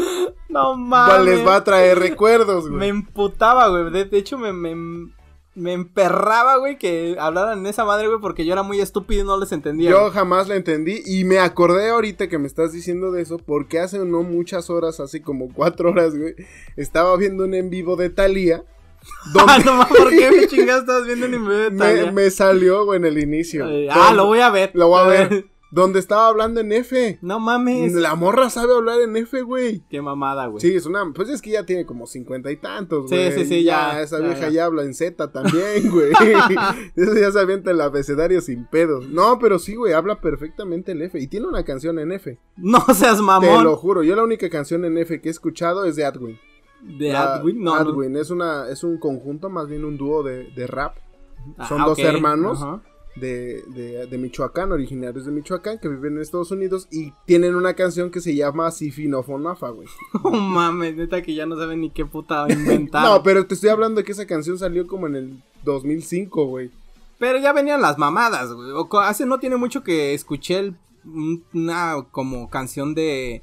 No 0.47 0.75
mames. 0.75 1.25
les 1.25 1.45
va 1.47 1.57
a 1.57 1.63
traer 1.63 1.99
recuerdos, 1.99 2.69
Me 2.69 2.77
güey. 2.77 2.89
emputaba, 2.89 3.67
güey. 3.69 3.91
De, 3.91 4.05
de 4.05 4.17
hecho, 4.17 4.37
me, 4.37 4.53
me, 4.53 5.09
me 5.55 5.73
emperraba, 5.73 6.57
güey, 6.57 6.77
que 6.77 7.17
hablaran 7.19 7.59
en 7.59 7.67
esa 7.67 7.83
madre, 7.83 8.07
güey, 8.07 8.19
porque 8.19 8.45
yo 8.45 8.53
era 8.53 8.63
muy 8.63 8.79
estúpido 8.79 9.23
y 9.23 9.25
no 9.25 9.37
les 9.39 9.51
entendía. 9.51 9.89
Yo 9.89 9.99
güey. 10.01 10.11
jamás 10.11 10.47
la 10.47 10.55
entendí 10.55 11.01
y 11.05 11.23
me 11.25 11.39
acordé 11.39 11.89
ahorita 11.89 12.29
que 12.29 12.37
me 12.37 12.47
estás 12.47 12.71
diciendo 12.71 13.11
de 13.11 13.21
eso 13.21 13.37
porque 13.37 13.79
hace 13.79 13.99
no 13.99 14.23
muchas 14.23 14.69
horas, 14.69 14.99
así 14.99 15.19
como 15.19 15.51
cuatro 15.53 15.89
horas, 15.89 16.15
güey, 16.17 16.35
estaba 16.77 17.15
viendo 17.17 17.43
un 17.45 17.53
en 17.53 17.69
vivo 17.69 17.95
de 17.95 18.09
Thalía. 18.09 18.63
Ah, 19.47 19.57
no 19.63 19.87
¿por 19.87 20.09
qué 20.09 20.29
mi 20.29 20.45
chingada 20.47 20.81
estabas 20.81 21.05
viendo 21.05 21.25
en 21.25 21.41
mi 21.41 21.53
de 21.53 21.69
me, 21.71 21.77
Thalía? 21.77 22.11
me 22.11 22.29
salió, 22.29 22.83
güey, 22.85 22.99
en 22.99 23.05
el 23.05 23.17
inicio. 23.17 23.65
Eh, 23.69 23.87
ah, 23.89 24.13
lo 24.13 24.25
voy 24.25 24.39
a 24.41 24.49
ver. 24.49 24.71
Lo 24.73 24.89
voy 24.89 24.99
a 24.99 25.03
ver. 25.03 25.45
Donde 25.71 25.99
estaba 25.99 26.27
hablando 26.27 26.61
en 26.61 26.71
F. 26.71 27.19
No 27.21 27.39
mames. 27.39 27.93
La 27.93 28.15
morra 28.15 28.49
sabe 28.49 28.73
hablar 28.75 29.01
en 29.01 29.15
F, 29.15 29.41
güey. 29.43 29.83
Qué 29.89 30.01
mamada, 30.01 30.47
güey. 30.47 30.59
Sí, 30.61 30.73
es 30.75 30.87
una. 30.87 31.11
Pues 31.13 31.29
es 31.29 31.43
que 31.43 31.51
ya 31.51 31.63
tiene 31.65 31.85
como 31.85 32.07
cincuenta 32.07 32.51
y 32.51 32.55
tantos, 32.57 33.07
Sí, 33.09 33.15
güey. 33.15 33.31
sí, 33.33 33.45
sí, 33.45 33.63
ya, 33.63 34.01
Esa 34.01 34.17
ya, 34.19 34.25
vieja 34.25 34.41
ya. 34.41 34.49
ya. 34.49 34.65
habla 34.65 34.81
en 34.83 34.95
Z 34.95 35.31
también, 35.31 35.91
güey. 35.91 36.11
Eso 36.95 37.13
ya 37.19 37.31
se 37.31 37.39
avienta 37.39 37.69
el 37.71 37.81
abecedario 37.81 38.41
sin 38.41 38.65
pedos. 38.65 39.07
No, 39.09 39.37
pero 39.39 39.59
sí, 39.59 39.75
güey, 39.75 39.93
habla 39.93 40.19
perfectamente 40.21 40.93
el 40.93 41.03
F. 41.03 41.19
Y 41.19 41.27
tiene 41.27 41.45
una 41.47 41.63
canción 41.63 41.99
en 41.99 42.13
F. 42.13 42.39
No 42.57 42.79
seas 42.93 43.17
Te 43.17 43.23
mamón. 43.23 43.63
lo 43.63 43.75
juro. 43.75 44.01
Yo 44.01 44.15
la 44.15 44.23
única 44.23 44.49
canción 44.49 44.85
en 44.85 44.97
F 44.97 45.21
que 45.21 45.29
he 45.29 45.31
escuchado 45.31 45.85
es 45.85 45.95
de 45.95 46.03
Adwin. 46.05 46.39
De 46.81 47.11
La- 47.11 47.35
Adwin, 47.35 47.61
no. 47.63 47.75
no. 47.75 47.91
Adwin 47.91 48.15
es, 48.17 48.31
una, 48.31 48.69
es 48.69 48.83
un 48.83 48.97
conjunto, 48.97 49.49
más 49.49 49.67
bien 49.67 49.85
un 49.85 49.97
dúo 49.97 50.23
de, 50.23 50.45
de 50.55 50.65
rap. 50.65 50.95
Ah, 51.57 51.67
son 51.67 51.83
dos 51.85 51.99
hermanos. 51.99 52.61
ajá. 52.61 52.81
De, 53.19 53.63
de, 53.67 54.05
de 54.07 54.17
Michoacán, 54.17 54.71
originarios 54.71 55.25
de 55.25 55.31
Michoacán, 55.31 55.79
que 55.79 55.87
viven 55.87 56.15
en 56.15 56.21
Estados 56.21 56.51
Unidos 56.51 56.87
y 56.91 57.11
tienen 57.25 57.55
una 57.55 57.73
canción 57.73 58.09
que 58.11 58.21
se 58.21 58.35
llama 58.35 58.71
Sifinofonafa, 58.71 59.69
güey. 59.69 59.87
No 60.23 60.31
mames, 60.31 60.95
neta 60.95 61.21
que 61.21 61.33
ya 61.35 61.45
no 61.45 61.57
saben 61.57 61.81
ni 61.81 61.89
qué 61.91 62.05
puta 62.05 62.45
inventar. 62.49 63.03
No, 63.03 63.21
pero 63.23 63.45
te 63.45 63.53
estoy 63.55 63.69
hablando 63.69 63.99
de 64.01 64.05
que 64.05 64.11
esa 64.13 64.25
canción 64.27 64.57
salió 64.57 64.87
como 64.87 65.07
en 65.07 65.15
el 65.15 65.43
2005, 65.63 66.45
güey. 66.45 66.71
Pero 67.17 67.37
ya 67.39 67.51
venían 67.53 67.81
las 67.81 67.97
mamadas, 67.97 68.53
güey. 68.53 68.69
Hace 69.03 69.25
no 69.25 69.39
tiene 69.39 69.57
mucho 69.57 69.83
que 69.83 70.13
escuché 70.13 70.59
el- 70.59 70.75
un- 71.05 71.43
una 71.53 72.05
como 72.11 72.49
canción 72.49 72.95
de... 72.95 73.41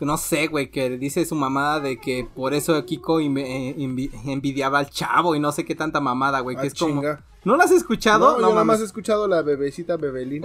No 0.00 0.16
sé, 0.16 0.48
güey, 0.48 0.68
que 0.70 0.90
dice 0.98 1.24
su 1.24 1.36
mamada 1.36 1.78
de 1.78 2.00
que 2.00 2.26
por 2.34 2.54
eso 2.54 2.84
Kiko 2.84 3.20
eh, 3.20 3.26
envi- 3.78 4.10
envidiaba 4.24 4.80
al 4.80 4.90
chavo 4.90 5.36
y 5.36 5.40
no 5.40 5.52
sé 5.52 5.64
qué 5.64 5.76
tanta 5.76 6.00
mamada, 6.00 6.40
güey. 6.40 6.56
Que 6.56 6.62
Ah, 6.62 6.66
es 6.66 6.74
como... 6.74 6.94
chinga. 7.02 7.24
¿No 7.44 7.56
lo 7.56 7.62
has 7.62 7.70
escuchado? 7.72 8.38
No, 8.38 8.48
yo 8.48 8.50
nada 8.50 8.64
más 8.64 8.80
he 8.80 8.84
escuchado 8.84 9.26
la 9.26 9.42
bebecita 9.42 9.96
Bebelín. 9.96 10.42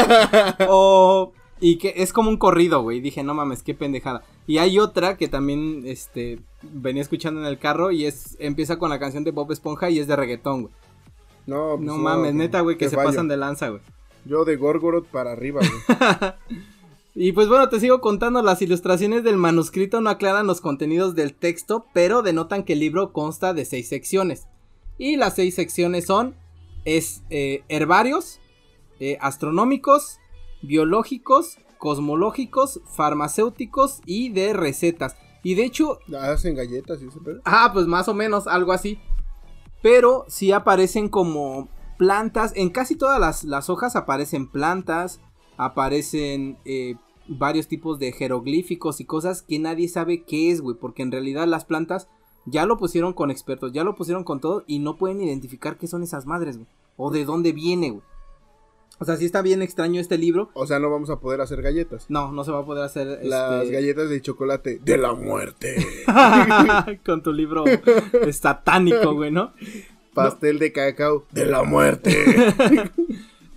O... 0.68 1.32
Y 1.62 1.76
que 1.76 1.92
es 1.96 2.14
como 2.14 2.30
un 2.30 2.38
corrido, 2.38 2.80
güey. 2.80 3.02
Dije, 3.02 3.22
no 3.22 3.34
mames, 3.34 3.62
qué 3.62 3.74
pendejada. 3.74 4.22
Y 4.46 4.56
hay 4.56 4.78
otra 4.78 5.18
que 5.18 5.28
también, 5.28 5.82
este, 5.84 6.40
venía 6.62 7.02
escuchando 7.02 7.38
en 7.40 7.46
el 7.46 7.58
carro 7.58 7.90
y 7.90 8.06
es, 8.06 8.36
empieza 8.40 8.78
con 8.78 8.88
la 8.88 8.98
canción 8.98 9.24
de 9.24 9.30
Bob 9.30 9.52
Esponja 9.52 9.90
y 9.90 9.98
es 9.98 10.06
de 10.06 10.16
reggaetón, 10.16 10.62
güey. 10.62 10.74
No, 11.46 11.74
pues 11.76 11.82
No 11.82 11.98
mames, 11.98 12.32
neta, 12.32 12.60
güey, 12.62 12.78
que 12.78 12.88
se 12.88 12.96
fallo. 12.96 13.10
pasan 13.10 13.28
de 13.28 13.36
lanza, 13.36 13.68
güey. 13.68 13.82
Yo 14.24 14.46
de 14.46 14.56
Gorgoroth 14.56 15.06
para 15.08 15.32
arriba, 15.32 15.60
güey. 15.60 16.32
Y 17.14 17.32
pues 17.32 17.48
bueno, 17.48 17.68
te 17.68 17.80
sigo 17.80 18.00
contando, 18.00 18.40
las 18.40 18.62
ilustraciones 18.62 19.24
del 19.24 19.36
manuscrito 19.36 20.00
no 20.00 20.10
aclaran 20.10 20.46
los 20.46 20.60
contenidos 20.60 21.16
del 21.16 21.34
texto, 21.34 21.86
pero 21.92 22.22
denotan 22.22 22.62
que 22.62 22.74
el 22.74 22.78
libro 22.80 23.12
consta 23.12 23.52
de 23.52 23.64
seis 23.64 23.88
secciones. 23.88 24.46
Y 25.00 25.16
las 25.16 25.34
seis 25.36 25.54
secciones 25.54 26.04
son, 26.04 26.36
es, 26.84 27.22
eh, 27.30 27.64
herbarios, 27.70 28.38
eh, 29.00 29.16
astronómicos, 29.22 30.18
biológicos, 30.60 31.56
cosmológicos, 31.78 32.82
farmacéuticos 32.84 34.02
y 34.04 34.28
de 34.28 34.52
recetas. 34.52 35.16
Y 35.42 35.54
de 35.54 35.64
hecho, 35.64 36.00
Hacen 36.20 36.54
galletas 36.54 37.00
y 37.00 37.06
ese 37.06 37.18
pedo. 37.18 37.40
ah, 37.46 37.70
pues 37.72 37.86
más 37.86 38.08
o 38.08 38.14
menos 38.14 38.46
algo 38.46 38.72
así. 38.72 38.98
Pero 39.80 40.26
sí 40.28 40.52
aparecen 40.52 41.08
como 41.08 41.70
plantas. 41.96 42.52
En 42.54 42.68
casi 42.68 42.94
todas 42.94 43.18
las, 43.18 43.44
las 43.44 43.70
hojas 43.70 43.96
aparecen 43.96 44.48
plantas. 44.48 45.18
Aparecen 45.56 46.58
eh, 46.66 46.96
varios 47.26 47.68
tipos 47.68 47.98
de 47.98 48.12
jeroglíficos 48.12 49.00
y 49.00 49.06
cosas 49.06 49.40
que 49.40 49.58
nadie 49.58 49.88
sabe 49.88 50.24
qué 50.24 50.50
es, 50.50 50.60
güey. 50.60 50.76
Porque 50.78 51.00
en 51.02 51.10
realidad 51.10 51.46
las 51.46 51.64
plantas 51.64 52.06
ya 52.46 52.66
lo 52.66 52.76
pusieron 52.78 53.12
con 53.12 53.30
expertos, 53.30 53.72
ya 53.72 53.84
lo 53.84 53.94
pusieron 53.94 54.24
con 54.24 54.40
todo 54.40 54.64
y 54.66 54.78
no 54.78 54.96
pueden 54.96 55.20
identificar 55.20 55.76
qué 55.76 55.86
son 55.86 56.02
esas 56.02 56.26
madres, 56.26 56.56
güey. 56.56 56.68
O 56.96 57.10
de 57.10 57.24
dónde 57.24 57.52
viene, 57.52 57.90
güey. 57.90 58.02
O 58.98 59.06
sea, 59.06 59.16
sí 59.16 59.24
está 59.24 59.40
bien 59.40 59.62
extraño 59.62 59.98
este 59.98 60.18
libro. 60.18 60.50
O 60.52 60.66
sea, 60.66 60.78
no 60.78 60.90
vamos 60.90 61.08
a 61.08 61.20
poder 61.20 61.40
hacer 61.40 61.62
galletas. 61.62 62.04
No, 62.10 62.32
no 62.32 62.44
se 62.44 62.50
va 62.50 62.60
a 62.60 62.66
poder 62.66 62.84
hacer 62.84 63.20
Las 63.22 63.62
este, 63.62 63.74
galletas 63.74 64.10
de 64.10 64.20
chocolate 64.20 64.78
de 64.84 64.98
la 64.98 65.14
muerte. 65.14 65.86
con 67.06 67.22
tu 67.22 67.32
libro 67.32 67.64
satánico, 68.32 69.14
güey, 69.14 69.30
¿no? 69.30 69.54
Pastel 70.12 70.58
de 70.58 70.72
cacao 70.72 71.24
de 71.32 71.46
la 71.46 71.62
muerte. 71.62 72.14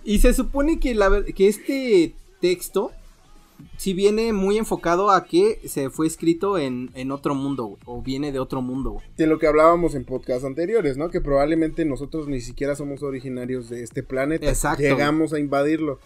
Y 0.04 0.18
se 0.18 0.34
supone 0.34 0.78
que, 0.78 0.94
la, 0.94 1.24
que 1.34 1.48
este 1.48 2.14
texto 2.40 2.92
sí 3.76 3.92
viene 3.94 4.32
muy 4.32 4.58
enfocado 4.58 5.10
a 5.10 5.24
que 5.24 5.60
se 5.66 5.90
fue 5.90 6.06
escrito 6.06 6.58
en, 6.58 6.90
en 6.94 7.10
otro 7.10 7.34
mundo, 7.34 7.64
güey, 7.64 7.78
o 7.86 8.02
viene 8.02 8.32
de 8.32 8.38
otro 8.38 8.62
mundo, 8.62 8.90
güey. 8.92 9.04
de 9.16 9.26
lo 9.26 9.38
que 9.38 9.46
hablábamos 9.46 9.94
en 9.94 10.04
podcasts 10.04 10.44
anteriores, 10.44 10.96
¿no? 10.96 11.10
Que 11.10 11.20
probablemente 11.20 11.84
nosotros 11.84 12.28
ni 12.28 12.40
siquiera 12.40 12.76
somos 12.76 13.02
originarios 13.02 13.68
de 13.70 13.82
este 13.82 14.02
planeta. 14.02 14.48
Exacto. 14.48 14.82
Llegamos 14.82 15.32
a 15.32 15.38
invadirlo. 15.38 15.98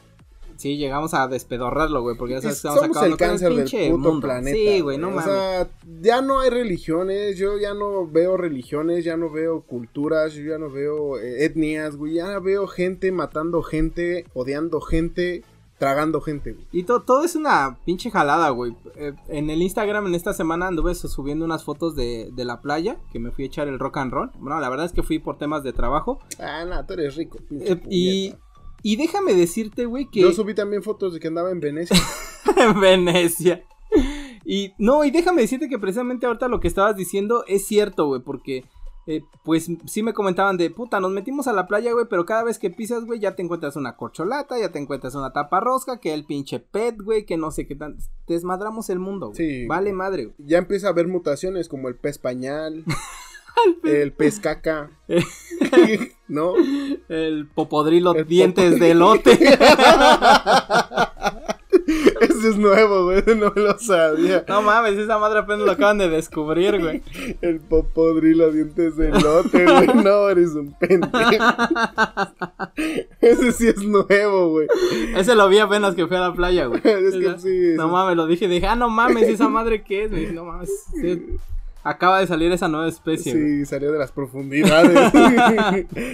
Sí, 0.56 0.76
llegamos 0.76 1.14
a 1.14 1.28
despedorrarlo, 1.28 2.02
güey, 2.02 2.16
porque 2.16 2.34
ya 2.34 2.40
sabes, 2.40 2.58
Somos 2.58 2.82
estamos 2.82 2.96
el 3.06 3.12
acabando 3.12 3.16
con 3.16 3.28
cáncer 3.28 3.54
del 3.54 3.90
puto 3.92 4.08
mundo. 4.10 4.26
planeta. 4.26 4.56
Sí, 4.56 4.80
güey, 4.80 4.98
no 4.98 5.06
O 5.06 5.10
mames. 5.12 5.24
sea, 5.24 5.68
ya 6.02 6.20
no 6.20 6.40
hay 6.40 6.50
religiones, 6.50 7.38
yo 7.38 7.58
ya 7.58 7.74
no 7.74 8.08
veo 8.08 8.36
religiones, 8.36 9.04
ya 9.04 9.16
no 9.16 9.30
veo 9.30 9.60
culturas, 9.60 10.34
yo 10.34 10.42
ya 10.42 10.58
no 10.58 10.68
veo 10.68 11.16
eh, 11.20 11.44
etnias, 11.44 11.94
güey. 11.96 12.14
Ya 12.14 12.40
veo 12.40 12.66
gente 12.66 13.12
matando 13.12 13.62
gente, 13.62 14.24
odiando 14.34 14.80
gente, 14.80 15.44
tragando 15.78 16.20
gente, 16.20 16.52
güey. 16.52 16.66
Y 16.72 16.82
to- 16.82 17.02
todo 17.02 17.24
es 17.24 17.36
una 17.36 17.78
pinche 17.84 18.10
jalada, 18.10 18.50
güey. 18.50 18.74
Eh, 18.96 19.12
en 19.28 19.48
el 19.50 19.62
Instagram 19.62 20.06
en 20.08 20.14
esta 20.14 20.32
semana 20.32 20.66
anduve 20.66 20.94
su- 20.94 21.08
subiendo 21.08 21.44
unas 21.44 21.64
fotos 21.64 21.94
de, 21.94 22.30
de 22.34 22.44
la 22.44 22.60
playa, 22.60 22.96
que 23.12 23.18
me 23.18 23.30
fui 23.30 23.44
a 23.44 23.46
echar 23.46 23.68
el 23.68 23.78
rock 23.78 23.98
and 23.98 24.12
roll. 24.12 24.30
Bueno, 24.38 24.58
la 24.60 24.68
verdad 24.68 24.86
es 24.86 24.92
que 24.92 25.02
fui 25.02 25.18
por 25.18 25.38
temas 25.38 25.62
de 25.62 25.72
trabajo. 25.72 26.18
Ah, 26.40 26.64
no, 26.64 26.84
tú 26.86 26.94
eres 26.94 27.14
rico. 27.16 27.38
pinche 27.48 27.72
Eh, 27.72 27.80
y, 27.90 28.34
y 28.82 28.96
déjame 28.96 29.34
decirte, 29.34 29.86
güey, 29.86 30.06
que... 30.10 30.20
Yo 30.20 30.32
subí 30.32 30.54
también 30.54 30.82
fotos 30.82 31.12
de 31.14 31.20
que 31.20 31.28
andaba 31.28 31.50
en 31.50 31.60
Venecia. 31.60 31.96
en 32.56 32.80
Venecia. 32.80 33.62
Y 34.44 34.72
no, 34.78 35.04
y 35.04 35.10
déjame 35.10 35.42
decirte 35.42 35.68
que 35.68 35.78
precisamente 35.78 36.26
ahorita 36.26 36.48
lo 36.48 36.58
que 36.60 36.68
estabas 36.68 36.96
diciendo 36.96 37.44
es 37.46 37.66
cierto, 37.66 38.06
güey, 38.06 38.22
porque 38.22 38.64
eh, 39.10 39.22
pues 39.42 39.70
sí 39.86 40.02
me 40.02 40.12
comentaban 40.12 40.58
de 40.58 40.68
puta, 40.68 41.00
nos 41.00 41.10
metimos 41.12 41.48
a 41.48 41.54
la 41.54 41.66
playa, 41.66 41.94
güey, 41.94 42.04
pero 42.10 42.26
cada 42.26 42.44
vez 42.44 42.58
que 42.58 42.68
pisas, 42.68 43.06
güey, 43.06 43.18
ya 43.18 43.34
te 43.34 43.42
encuentras 43.42 43.74
una 43.74 43.96
corcholata, 43.96 44.58
ya 44.58 44.70
te 44.70 44.78
encuentras 44.78 45.14
una 45.14 45.32
tapa 45.32 45.60
rosca, 45.60 45.98
que 45.98 46.12
el 46.12 46.26
pinche 46.26 46.58
pet, 46.60 47.00
güey, 47.00 47.24
que 47.24 47.38
no 47.38 47.50
sé 47.50 47.66
qué 47.66 47.74
tan. 47.74 47.96
Desmadramos 48.26 48.90
el 48.90 48.98
mundo, 48.98 49.28
güey. 49.28 49.36
Sí. 49.36 49.66
Vale 49.66 49.94
madre, 49.94 50.26
güey. 50.26 50.36
ya 50.38 50.58
empieza 50.58 50.88
a 50.88 50.90
haber 50.90 51.08
mutaciones 51.08 51.70
como 51.70 51.88
el 51.88 51.96
pez 51.96 52.18
pañal, 52.18 52.84
el 53.82 54.12
pez 54.12 54.40
caca, 54.40 54.90
¿no? 56.28 56.52
El 57.08 57.48
popodrilo 57.54 58.14
El 58.14 58.26
dientes 58.26 58.78
de 58.78 58.90
elote. 58.90 59.38
Es 62.48 62.56
nuevo, 62.56 63.04
güey, 63.04 63.22
no 63.36 63.52
lo 63.54 63.78
sabía. 63.78 64.44
no 64.48 64.62
mames, 64.62 64.96
esa 64.98 65.18
madre 65.18 65.40
apenas 65.40 65.66
lo 65.66 65.72
acaban 65.72 65.98
de 65.98 66.08
descubrir, 66.08 66.78
güey. 66.80 67.02
El 67.42 67.60
popodrilo 67.60 68.50
dientes 68.52 68.96
de 68.96 69.10
lote, 69.10 69.64
güey. 69.64 69.88
No, 70.04 70.28
eres 70.28 70.50
un 70.50 70.72
pendejo. 70.78 71.44
Ese 73.20 73.52
sí 73.52 73.68
es 73.68 73.82
nuevo, 73.84 74.50
güey. 74.50 74.68
Ese 75.16 75.34
lo 75.34 75.48
vi 75.48 75.58
apenas 75.58 75.94
que 75.94 76.06
fui 76.06 76.16
a 76.16 76.20
la 76.20 76.32
playa, 76.34 76.66
güey. 76.66 76.80
Es 76.84 77.14
que 77.14 77.34
sí. 77.38 77.74
No 77.76 77.88
mames, 77.88 78.16
lo 78.16 78.26
dije, 78.26 78.48
dije, 78.48 78.66
ah, 78.66 78.76
no 78.76 78.88
mames, 78.88 79.28
esa 79.28 79.48
madre 79.48 79.82
qué 79.82 80.04
es, 80.04 80.10
güey? 80.10 80.32
No 80.32 80.44
mames. 80.44 80.70
sí, 81.00 81.26
acaba 81.82 82.20
de 82.20 82.26
salir 82.26 82.52
esa 82.52 82.68
nueva 82.68 82.88
especie. 82.88 83.32
güey. 83.32 83.44
Sí, 83.60 83.66
salió 83.66 83.90
de 83.92 83.98
las 83.98 84.12
profundidades. 84.12 85.12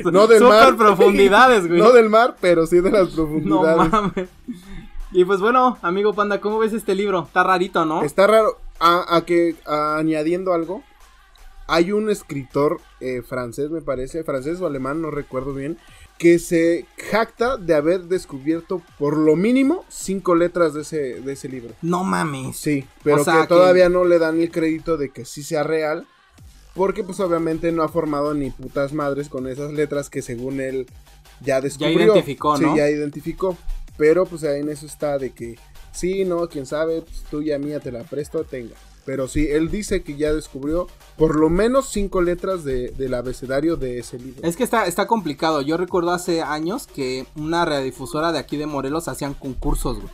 no 0.04 0.26
del 0.26 0.38
Super 0.38 0.48
mar. 0.72 0.76
profundidades, 0.76 1.66
güey. 1.66 1.80
No 1.80 1.92
del 1.92 2.08
mar, 2.08 2.36
pero 2.40 2.66
sí 2.66 2.80
de 2.80 2.90
las 2.90 3.10
No 3.10 3.14
profundidades. 3.16 3.92
mames. 3.92 4.28
Y 5.14 5.24
pues 5.24 5.40
bueno, 5.40 5.78
amigo 5.80 6.12
Panda, 6.12 6.40
¿cómo 6.40 6.58
ves 6.58 6.72
este 6.74 6.94
libro? 6.94 7.22
Está 7.26 7.42
rarito, 7.44 7.84
¿no? 7.86 8.02
Está 8.02 8.26
raro. 8.26 8.58
A, 8.80 9.16
a 9.16 9.24
que 9.24 9.54
a- 9.64 9.96
añadiendo 9.98 10.52
algo, 10.52 10.82
hay 11.68 11.92
un 11.92 12.10
escritor 12.10 12.80
eh, 13.00 13.22
francés, 13.26 13.70
me 13.70 13.80
parece, 13.80 14.24
francés 14.24 14.60
o 14.60 14.66
alemán, 14.66 15.00
no 15.00 15.10
recuerdo 15.12 15.54
bien, 15.54 15.78
que 16.18 16.38
se 16.40 16.86
jacta 17.10 17.56
de 17.56 17.74
haber 17.74 18.02
descubierto 18.02 18.82
por 18.98 19.16
lo 19.16 19.36
mínimo 19.36 19.84
cinco 19.88 20.34
letras 20.34 20.74
de 20.74 20.82
ese, 20.82 20.98
de 21.20 21.32
ese 21.32 21.48
libro. 21.48 21.72
No 21.80 22.02
mames. 22.02 22.56
Sí, 22.56 22.84
pero 23.04 23.22
O 23.22 23.24
sea, 23.24 23.42
que 23.42 23.46
todavía 23.46 23.88
no 23.88 24.04
le 24.04 24.18
dan 24.18 24.40
el 24.40 24.50
crédito 24.50 24.96
de 24.96 25.10
que 25.10 25.24
sí 25.24 25.42
sea 25.44 25.62
real. 25.62 26.06
Porque 26.74 27.04
pues 27.04 27.20
obviamente 27.20 27.70
no 27.70 27.84
ha 27.84 27.88
formado 27.88 28.34
ni 28.34 28.50
putas 28.50 28.92
madres 28.92 29.28
con 29.28 29.46
esas 29.46 29.72
letras 29.72 30.10
que 30.10 30.22
según 30.22 30.60
él 30.60 30.86
ya 31.40 31.60
descubrió. 31.60 32.00
identificó, 32.12 32.58
¿no? 32.58 32.72
Sí, 32.72 32.78
ya 32.78 32.90
identificó. 32.90 33.56
Pero 33.96 34.26
pues 34.26 34.42
en 34.42 34.68
eso 34.68 34.86
está 34.86 35.18
de 35.18 35.30
que 35.32 35.56
sí, 35.92 36.24
no, 36.24 36.48
quién 36.48 36.66
sabe, 36.66 37.02
pues, 37.02 37.22
tuya 37.30 37.58
mía 37.58 37.80
te 37.80 37.92
la 37.92 38.02
presto, 38.04 38.44
tenga. 38.44 38.74
Pero 39.04 39.28
sí, 39.28 39.46
él 39.50 39.70
dice 39.70 40.02
que 40.02 40.16
ya 40.16 40.32
descubrió 40.32 40.86
por 41.18 41.36
lo 41.36 41.50
menos 41.50 41.90
cinco 41.90 42.22
letras 42.22 42.64
de- 42.64 42.88
del 42.92 43.12
abecedario 43.14 43.76
de 43.76 43.98
ese 43.98 44.18
libro. 44.18 44.40
Es 44.42 44.56
que 44.56 44.64
está, 44.64 44.86
está 44.86 45.06
complicado. 45.06 45.60
Yo 45.60 45.76
recuerdo 45.76 46.10
hace 46.10 46.40
años 46.40 46.86
que 46.86 47.26
una 47.36 47.66
radiodifusora 47.66 48.32
de 48.32 48.38
aquí 48.38 48.56
de 48.56 48.64
Morelos 48.66 49.06
hacían 49.08 49.34
concursos, 49.34 49.96
güey. 49.98 50.08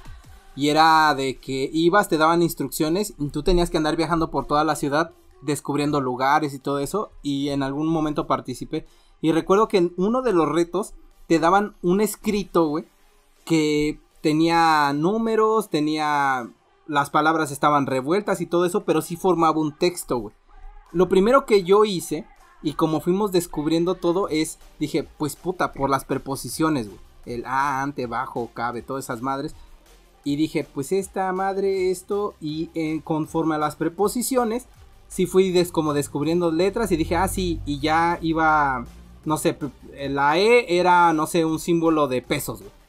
Y 0.56 0.68
era 0.70 1.14
de 1.14 1.38
que 1.38 1.70
ibas, 1.72 2.08
te 2.08 2.18
daban 2.18 2.42
instrucciones 2.42 3.14
y 3.16 3.28
tú 3.28 3.44
tenías 3.44 3.70
que 3.70 3.76
andar 3.76 3.94
viajando 3.96 4.30
por 4.32 4.46
toda 4.46 4.64
la 4.64 4.74
ciudad 4.74 5.12
descubriendo 5.40 6.00
lugares 6.00 6.52
y 6.52 6.58
todo 6.58 6.80
eso. 6.80 7.12
Y 7.22 7.50
en 7.50 7.62
algún 7.62 7.86
momento 7.86 8.26
participé. 8.26 8.86
Y 9.22 9.30
recuerdo 9.30 9.68
que 9.68 9.78
en 9.78 9.94
uno 9.96 10.20
de 10.22 10.32
los 10.32 10.48
retos 10.48 10.94
te 11.28 11.38
daban 11.38 11.76
un 11.82 12.00
escrito, 12.00 12.66
güey, 12.66 12.84
que 13.50 13.98
tenía 14.20 14.92
números, 14.92 15.70
tenía... 15.70 16.48
Las 16.86 17.10
palabras 17.10 17.50
estaban 17.50 17.86
revueltas 17.86 18.40
y 18.40 18.46
todo 18.46 18.64
eso, 18.64 18.84
pero 18.84 19.02
sí 19.02 19.16
formaba 19.16 19.58
un 19.58 19.76
texto, 19.76 20.18
güey. 20.18 20.34
Lo 20.92 21.08
primero 21.08 21.46
que 21.46 21.64
yo 21.64 21.84
hice, 21.84 22.26
y 22.62 22.74
como 22.74 23.00
fuimos 23.00 23.32
descubriendo 23.32 23.96
todo, 23.96 24.28
es, 24.28 24.58
dije, 24.78 25.02
pues 25.18 25.34
puta, 25.34 25.72
por 25.72 25.90
las 25.90 26.04
preposiciones, 26.04 26.86
güey. 26.86 27.00
El 27.26 27.44
a, 27.44 27.82
ante, 27.82 28.06
bajo, 28.06 28.50
cabe, 28.54 28.82
todas 28.82 29.06
esas 29.06 29.20
madres. 29.20 29.56
Y 30.22 30.36
dije, 30.36 30.62
pues 30.62 30.92
esta 30.92 31.32
madre, 31.32 31.90
esto, 31.90 32.34
y 32.40 33.00
conforme 33.00 33.56
a 33.56 33.58
las 33.58 33.74
preposiciones, 33.74 34.66
sí 35.08 35.26
fui 35.26 35.52
como 35.72 35.92
descubriendo 35.92 36.52
letras 36.52 36.92
y 36.92 36.96
dije, 36.96 37.16
ah, 37.16 37.26
sí, 37.26 37.60
y 37.66 37.80
ya 37.80 38.18
iba, 38.22 38.84
no 39.24 39.38
sé, 39.38 39.56
la 40.08 40.38
E 40.38 40.78
era, 40.78 41.12
no 41.12 41.26
sé, 41.26 41.44
un 41.44 41.58
símbolo 41.58 42.06
de 42.06 42.22
pesos, 42.22 42.60
güey. 42.60 42.79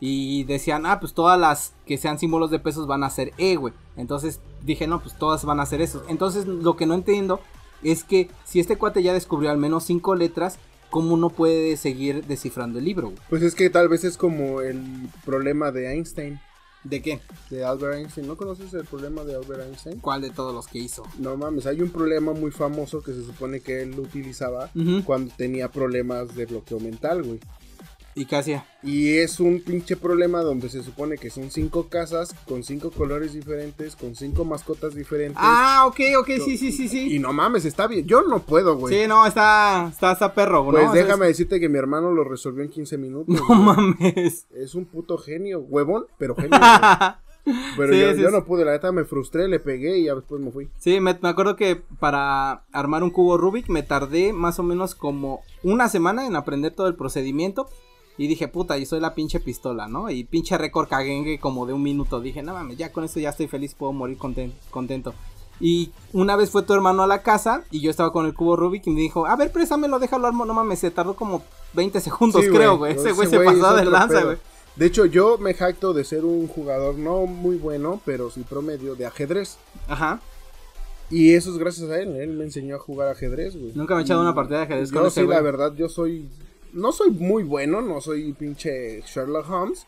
Y 0.00 0.44
decían, 0.44 0.86
ah, 0.86 1.00
pues 1.00 1.12
todas 1.12 1.38
las 1.38 1.72
que 1.86 1.98
sean 1.98 2.18
símbolos 2.18 2.50
de 2.50 2.60
pesos 2.60 2.86
van 2.86 3.02
a 3.02 3.10
ser 3.10 3.32
E, 3.36 3.56
güey. 3.56 3.74
Entonces 3.96 4.40
dije, 4.64 4.86
no, 4.86 5.00
pues 5.00 5.18
todas 5.18 5.44
van 5.44 5.60
a 5.60 5.66
ser 5.66 5.80
esos. 5.80 6.02
Entonces 6.08 6.46
lo 6.46 6.76
que 6.76 6.86
no 6.86 6.94
entiendo 6.94 7.40
es 7.82 8.04
que 8.04 8.30
si 8.44 8.60
este 8.60 8.76
cuate 8.76 9.02
ya 9.02 9.12
descubrió 9.12 9.50
al 9.50 9.58
menos 9.58 9.84
cinco 9.84 10.14
letras, 10.14 10.58
¿cómo 10.90 11.16
no 11.16 11.30
puede 11.30 11.76
seguir 11.76 12.24
descifrando 12.26 12.78
el 12.78 12.84
libro, 12.84 13.08
güey? 13.08 13.18
Pues 13.28 13.42
es 13.42 13.54
que 13.54 13.70
tal 13.70 13.88
vez 13.88 14.04
es 14.04 14.16
como 14.16 14.60
el 14.60 15.08
problema 15.24 15.72
de 15.72 15.92
Einstein, 15.92 16.40
¿De 16.84 17.02
qué? 17.02 17.20
de 17.50 17.64
Albert 17.64 17.96
Einstein. 17.98 18.26
¿No 18.26 18.36
conoces 18.36 18.72
el 18.72 18.84
problema 18.84 19.24
de 19.24 19.34
Albert 19.34 19.66
Einstein? 19.66 19.98
¿Cuál 19.98 20.22
de 20.22 20.30
todos 20.30 20.54
los 20.54 20.68
que 20.68 20.78
hizo? 20.78 21.02
No 21.18 21.36
mames, 21.36 21.66
hay 21.66 21.82
un 21.82 21.90
problema 21.90 22.32
muy 22.32 22.50
famoso 22.50 23.02
que 23.02 23.12
se 23.12 23.24
supone 23.24 23.60
que 23.60 23.82
él 23.82 23.98
utilizaba 23.98 24.70
cuando 25.04 25.34
tenía 25.36 25.70
problemas 25.70 26.34
de 26.34 26.46
bloqueo 26.46 26.78
mental, 26.78 27.24
güey. 27.24 27.40
¿Y 28.18 28.26
qué 28.26 28.34
hacía? 28.36 28.66
Y 28.82 29.16
es 29.18 29.38
un 29.38 29.60
pinche 29.60 29.96
problema 29.96 30.40
donde 30.42 30.68
se 30.68 30.82
supone 30.82 31.16
que 31.18 31.30
son 31.30 31.52
cinco 31.52 31.88
casas 31.88 32.34
con 32.48 32.64
cinco 32.64 32.90
colores 32.90 33.32
diferentes, 33.32 33.94
con 33.94 34.16
cinco 34.16 34.44
mascotas 34.44 34.94
diferentes. 34.94 35.38
Ah, 35.40 35.84
ok, 35.86 36.00
ok, 36.18 36.26
sí, 36.44 36.58
sí, 36.58 36.72
sí, 36.72 36.88
sí. 36.88 37.14
Y 37.14 37.20
no 37.20 37.32
mames, 37.32 37.64
está 37.64 37.86
bien. 37.86 38.06
Yo 38.06 38.22
no 38.22 38.40
puedo, 38.40 38.76
güey. 38.76 38.92
Sí, 39.02 39.06
no, 39.06 39.24
está, 39.24 39.88
está, 39.92 40.12
está 40.12 40.34
perro, 40.34 40.64
¿no? 40.64 40.70
pues 40.72 40.88
O 40.88 40.92
sea, 40.92 41.02
déjame 41.04 41.26
decirte 41.26 41.60
que 41.60 41.68
mi 41.68 41.78
hermano 41.78 42.10
lo 42.10 42.24
resolvió 42.24 42.64
en 42.64 42.70
15 42.70 42.98
minutos. 42.98 43.36
No 43.36 43.46
güey. 43.46 43.58
mames. 43.60 44.46
Es 44.52 44.74
un 44.74 44.84
puto 44.86 45.16
genio, 45.16 45.60
huevón, 45.60 46.06
pero 46.18 46.34
genio. 46.36 46.58
güey. 46.58 47.68
Pero 47.76 47.92
Sí, 47.94 48.00
yo, 48.00 48.14
sí, 48.14 48.20
yo 48.20 48.28
sí. 48.28 48.34
no 48.34 48.44
pude, 48.44 48.64
la 48.64 48.72
neta 48.72 48.92
me 48.92 49.04
frustré, 49.04 49.48
le 49.48 49.58
pegué 49.60 49.98
y 49.98 50.04
ya 50.04 50.14
después 50.14 50.40
me 50.40 50.50
fui. 50.50 50.68
Sí, 50.78 51.00
me, 51.00 51.16
me 51.22 51.28
acuerdo 51.28 51.56
que 51.56 51.76
para 51.98 52.64
armar 52.72 53.02
un 53.02 53.10
cubo 53.10 53.38
Rubik 53.38 53.68
me 53.68 53.82
tardé 53.82 54.32
más 54.32 54.58
o 54.58 54.62
menos 54.62 54.94
como 54.94 55.40
una 55.62 55.88
semana 55.88 56.26
en 56.26 56.36
aprender 56.36 56.74
todo 56.74 56.88
el 56.88 56.94
procedimiento. 56.96 57.68
Y 58.18 58.26
dije, 58.26 58.48
puta, 58.48 58.76
y 58.76 58.84
soy 58.84 58.98
la 59.00 59.14
pinche 59.14 59.38
pistola, 59.38 59.86
¿no? 59.86 60.10
Y 60.10 60.24
pinche 60.24 60.58
récord 60.58 60.88
caguengue 60.88 61.38
como 61.38 61.66
de 61.66 61.72
un 61.72 61.82
minuto. 61.82 62.20
Dije, 62.20 62.42
no 62.42 62.52
mames, 62.52 62.76
ya 62.76 62.92
con 62.92 63.04
esto 63.04 63.20
ya 63.20 63.30
estoy 63.30 63.46
feliz, 63.46 63.74
puedo 63.74 63.92
morir 63.92 64.18
contento. 64.18 65.14
Y 65.60 65.90
una 66.12 66.36
vez 66.36 66.50
fue 66.50 66.62
tu 66.62 66.74
hermano 66.74 67.02
a 67.02 67.06
la 67.06 67.22
casa 67.22 67.62
y 67.70 67.80
yo 67.80 67.90
estaba 67.90 68.12
con 68.12 68.26
el 68.26 68.34
cubo 68.34 68.56
Rubik 68.56 68.86
y 68.86 68.90
me 68.90 69.00
dijo, 69.00 69.26
a 69.26 69.36
ver, 69.36 69.50
préstamelo, 69.52 69.98
déjalo 69.98 70.26
armo. 70.26 70.44
No 70.44 70.54
mames, 70.54 70.80
se 70.80 70.90
tardó 70.90 71.14
como 71.14 71.42
20 71.74 72.00
segundos, 72.00 72.44
creo, 72.50 72.76
güey. 72.76 72.94
Ese 72.94 73.12
güey 73.12 73.28
se 73.28 73.38
pasó 73.40 73.74
de 73.76 73.84
lanza, 73.84 74.22
güey. 74.24 74.38
De 74.74 74.86
hecho, 74.86 75.06
yo 75.06 75.38
me 75.38 75.54
jacto 75.54 75.92
de 75.92 76.04
ser 76.04 76.24
un 76.24 76.46
jugador 76.46 76.96
no 76.96 77.26
muy 77.26 77.56
bueno, 77.56 78.00
pero 78.04 78.30
sí 78.30 78.44
promedio 78.48 78.94
de 78.94 79.06
ajedrez. 79.06 79.58
Ajá. 79.88 80.20
Y 81.10 81.34
eso 81.34 81.50
es 81.50 81.58
gracias 81.58 81.90
a 81.90 81.98
él, 81.98 82.16
él 82.16 82.30
me 82.30 82.44
enseñó 82.44 82.76
a 82.76 82.78
jugar 82.78 83.08
ajedrez, 83.08 83.56
güey. 83.56 83.72
Nunca 83.74 83.94
me 83.94 84.02
he 84.02 84.04
echado 84.04 84.20
una 84.20 84.34
partida 84.34 84.58
de 84.58 84.64
ajedrez 84.64 84.92
con 84.92 85.04
Yo 85.04 85.10
sí, 85.10 85.26
la 85.26 85.40
verdad, 85.40 85.74
yo 85.74 85.88
soy 85.88 86.28
no 86.72 86.92
soy 86.92 87.10
muy 87.10 87.42
bueno, 87.42 87.82
no 87.82 88.00
soy 88.00 88.32
pinche 88.32 89.02
Sherlock 89.02 89.48
Holmes, 89.50 89.86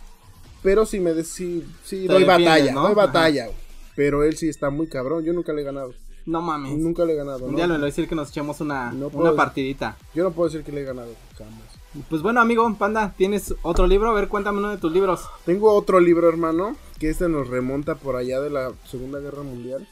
pero 0.63 0.87
sí 0.87 1.01
me 1.01 1.23
sí, 1.25 1.65
sí 1.85 2.07
doy 2.07 2.25
batalla, 2.25 2.73
doy 2.73 2.95
batalla, 2.95 3.49
pero 3.97 4.25
él 4.25 4.37
sí 4.37 4.49
está 4.49 4.71
muy 4.71 4.89
cabrón, 4.89 5.25
yo 5.25 5.33
nunca 5.33 5.53
le 5.53 5.63
he 5.63 5.65
ganado. 5.65 5.95
No 6.27 6.43
mames. 6.43 6.77
Nunca 6.77 7.05
le 7.05 7.15
he 7.15 7.17
ganado. 7.17 7.47
Un 7.47 7.57
día 7.57 7.67
le 7.67 7.75
voy 7.75 7.83
a 7.83 7.87
decir 7.87 8.07
que 8.09 8.15
nos 8.15 8.29
echemos 8.29 8.61
una, 8.61 8.95
una 9.13 9.35
partidita. 9.35 9.97
Yo 10.15 10.23
no 10.23 10.33
puedo 10.33 10.49
decir 10.49 10.65
que 10.65 10.71
le 10.71 10.83
he 10.83 10.85
ganado, 10.85 11.13
jamás. 11.37 11.81
Pues 12.09 12.23
bueno, 12.23 12.41
amigo, 12.41 12.73
Panda, 12.79 13.13
¿tienes 13.17 13.53
otro 13.63 13.87
libro? 13.87 14.11
A 14.11 14.13
ver, 14.13 14.29
cuéntame 14.29 14.59
uno 14.59 14.71
de 14.71 14.77
tus 14.79 14.93
libros. 14.93 15.23
Tengo 15.45 15.73
otro 15.73 15.99
libro, 15.99 16.29
hermano, 16.29 16.77
que 17.01 17.11
este 17.11 17.29
nos 17.29 17.49
remonta 17.49 17.97
por 17.97 18.15
allá 18.15 18.41
de 18.41 18.51
la 18.51 18.73
Segunda 18.89 19.19
Guerra 19.19 19.43
Mundial, 19.43 19.89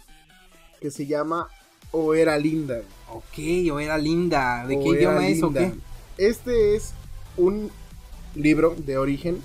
que 0.81 0.93
se 0.93 1.07
llama 1.07 1.49
O 1.91 2.15
era 2.15 2.39
linda. 2.39 2.83
Ok, 3.11 3.73
O 3.73 3.81
era 3.81 3.99
linda. 3.99 4.65
¿De 4.67 4.79
qué 4.79 4.89
idioma 4.91 5.27
es 5.27 5.43
o 5.43 5.53
qué? 5.53 5.73
Este 6.19 6.75
es 6.75 6.95
un 7.37 7.71
libro 8.35 8.75
de 8.77 8.99
origen, 8.99 9.41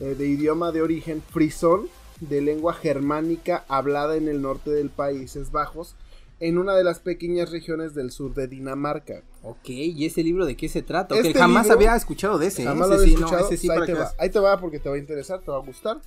eh, 0.00 0.14
de 0.16 0.26
idioma 0.26 0.72
de 0.72 0.80
origen 0.80 1.22
frisón, 1.22 1.88
de 2.20 2.40
lengua 2.40 2.72
germánica 2.72 3.66
hablada 3.68 4.16
en 4.16 4.26
el 4.26 4.40
norte 4.40 4.70
del 4.70 4.88
Países 4.88 5.52
Bajos, 5.52 5.96
en 6.40 6.56
una 6.56 6.74
de 6.74 6.82
las 6.82 7.00
pequeñas 7.00 7.50
regiones 7.50 7.94
del 7.94 8.10
sur 8.10 8.32
de 8.32 8.48
Dinamarca. 8.48 9.22
Ok, 9.42 9.68
¿y 9.68 10.06
ese 10.06 10.22
libro 10.22 10.46
de 10.46 10.56
qué 10.56 10.70
se 10.70 10.80
trata? 10.80 11.14
Este 11.14 11.34
jamás 11.34 11.68
había 11.68 11.94
escuchado 11.94 12.38
de 12.38 12.46
ese. 12.46 12.64
Jamás 12.64 12.88
lo 12.88 12.94
había 12.94 13.12
escuchado. 13.12 13.46
ahí, 13.50 13.86
te 13.86 13.94
va. 13.94 14.12
ahí 14.18 14.30
te 14.30 14.40
va 14.40 14.58
porque 14.58 14.80
te 14.80 14.88
va 14.88 14.94
a 14.94 14.98
interesar, 14.98 15.40
te 15.40 15.50
va 15.50 15.58
a 15.58 15.60
gustar. 15.60 16.00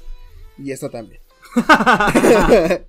Y 0.58 0.72
esta 0.72 0.90
también. 0.90 1.22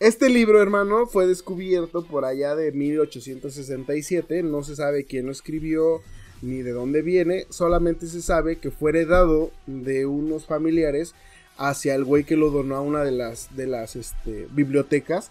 este 0.00 0.28
libro, 0.28 0.60
hermano, 0.60 1.06
fue 1.06 1.26
descubierto 1.26 2.04
por 2.04 2.26
allá 2.26 2.54
de 2.54 2.72
1867. 2.72 4.42
No 4.42 4.62
se 4.62 4.76
sabe 4.76 5.06
quién 5.06 5.26
lo 5.26 5.32
escribió, 5.32 6.02
ni 6.42 6.62
de 6.62 6.72
dónde 6.72 7.02
viene, 7.02 7.46
solamente 7.50 8.06
se 8.06 8.22
sabe 8.22 8.56
que 8.56 8.70
fue 8.70 8.90
heredado 8.90 9.50
de 9.66 10.06
unos 10.06 10.46
familiares 10.46 11.14
hacia 11.56 11.94
el 11.94 12.04
güey 12.04 12.24
que 12.24 12.36
lo 12.36 12.50
donó 12.50 12.76
a 12.76 12.80
una 12.80 13.02
de 13.02 13.12
las, 13.12 13.54
de 13.56 13.66
las 13.66 13.96
este, 13.96 14.46
bibliotecas 14.52 15.30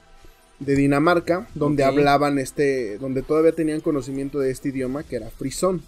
de 0.60 0.76
Dinamarca, 0.76 1.47
donde 1.53 1.84
hablaban 1.84 2.39
este, 2.39 2.97
donde 2.97 3.22
todavía 3.22 3.51
tenían 3.51 3.82
conocimiento 3.82 4.39
de 4.39 4.51
este 4.51 4.70
idioma 4.70 5.03
que 5.03 5.18
era 5.18 5.30
frisón. 5.30 5.82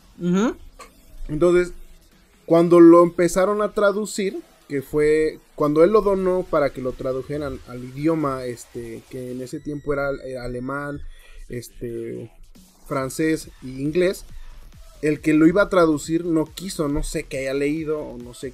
Entonces, 1.30 1.74
cuando 2.46 2.80
lo 2.80 3.04
empezaron 3.04 3.62
a 3.62 3.74
traducir, 3.74 4.40
que 4.68 4.82
fue 4.82 5.40
cuando 5.56 5.84
él 5.84 5.92
lo 5.92 6.02
donó 6.02 6.46
para 6.50 6.72
que 6.72 6.82
lo 6.82 6.92
tradujeran 6.92 7.60
al 7.68 7.84
idioma 7.84 8.44
este 8.46 9.02
que 9.10 9.32
en 9.32 9.42
ese 9.42 9.60
tiempo 9.60 9.94
era, 9.94 10.12
era 10.26 10.44
alemán, 10.44 11.02
este 11.50 12.30
francés 12.86 13.50
e 13.64 13.68
inglés, 13.68 14.26
el 15.02 15.22
que 15.22 15.34
lo 15.34 15.48
iba 15.48 15.64
a 15.64 15.70
traducir 15.70 16.26
no 16.26 16.46
quiso, 16.46 16.88
no 16.88 17.04
sé 17.04 17.24
qué 17.24 17.40
haya 17.40 17.54
leído 17.54 18.00
o 18.00 18.18
no 18.18 18.34
sé 18.34 18.54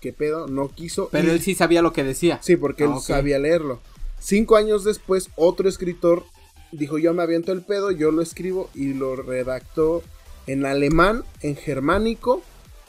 qué 0.00 0.12
pedo, 0.12 0.46
no 0.46 0.68
quiso. 0.68 1.08
Pero 1.10 1.32
él 1.32 1.40
sí 1.40 1.54
sabía 1.54 1.82
lo 1.82 1.92
que 1.92 2.04
decía. 2.04 2.38
Sí, 2.42 2.56
porque 2.56 2.84
él 2.84 2.92
ah, 2.94 3.00
sabía 3.00 3.38
leerlo. 3.38 3.80
Cinco 4.18 4.56
años 4.56 4.84
después, 4.84 5.30
otro 5.36 5.68
escritor 5.68 6.24
dijo, 6.72 6.98
yo 6.98 7.14
me 7.14 7.22
aviento 7.22 7.52
el 7.52 7.62
pedo, 7.62 7.90
yo 7.90 8.10
lo 8.10 8.22
escribo 8.22 8.70
y 8.74 8.94
lo 8.94 9.16
redactó 9.16 10.02
en 10.46 10.66
alemán, 10.66 11.24
en 11.40 11.56
germánico 11.56 12.42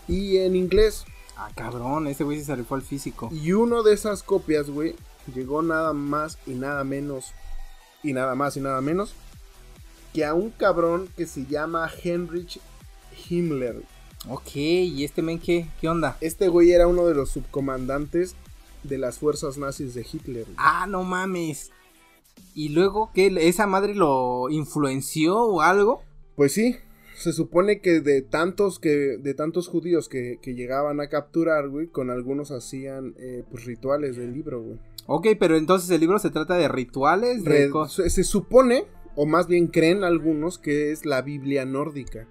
y 0.08 0.38
en 0.38 0.56
inglés. 0.56 1.06
Ah, 1.38 1.52
cabrón, 1.56 2.08
ese 2.08 2.24
güey 2.24 2.44
se 2.44 2.56
rifó 2.56 2.76
al 2.76 2.82
físico. 2.82 3.30
Y 3.32 3.52
uno 3.52 3.84
de 3.84 3.94
esas 3.94 4.24
copias, 4.24 4.70
güey, 4.70 4.96
llegó 5.34 5.62
nada 5.62 5.94
más 5.94 6.38
y 6.46 6.52
nada 6.52 6.84
menos, 6.84 7.34
y 8.04 8.14
nada 8.14 8.36
más 8.36 8.58
y 8.58 8.62
nada 8.62 8.82
menos, 8.82 9.14
que 10.14 10.26
a 10.26 10.34
un 10.34 10.50
cabrón 10.50 11.10
que 11.18 11.28
se 11.28 11.46
llama 11.46 11.90
Heinrich 12.04 12.60
Himmler. 13.30 13.84
Ok, 14.28 14.56
¿y 14.56 15.04
este 15.04 15.22
men 15.22 15.40
qué? 15.40 15.68
¿Qué 15.80 15.88
onda? 15.88 16.18
Este 16.20 16.48
güey 16.48 16.72
era 16.72 16.88
uno 16.88 17.06
de 17.06 17.14
los 17.14 17.30
subcomandantes 17.30 18.36
de 18.84 18.98
las 18.98 19.20
fuerzas 19.20 19.58
nazis 19.58 19.94
de 19.94 20.06
Hitler. 20.12 20.48
Ah, 20.58 20.88
no 20.88 21.04
mames. 21.04 21.72
¿Y 22.56 22.70
luego 22.70 23.12
qué? 23.14 23.28
¿Esa 23.48 23.68
madre 23.68 23.94
lo 23.94 24.50
influenció 24.50 25.40
o 25.42 25.62
algo? 25.62 26.02
Pues 26.36 26.54
sí, 26.54 26.76
se 27.16 27.34
supone 27.34 27.82
que 27.82 28.02
de 28.02 28.22
tantos 28.22 28.80
que 28.80 29.18
de 29.18 29.34
tantos 29.36 29.68
judíos 29.68 30.10
que, 30.10 30.40
llegaban 30.44 31.02
a 31.02 31.08
capturar, 31.08 31.70
güey, 31.70 31.88
con 31.88 32.10
algunos 32.10 32.50
hacían 32.52 33.14
eh, 33.20 33.44
pues 33.52 33.66
rituales 33.66 34.16
del 34.18 34.34
libro, 34.34 34.62
güey. 34.62 34.80
Ok, 35.06 35.28
pero 35.40 35.56
entonces 35.56 35.90
el 35.92 36.02
libro 36.02 36.18
se 36.18 36.32
trata 36.32 36.58
de 36.58 36.68
rituales, 36.68 37.44
de 37.44 37.72
se 37.88 38.24
supone, 38.24 38.86
o 39.16 39.28
más 39.28 39.48
bien 39.48 39.68
creen 39.68 40.04
algunos, 40.04 40.58
que 40.58 40.92
es 40.92 41.06
la 41.06 41.22
Biblia 41.22 41.64
nórdica 41.64 42.28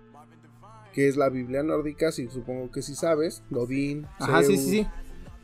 que 0.95 1.09
es 1.09 1.17
la 1.17 1.29
Biblia 1.29 1.65
nórdica, 1.65 2.13
si 2.13 2.29
supongo 2.29 2.71
que 2.71 2.81
si 2.81 2.95
sabes, 2.95 3.43
Odín, 3.51 4.07
Ajá, 4.21 4.45
sí, 4.45 4.57
sí, 4.57 4.71
sí. 4.71 4.87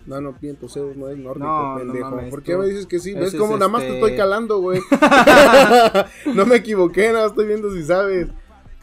No, 0.06 0.20
no, 0.20 0.34
miento, 0.40 0.68
Zeus 0.68 0.96
no 0.96 1.08
es 1.08 1.18
nórdico, 1.18 1.74
pendejo. 1.76 2.20
¿Por 2.30 2.42
qué 2.42 2.56
me 2.56 2.66
dices 2.66 2.86
que 2.86 3.00
sí? 3.00 3.14
¿Ves 3.14 3.34
cómo 3.34 3.54
nada 3.54 3.68
más 3.68 3.82
te 3.82 3.88
este 3.88 3.98
estoy 3.98 4.16
calando, 4.16 4.60
güey? 4.60 4.80
no 6.34 6.46
me 6.46 6.56
equivoqué, 6.56 7.12
nada, 7.12 7.26
estoy 7.26 7.46
viendo 7.46 7.74
si 7.74 7.84
sabes. 7.84 8.28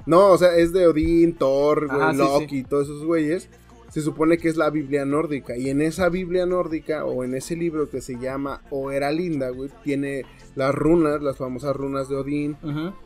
No, 0.05 0.27
o 0.31 0.37
sea, 0.37 0.55
es 0.55 0.73
de 0.73 0.87
Odín, 0.87 1.35
Thor, 1.35 1.87
Loki, 2.15 2.63
todos 2.63 2.85
esos 2.85 3.05
güeyes. 3.05 3.49
Se 3.97 4.03
supone 4.03 4.37
que 4.37 4.47
es 4.47 4.57
la 4.57 4.69
Biblia 4.69 5.05
nórdica. 5.05 5.57
Y 5.57 5.71
en 5.71 5.81
esa 5.81 6.07
Biblia 6.09 6.45
nórdica, 6.45 7.03
o 7.03 7.23
en 7.23 7.33
ese 7.33 7.55
libro 7.55 7.89
que 7.89 7.99
se 7.99 8.19
llama 8.19 8.61
O 8.69 8.91
era 8.91 9.09
linda, 9.11 9.49
güey, 9.49 9.71
tiene 9.83 10.23
las 10.53 10.75
runas, 10.75 11.23
las 11.23 11.37
famosas 11.37 11.75
runas 11.75 12.07
de 12.07 12.15
Odín, 12.15 12.57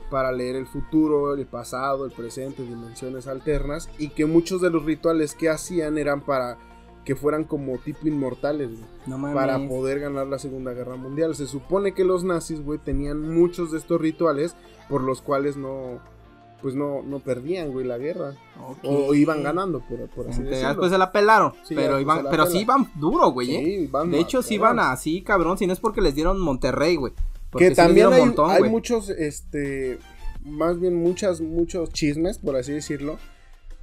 para 0.10 0.34
leer 0.34 0.58
el 0.58 0.68
futuro, 0.68 1.34
el 1.34 1.46
pasado, 1.46 2.04
el 2.04 2.12
presente, 2.12 2.64
dimensiones 2.64 3.28
alternas, 3.28 3.90
y 4.00 4.10
que 4.10 4.26
muchos 4.26 4.60
de 4.60 4.70
los 4.70 4.84
rituales 4.84 5.34
que 5.34 5.48
hacían 5.48 5.98
eran 5.98 6.26
para 6.26 6.58
que 7.06 7.16
fueran 7.16 7.46
como 7.46 7.78
tipo 7.78 8.10
inmortales, 8.10 8.72
para 9.34 9.66
poder 9.70 10.02
ganar 10.02 10.28
la 10.28 10.40
Segunda 10.40 10.74
Guerra 10.74 10.98
Mundial. 10.98 11.36
Se 11.36 11.48
supone 11.48 11.94
que 11.94 12.04
los 12.04 12.26
nazis, 12.26 12.60
güey, 12.60 12.80
tenían 12.80 13.34
muchos 13.34 13.72
de 13.72 13.78
estos 13.78 14.02
rituales 14.02 14.58
por 14.90 15.04
los 15.04 15.22
cuales 15.22 15.56
no 15.56 16.02
pues 16.62 16.76
no, 16.76 17.02
no 17.02 17.20
perdían, 17.20 17.72
güey, 17.72 17.86
la 17.86 17.98
guerra. 17.98 18.36
O 18.84 19.14
iban 19.14 19.44
ganando, 19.44 19.80
por, 19.82 20.08
por 20.10 20.30
así 20.30 20.44
decirlo. 20.44 20.70
Después 20.70 20.92
se 20.92 20.98
la 20.98 21.12
pelaron. 21.12 21.54
pero 21.70 22.00
iban, 22.00 22.28
pero 22.30 22.46
sí 22.46 22.60
iban 22.60 22.92
duro, 22.96 23.32
güey, 23.32 23.56
¿eh? 23.56 23.90
de 24.08 24.20
hecho, 24.20 24.42
sí 24.42 24.56
iban 24.56 24.80
así, 24.80 25.22
cabrón, 25.22 25.58
si 25.58 25.68
no 25.68 25.74
es 25.74 25.80
porque 25.80 26.02
les 26.02 26.16
dieron 26.16 26.40
Monterrey, 26.40 26.96
güey 26.96 27.14
que 27.58 27.72
también 27.72 28.14
hay, 28.14 28.34
hay 28.38 28.64
muchos, 28.70 29.10
este, 29.10 29.98
más 30.44 30.80
bien 30.80 30.96
muchas, 30.96 31.42
muchos 31.42 31.92
chismes, 31.92 32.38
por 32.38 32.56
así 32.56 32.72
decirlo, 32.72 33.18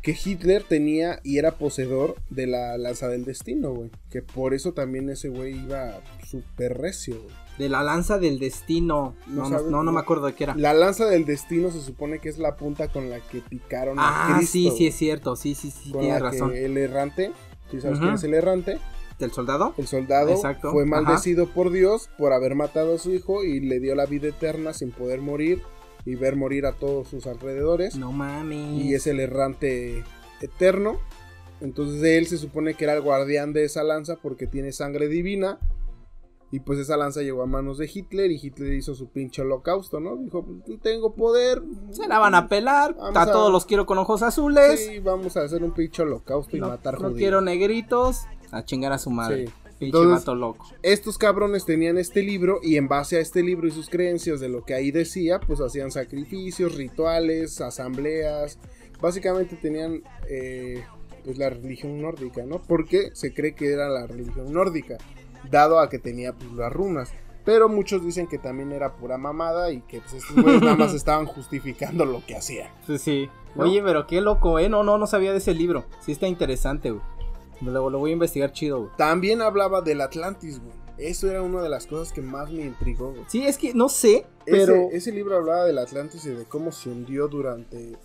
que 0.03 0.17
Hitler 0.23 0.63
tenía 0.63 1.21
y 1.23 1.39
era 1.39 1.53
poseedor 1.53 2.17
de 2.31 2.47
la 2.47 2.79
lanza 2.79 3.09
del 3.09 3.25
destino, 3.25 3.73
güey. 3.75 3.91
Que 4.11 4.23
por 4.23 4.55
eso 4.55 4.73
también 4.73 5.11
ese 5.11 5.29
güey 5.29 5.59
iba 5.59 6.01
súper 6.27 6.79
recio, 6.79 7.21
güey. 7.21 7.35
De 7.59 7.69
la 7.69 7.83
lanza 7.83 8.19
del 8.19 8.39
destino. 8.39 9.15
No, 9.27 9.49
no, 9.49 9.83
no, 9.83 9.93
me 9.93 10.01
acuerdo 10.01 10.27
de 10.27 10.35
qué 10.35 10.45
era. 10.45 10.55
La 10.55 10.73
lanza 10.73 11.07
del 11.07 11.25
destino 11.25 11.71
se 11.71 11.81
supone 11.81 12.21
que 12.21 12.29
es 12.29 12.39
la 12.39 12.57
punta 12.57 12.89
con 12.89 13.11
la 13.11 13.21
que 13.21 13.41
picaron 13.41 13.99
a 13.99 14.03
ah, 14.03 14.37
Cristo. 14.37 14.59
Ah, 14.59 14.71
sí, 14.71 14.77
sí, 14.77 14.87
es 14.87 14.95
cierto. 14.95 15.37
Sí, 15.37 15.55
sí, 15.55 15.71
sí, 15.71 15.93
tienes 15.93 16.21
razón. 16.21 16.53
el 16.55 16.77
errante, 16.77 17.33
¿sí 17.71 17.81
sabes 17.81 17.99
quién 17.99 18.15
es 18.15 18.25
el 18.25 18.35
errante? 18.35 18.79
¿Del 19.19 19.33
soldado? 19.33 19.75
El 19.77 19.89
soldado 19.89 20.37
fue 20.71 20.87
maldecido 20.87 21.49
por 21.49 21.73
Dios 21.73 22.09
por 22.17 22.33
haber 22.33 22.55
matado 22.55 22.95
a 22.95 22.99
su 22.99 23.13
hijo 23.13 23.43
y 23.43 23.59
le 23.59 23.81
dio 23.81 23.97
la 23.97 24.07
vida 24.07 24.29
eterna 24.29 24.73
sin 24.73 24.93
poder 24.93 25.21
morir 25.21 25.63
y 26.05 26.15
ver 26.15 26.37
morir 26.37 26.67
a 26.67 26.73
todos 26.73 27.09
sus 27.09 27.27
alrededores. 27.27 27.97
No 27.97 28.13
mames. 28.13 28.81
Y 28.81 28.95
es 28.95 29.09
el 29.09 29.19
errante 29.19 30.05
eterno. 30.41 30.99
Entonces 31.61 32.03
él 32.03 32.27
se 32.29 32.39
supone 32.39 32.75
que 32.75 32.85
era 32.85 32.95
el 32.95 33.03
guardián 33.03 33.53
de 33.53 33.65
esa 33.65 33.83
lanza 33.83 34.17
porque 34.17 34.47
tiene 34.47 34.71
sangre 34.71 35.09
divina. 35.09 35.59
Y 36.51 36.61
pues 36.61 36.79
esa 36.79 36.97
lanza 36.97 37.21
llegó 37.21 37.43
a 37.43 37.47
manos 37.47 37.77
de 37.77 37.91
Hitler 37.93 38.31
y 38.31 38.41
Hitler 38.43 38.73
hizo 38.73 38.95
su 38.95 39.09
pinche 39.09 39.43
holocausto, 39.43 40.01
¿no? 40.01 40.17
Dijo, 40.17 40.47
tengo 40.81 41.15
poder. 41.15 41.63
Se 41.91 42.09
la 42.09 42.19
van 42.19 42.35
a 42.35 42.49
pelar. 42.49 42.97
a, 43.15 43.27
todos 43.27 43.53
los 43.53 43.67
quiero 43.67 43.85
con 43.85 43.99
ojos 43.99 44.23
azules. 44.23 44.87
Sí, 44.87 44.99
vamos 44.99 45.37
a 45.37 45.43
hacer 45.43 45.63
un 45.63 45.73
pinche 45.73 46.03
holocausto 46.03 46.57
y 46.57 46.61
matar 46.61 46.97
judíos. 46.97 47.13
No 47.13 47.19
quiero 47.19 47.41
negritos. 47.43 48.25
A 48.51 48.65
chingar 48.65 48.93
a 48.93 48.99
su 48.99 49.11
madre. 49.11 49.51
Pinche 49.79 50.07
vato 50.07 50.35
loco. 50.35 50.67
Estos 50.83 51.19
cabrones 51.19 51.65
tenían 51.65 51.99
este 51.99 52.23
libro 52.23 52.61
y 52.63 52.77
en 52.77 52.89
base 52.89 53.19
a 53.19 53.21
este 53.21 53.43
libro 53.43 53.69
y 53.69 53.71
sus 53.71 53.89
creencias 53.89 54.41
de 54.41 54.49
lo 54.49 54.65
que 54.65 54.75
ahí 54.75 54.91
decía, 54.91 55.39
pues 55.41 55.61
hacían 55.61 55.93
sacrificios, 55.93 56.75
rituales, 56.75 57.61
asambleas. 57.61 58.59
Básicamente 59.01 59.57
tenían 59.57 60.03
eh, 60.29 60.83
pues 61.25 61.39
la 61.39 61.51
religión 61.51 62.01
nórdica, 62.01 62.45
¿no? 62.45 62.61
Porque 62.61 63.11
se 63.13 63.33
cree 63.33 63.55
que 63.55 63.71
era 63.71 63.89
la 63.89 64.07
religión 64.07 64.53
nórdica, 64.53 64.99
dado 65.51 65.81
a 65.81 65.89
que 65.89 65.99
tenía 65.99 66.33
pues, 66.33 66.53
las 66.53 66.73
runas. 66.73 67.11
Pero 67.45 67.69
muchos 67.69 68.05
dicen 68.05 68.27
que 68.27 68.37
también 68.37 68.73
era 68.73 68.95
pura 68.97 69.17
mamada 69.17 69.73
y 69.73 69.81
que 69.83 70.01
pues, 70.01 70.15
estos 70.15 70.37
güeyes 70.37 70.61
nada 70.61 70.77
más 70.77 70.93
estaban 70.95 71.27
justificando 71.27 72.05
lo 72.05 72.25
que 72.27 72.37
hacían. 72.37 72.69
Sí, 72.87 72.99
sí. 72.99 73.31
¿No? 73.55 73.65
Oye, 73.65 73.83
pero 73.83 74.07
qué 74.07 74.21
loco, 74.21 74.59
¿eh? 74.59 74.69
No, 74.69 74.83
no, 74.83 74.99
no 74.99 75.07
sabía 75.07 75.33
de 75.33 75.39
ese 75.39 75.55
libro. 75.55 75.85
Sí 76.01 76.13
está 76.13 76.29
interesante, 76.29 76.91
güey. 76.91 77.03
Lo, 77.63 77.91
lo 77.91 77.99
voy 77.99 78.11
a 78.11 78.13
investigar 78.13 78.53
chido, 78.53 78.81
güey. 78.81 78.91
También 78.97 79.41
hablaba 79.43 79.81
del 79.81 80.01
Atlantis, 80.01 80.61
güey. 80.61 80.73
Eso 80.99 81.31
era 81.31 81.43
una 81.43 81.63
de 81.63 81.69
las 81.69 81.87
cosas 81.87 82.13
que 82.13 82.21
más 82.21 82.51
me 82.51 82.63
intrigó, 82.63 83.13
güey. 83.13 83.25
Sí, 83.29 83.47
es 83.47 83.57
que 83.57 83.73
no 83.73 83.89
sé, 83.89 84.27
pero... 84.45 84.75
Ese, 84.75 84.97
ese 84.97 85.13
libro 85.13 85.37
hablaba 85.37 85.65
del 85.65 85.79
Atlantis 85.79 86.27
y 86.27 86.31
de 86.31 86.45
cómo 86.45 86.73
se 86.73 86.91
hundió 86.91 87.29
durante 87.29 87.97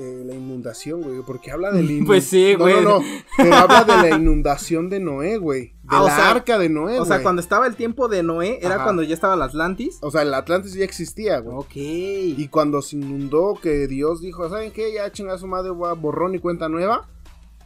eh, 0.00 0.22
la 0.24 0.34
inundación, 0.34 1.02
güey. 1.02 1.20
Porque 1.26 1.50
habla 1.50 1.70
del 1.70 1.84
inundación. 1.90 2.06
Pues 2.06 2.24
sí, 2.24 2.54
güey. 2.54 2.74
No, 2.76 2.80
no, 2.80 2.98
no. 3.00 3.04
Pero 3.36 3.54
habla 3.54 3.84
de 3.84 4.10
la 4.10 4.16
inundación 4.16 4.88
de 4.88 4.98
Noé, 5.00 5.36
güey. 5.36 5.60
De 5.68 5.74
Ah, 5.88 6.02
o 6.02 6.06
la 6.06 6.16
sea, 6.16 6.30
arca 6.30 6.58
de 6.58 6.68
Noé, 6.68 6.98
O 7.00 7.04
sea, 7.04 7.16
güey. 7.16 7.22
cuando 7.24 7.40
estaba 7.42 7.66
el 7.66 7.76
tiempo 7.76 8.08
de 8.08 8.22
Noé, 8.22 8.58
era 8.62 8.76
Ajá. 8.76 8.84
cuando 8.84 9.02
ya 9.02 9.14
estaba 9.14 9.34
el 9.34 9.42
Atlantis. 9.42 9.98
O 10.02 10.10
sea, 10.10 10.22
el 10.22 10.32
Atlantis 10.32 10.72
ya 10.74 10.84
existía, 10.84 11.38
güey. 11.40 11.56
Ok. 11.56 11.72
Y 11.76 12.48
cuando 12.48 12.80
se 12.82 12.96
inundó, 12.96 13.58
que 13.60 13.86
Dios 13.88 14.20
dijo, 14.22 14.48
¿saben 14.48 14.70
qué? 14.72 14.92
Ya 14.92 15.10
chinga 15.12 15.36
su 15.38 15.46
madre, 15.46 15.70
voy 15.70 15.88
a 15.90 15.94
borrón 15.94 16.34
y 16.34 16.38
cuenta 16.38 16.68
nueva. 16.68 17.08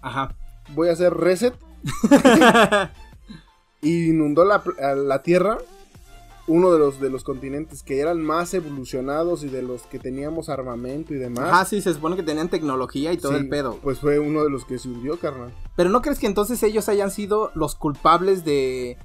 Ajá. 0.03 0.35
Voy 0.75 0.89
a 0.89 0.93
hacer 0.93 1.15
reset. 1.15 1.55
Y 3.83 4.07
inundó 4.09 4.45
la, 4.47 4.63
la 4.97 5.23
Tierra. 5.23 5.59
Uno 6.47 6.71
de 6.73 6.79
los, 6.79 7.01
de 7.01 7.09
los 7.09 7.25
continentes 7.25 7.83
que 7.83 8.01
eran 8.01 8.23
más 8.23 8.53
evolucionados 8.53 9.45
y 9.45 9.49
de 9.49 9.63
los 9.63 9.83
que 9.83 9.99
teníamos 9.99 10.49
armamento 10.51 11.15
y 11.15 11.17
demás. 11.19 11.51
Ajá, 11.51 11.65
sí, 11.65 11.81
se 11.81 11.95
supone 11.95 12.17
que 12.17 12.23
tenían 12.23 12.51
tecnología 12.51 13.13
y 13.13 13.17
todo 13.17 13.33
Sí, 13.33 13.39
el 13.39 13.49
pedo. 13.49 13.79
Pues 13.83 13.99
fue 13.99 14.19
uno 14.19 14.43
de 14.45 14.51
los 14.51 14.65
que 14.67 14.79
se 14.79 14.89
hundió, 14.89 15.19
carnal. 15.19 15.55
Pero 15.75 15.89
¿no 15.89 16.03
crees 16.03 16.19
que 16.19 16.27
entonces 16.27 16.63
ellos 16.63 16.89
hayan 16.91 17.11
sido 17.11 17.51
los 17.55 17.75
culpables 17.75 18.45
de 18.45 18.99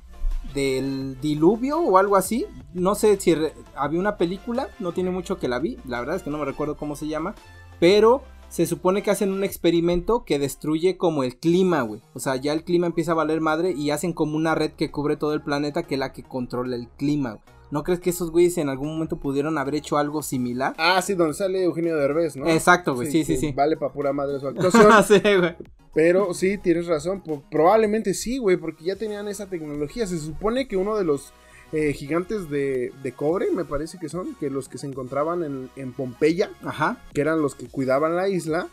del 0.53 1.19
diluvio 1.21 1.79
o 1.79 1.97
algo 1.97 2.15
así? 2.15 2.45
No 2.73 2.95
sé 2.95 3.19
si 3.19 3.35
había 3.75 3.99
una 3.99 4.17
película, 4.17 4.69
no 4.79 4.91
tiene 4.93 5.11
mucho 5.11 5.37
que 5.37 5.47
la 5.47 5.59
vi, 5.59 5.77
la 5.85 5.99
verdad 5.99 6.15
es 6.15 6.23
que 6.23 6.29
no 6.29 6.37
me 6.37 6.45
recuerdo 6.45 6.75
cómo 6.77 6.95
se 6.95 7.07
llama, 7.07 7.35
pero 7.79 8.23
se 8.49 8.65
supone 8.65 9.03
que 9.03 9.11
hacen 9.11 9.31
un 9.31 9.43
experimento 9.43 10.25
que 10.25 10.39
destruye 10.39 10.97
como 10.97 11.23
el 11.23 11.37
clima, 11.37 11.81
güey. 11.81 12.01
O 12.13 12.19
sea, 12.19 12.35
ya 12.35 12.51
el 12.53 12.63
clima 12.63 12.87
empieza 12.87 13.11
a 13.11 13.15
valer 13.15 13.41
madre 13.41 13.71
y 13.71 13.91
hacen 13.91 14.11
como 14.13 14.35
una 14.35 14.55
red 14.55 14.71
que 14.71 14.91
cubre 14.91 15.17
todo 15.17 15.33
el 15.33 15.41
planeta 15.41 15.83
que 15.83 15.95
es 15.95 15.99
la 15.99 16.13
que 16.13 16.23
controla 16.23 16.75
el 16.75 16.87
clima. 16.89 17.31
güey. 17.33 17.43
¿No 17.71 17.83
crees 17.83 17.99
que 17.99 18.09
esos 18.09 18.31
güeyes 18.31 18.57
en 18.57 18.67
algún 18.67 18.87
momento 18.87 19.17
pudieron 19.19 19.59
haber 19.59 19.75
hecho 19.75 19.97
algo 19.99 20.23
similar? 20.23 20.73
Ah, 20.79 20.99
sí, 21.03 21.13
donde 21.13 21.35
sale 21.35 21.63
Eugenio 21.63 21.95
Derbez, 21.95 22.35
¿no? 22.35 22.47
Exacto, 22.47 22.95
güey, 22.95 23.11
sí, 23.11 23.23
sí, 23.23 23.37
sí. 23.37 23.51
Vale 23.51 23.77
para 23.77 23.93
pura 23.93 24.11
madre 24.11 24.39
su 24.39 24.47
actuación. 24.49 24.91
sí, 25.07 25.19
güey. 25.19 25.55
Pero 25.93 26.33
sí, 26.33 26.57
tienes 26.57 26.87
razón. 26.87 27.21
probablemente 27.51 28.15
sí, 28.15 28.39
güey, 28.39 28.57
porque 28.57 28.85
ya 28.85 28.95
tenían 28.95 29.27
esa 29.27 29.47
tecnología. 29.47 30.07
Se 30.07 30.17
supone 30.17 30.67
que 30.67 30.77
uno 30.77 30.95
de 30.97 31.03
los 31.03 31.31
eh, 31.71 31.93
gigantes 31.93 32.49
de, 32.49 32.91
de 33.03 33.11
cobre, 33.11 33.51
me 33.51 33.65
parece 33.65 33.97
que 33.99 34.09
son, 34.09 34.35
que 34.35 34.49
los 34.49 34.69
que 34.69 34.77
se 34.77 34.87
encontraban 34.87 35.43
en, 35.43 35.69
en 35.75 35.93
Pompeya, 35.93 36.51
Ajá. 36.63 37.03
que 37.13 37.21
eran 37.21 37.41
los 37.41 37.55
que 37.55 37.67
cuidaban 37.67 38.15
la 38.15 38.27
isla, 38.27 38.67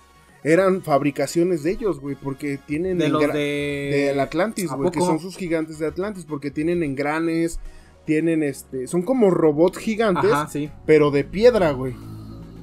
eran 0.45 0.83
fabricaciones 0.83 1.63
de 1.63 1.73
ellos, 1.73 2.01
güey, 2.01 2.15
porque 2.15 2.59
tienen... 2.59 2.99
De 2.99 3.09
los 3.09 3.21
de... 3.33 4.09
del 4.09 4.21
Atlantis, 4.21 4.71
¿A 4.71 4.77
güey, 4.77 4.91
que 4.91 5.01
son 5.01 5.19
sus 5.19 5.37
gigantes 5.37 5.79
de 5.79 5.87
Atlantis, 5.87 6.25
porque 6.25 6.51
tienen 6.51 6.83
engranes, 6.83 7.59
tienen 8.05 8.43
este, 8.43 8.87
son 8.87 9.03
como 9.03 9.31
robots 9.31 9.79
gigantes, 9.79 10.31
Ajá, 10.31 10.49
sí. 10.49 10.71
pero 10.87 11.11
de 11.11 11.25
piedra, 11.25 11.73
güey. 11.73 11.95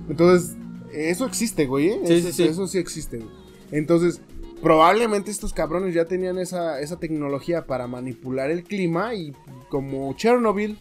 Entonces, 0.09 0.55
eso 0.93 1.25
existe, 1.25 1.65
güey, 1.65 1.89
¿eh? 1.89 1.99
Sí, 2.05 2.13
eso, 2.13 2.27
sí, 2.27 2.33
sí. 2.33 2.43
eso 2.43 2.67
sí 2.67 2.77
existe, 2.77 3.17
güey. 3.17 3.29
Entonces, 3.71 4.21
probablemente 4.63 5.29
estos 5.29 5.53
cabrones 5.53 5.93
ya 5.93 6.05
tenían 6.05 6.39
esa, 6.39 6.79
esa 6.79 6.97
tecnología 6.97 7.65
para 7.67 7.85
manipular 7.87 8.49
el 8.49 8.63
clima 8.63 9.13
y 9.13 9.35
como 9.69 10.13
Chernobyl, 10.15 10.79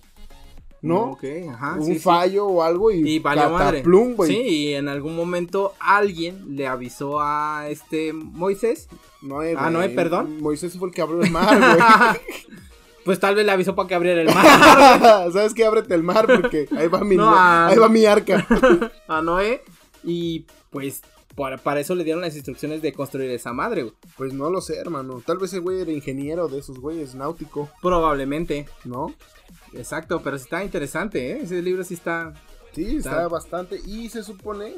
¿no? 0.81 1.19
Ajá. 1.51 1.75
Un 1.79 1.87
sí, 1.87 1.95
sí. 1.95 1.99
fallo 1.99 2.47
o 2.47 2.63
algo 2.63 2.91
y, 2.91 3.17
Y 3.17 3.21
madre. 3.21 3.83
Sí, 4.27 4.39
y 4.41 4.75
en 4.75 4.89
algún 4.89 5.15
momento 5.15 5.75
alguien 5.79 6.57
le 6.57 6.67
avisó 6.67 7.21
a 7.21 7.67
este 7.69 8.13
Moisés. 8.13 8.89
Noé, 9.21 9.55
Ah. 9.57 9.71
Noé, 9.71 9.89
perdón. 9.91 10.41
Moisés 10.41 10.77
fue 10.79 10.89
el 10.89 10.95
que 10.95 11.03
abrió 11.03 11.23
el 11.23 11.31
mar, 11.31 11.59
güey. 11.59 12.21
pues 13.05 13.21
tal 13.21 13.35
vez 13.35 13.45
le 13.47 13.53
avisó 13.53 13.75
para 13.75 13.89
que 13.89 13.95
abriera 13.95 14.21
el 14.23 14.33
mar 14.35 14.45
¿Sabes 15.33 15.55
qué? 15.55 15.65
Ábrete 15.65 15.95
el 15.95 16.03
mar 16.03 16.27
porque 16.27 16.69
ahí 16.77 16.89
va 16.89 17.01
mi, 17.05 17.17
No, 17.17 17.29
ah, 17.29 17.69
ahí 17.69 17.79
va 17.79 17.89
mi 17.89 18.05
arca. 18.07 18.47
a 19.09 19.23
Noé. 19.23 19.63
Y 20.05 20.47
pues 20.71 21.03
para, 21.35 21.59
para 21.59 21.81
eso 21.81 21.95
le 21.95 22.05
dieron 22.05 22.23
las 22.23 22.35
instrucciones 22.35 22.83
de 22.83 22.93
construir 22.93 23.31
esa 23.31 23.53
madre, 23.53 23.83
güey. 23.83 23.95
Pues 24.17 24.33
no 24.33 24.51
lo 24.51 24.61
sé, 24.61 24.77
hermano. 24.77 25.23
Tal 25.25 25.39
vez 25.39 25.53
ese 25.53 25.61
güey 25.61 25.81
era 25.81 25.93
ingeniero 25.93 26.49
de 26.49 26.59
esos 26.59 26.79
güeyes, 26.79 27.15
náutico, 27.15 27.71
Probablemente. 27.81 28.67
¿no? 28.85 29.15
Exacto, 29.75 30.21
pero 30.23 30.39
sí 30.39 30.45
está 30.45 30.65
interesante, 30.65 31.33
¿eh? 31.33 31.41
Ese 31.43 31.63
libro 31.63 31.85
sí 31.85 31.95
está... 31.95 32.35
Sí, 32.75 32.97
está 32.97 33.29
bastante. 33.29 33.81
Y 33.87 34.09
se 34.09 34.23
supone 34.23 34.75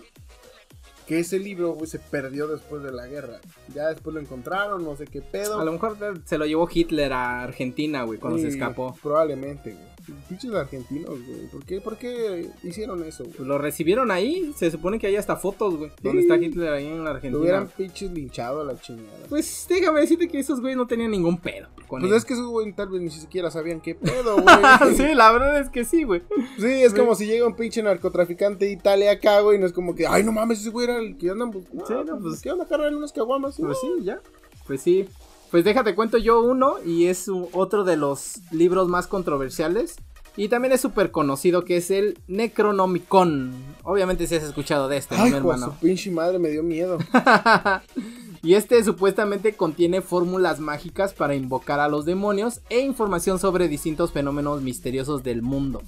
que 1.06 1.20
ese 1.20 1.38
libro, 1.38 1.72
güey, 1.72 1.86
se 1.86 1.98
perdió 1.98 2.48
después 2.48 2.82
de 2.82 2.90
la 2.90 3.06
guerra. 3.06 3.40
Ya 3.72 3.88
después 3.88 4.14
lo 4.14 4.20
encontraron, 4.20 4.82
no 4.82 4.96
sé 4.96 5.06
qué 5.06 5.22
pedo. 5.22 5.60
A 5.60 5.64
lo 5.64 5.72
mejor 5.72 5.96
se 6.24 6.38
lo 6.38 6.46
llevó 6.46 6.68
Hitler 6.72 7.12
a 7.12 7.42
Argentina, 7.42 8.02
güey, 8.02 8.18
cuando 8.18 8.38
se 8.40 8.48
escapó. 8.48 8.96
Probablemente, 9.02 9.72
güey. 9.72 9.93
Pinches 10.28 10.52
argentinos, 10.54 11.10
güey. 11.26 11.46
¿Por 11.50 11.64
qué, 11.64 11.80
¿Por 11.80 11.96
qué 11.96 12.50
hicieron 12.62 13.02
eso, 13.04 13.24
güey? 13.24 13.36
Pues 13.36 13.48
lo 13.48 13.58
recibieron 13.58 14.10
ahí, 14.10 14.52
se 14.56 14.70
supone 14.70 14.98
que 14.98 15.06
hay 15.06 15.16
hasta 15.16 15.36
fotos, 15.36 15.76
güey. 15.76 15.90
Donde 16.02 16.22
está 16.22 16.36
Hitler 16.36 16.72
ahí 16.72 16.86
en 16.86 16.98
la 16.98 17.10
Lo 17.10 17.16
Argentina. 17.16 17.40
hubieran 17.40 17.68
pinches 17.68 18.10
linchado 18.12 18.60
a 18.60 18.64
la 18.64 18.78
chingada. 18.80 19.26
Pues 19.28 19.66
déjame 19.68 20.00
decirte 20.00 20.28
que 20.28 20.38
esos 20.38 20.60
güeyes 20.60 20.76
no 20.76 20.86
tenían 20.86 21.10
ningún 21.10 21.38
pedo. 21.38 21.68
Con 21.86 22.00
Pues 22.00 22.12
él. 22.12 22.18
es 22.18 22.24
que 22.24 22.34
esos 22.34 22.46
güey 22.46 22.72
tal 22.72 22.88
vez 22.88 23.00
ni 23.02 23.10
siquiera 23.10 23.50
sabían 23.50 23.80
qué 23.80 23.94
pedo, 23.94 24.36
güey. 24.42 24.94
sí, 24.96 25.14
la 25.14 25.32
verdad 25.32 25.60
es 25.60 25.68
que 25.70 25.84
sí, 25.84 26.04
güey. 26.04 26.22
Sí, 26.58 26.66
es 26.66 26.92
como 26.94 27.14
si 27.14 27.26
llega 27.26 27.46
un 27.46 27.56
pinche 27.56 27.82
narcotraficante 27.82 28.64
de 28.66 28.72
Italia 28.72 29.12
acá, 29.12 29.40
güey, 29.40 29.56
y 29.58 29.60
no 29.60 29.66
es 29.66 29.72
como 29.72 29.94
que, 29.94 30.06
ay, 30.06 30.22
no 30.22 30.32
mames, 30.32 30.60
ese 30.60 30.70
güey 30.70 30.84
era 30.84 30.98
el 30.98 31.16
que 31.16 31.30
andan 31.30 31.50
buscando. 31.50 31.86
Sí, 31.86 31.94
no, 32.06 32.18
pues- 32.18 32.40
¿Qué 32.42 32.50
onda, 32.50 32.66
carnal? 32.66 32.94
Unas 32.94 33.12
caguamas. 33.12 33.56
Pues 33.58 33.78
sí, 33.80 33.88
ya. 34.02 34.20
Pues 34.66 34.80
sí. 34.80 35.06
Pues 35.54 35.64
déjate 35.64 35.94
cuento 35.94 36.18
yo 36.18 36.40
uno 36.40 36.78
y 36.84 37.06
es 37.06 37.30
otro 37.52 37.84
de 37.84 37.96
los 37.96 38.40
libros 38.50 38.88
más 38.88 39.06
controversiales. 39.06 39.94
Y 40.36 40.48
también 40.48 40.72
es 40.72 40.80
súper 40.80 41.12
conocido 41.12 41.64
que 41.64 41.76
es 41.76 41.92
el 41.92 42.18
Necronomicon. 42.26 43.52
Obviamente 43.84 44.26
si 44.26 44.34
has 44.34 44.42
escuchado 44.42 44.88
de 44.88 44.96
este, 44.96 45.16
¿no, 45.16 45.22
Ay, 45.22 45.30
de 45.30 45.36
hermano? 45.36 45.66
su 45.66 45.72
pinche 45.74 46.10
madre, 46.10 46.40
me 46.40 46.48
dio 46.48 46.64
miedo. 46.64 46.98
y 48.42 48.54
este 48.54 48.82
supuestamente 48.82 49.54
contiene 49.54 50.00
fórmulas 50.00 50.58
mágicas 50.58 51.14
para 51.14 51.36
invocar 51.36 51.78
a 51.78 51.86
los 51.86 52.04
demonios 52.04 52.60
e 52.68 52.80
información 52.80 53.38
sobre 53.38 53.68
distintos 53.68 54.10
fenómenos 54.10 54.60
misteriosos 54.60 55.22
del 55.22 55.42
mundo. 55.42 55.82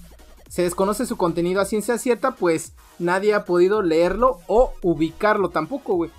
Se 0.49 0.63
desconoce 0.63 1.07
su 1.07 1.17
contenido 1.17 1.61
a 1.61 1.65
ciencia 1.65 1.99
cierta, 1.99 2.37
pues 2.37 2.73
nadie 3.01 3.35
ha 3.35 3.45
podido 3.45 3.83
leerlo 3.83 4.39
o 4.47 4.75
ubicarlo 4.83 5.49
tampoco, 5.49 5.97
güey. 5.97 6.13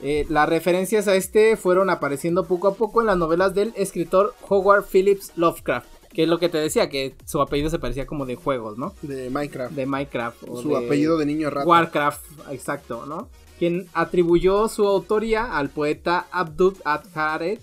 Eh, 0.00 0.26
las 0.28 0.48
referencias 0.48 1.08
a 1.08 1.14
este 1.16 1.56
fueron 1.56 1.88
apareciendo 1.90 2.44
poco 2.44 2.68
a 2.68 2.74
poco 2.74 3.00
en 3.00 3.06
las 3.06 3.16
novelas 3.16 3.54
del 3.54 3.72
escritor 3.76 4.34
Howard 4.48 4.84
Phillips 4.84 5.32
Lovecraft, 5.36 5.88
que 6.12 6.24
es 6.24 6.28
lo 6.28 6.38
que 6.38 6.48
te 6.50 6.58
decía, 6.58 6.88
que 6.90 7.14
su 7.24 7.40
apellido 7.40 7.70
se 7.70 7.78
parecía 7.78 8.06
como 8.06 8.26
de 8.26 8.36
juegos, 8.36 8.76
¿no? 8.76 8.94
De 9.02 9.30
Minecraft. 9.30 9.72
De 9.74 9.86
Minecraft. 9.86 10.42
o 10.48 10.60
su 10.60 10.68
de- 10.70 10.84
apellido 10.84 11.16
de 11.16 11.24
niño 11.26 11.48
rata. 11.50 11.66
Warcraft, 11.66 12.22
exacto, 12.50 13.06
¿no? 13.06 13.28
Quien 13.58 13.86
atribuyó 13.94 14.68
su 14.68 14.86
autoría 14.86 15.56
al 15.56 15.70
poeta 15.70 16.26
Abdul 16.30 16.76
Adharet. 16.84 17.60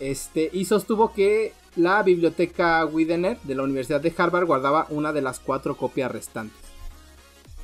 Este, 0.00 0.48
y 0.52 0.64
sostuvo 0.64 1.12
que 1.12 1.52
la 1.76 2.02
biblioteca 2.02 2.84
Widener 2.86 3.38
de 3.42 3.54
la 3.54 3.62
Universidad 3.64 4.00
de 4.00 4.12
Harvard 4.16 4.46
guardaba 4.46 4.86
una 4.90 5.12
de 5.12 5.20
las 5.22 5.40
cuatro 5.40 5.76
copias 5.76 6.10
restantes. 6.10 6.56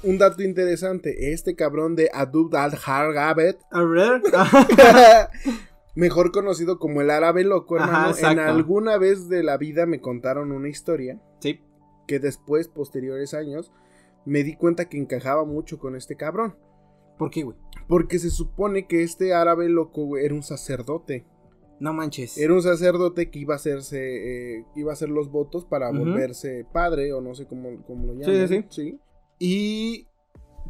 Un 0.02 0.16
dato 0.18 0.42
interesante, 0.42 1.32
este 1.32 1.56
cabrón 1.56 1.96
de 1.96 2.08
Abdul 2.12 2.54
al-Hargabet, 2.54 3.58
A 3.70 3.82
ver. 3.82 4.22
mejor 5.96 6.30
conocido 6.30 6.78
como 6.78 7.00
el 7.00 7.10
árabe 7.10 7.42
loco, 7.44 7.78
Ajá, 7.78 8.12
en 8.30 8.38
alguna 8.38 8.96
vez 8.98 9.28
de 9.28 9.42
la 9.42 9.56
vida 9.56 9.86
me 9.86 10.00
contaron 10.00 10.52
una 10.52 10.68
historia 10.68 11.20
sí. 11.40 11.60
que 12.06 12.20
después, 12.20 12.68
posteriores 12.68 13.34
años, 13.34 13.72
me 14.24 14.44
di 14.44 14.54
cuenta 14.54 14.88
que 14.88 14.98
encajaba 14.98 15.44
mucho 15.44 15.78
con 15.78 15.96
este 15.96 16.14
cabrón. 16.16 16.54
¿Por 17.18 17.30
qué, 17.30 17.42
güey? 17.42 17.56
Porque 17.88 18.20
se 18.20 18.30
supone 18.30 18.86
que 18.86 19.02
este 19.02 19.34
árabe 19.34 19.68
loco 19.68 20.04
güey, 20.04 20.24
era 20.24 20.34
un 20.34 20.42
sacerdote. 20.44 21.26
No 21.80 21.92
manches. 21.92 22.38
Era 22.38 22.54
un 22.54 22.62
sacerdote 22.62 23.30
que 23.30 23.38
iba 23.40 23.54
a 23.54 23.56
hacerse, 23.56 24.58
eh, 24.58 24.64
iba 24.76 24.90
a 24.90 24.94
hacer 24.94 25.08
los 25.08 25.30
votos 25.30 25.64
para 25.64 25.90
volverse 25.90 26.66
padre, 26.72 27.12
o 27.12 27.20
no 27.20 27.34
sé 27.34 27.46
cómo, 27.46 27.82
cómo 27.86 28.06
lo 28.12 28.24
Sí, 28.24 28.30
llaman. 28.32 28.48
sí, 28.48 28.64
sí. 28.70 29.00
Y 29.38 30.06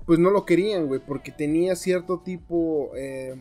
pues 0.06 0.18
no 0.18 0.30
lo 0.30 0.44
querían, 0.44 0.86
güey, 0.86 1.00
porque 1.00 1.32
tenía 1.32 1.76
cierto 1.76 2.20
tipo, 2.20 2.90
eh, 2.96 3.34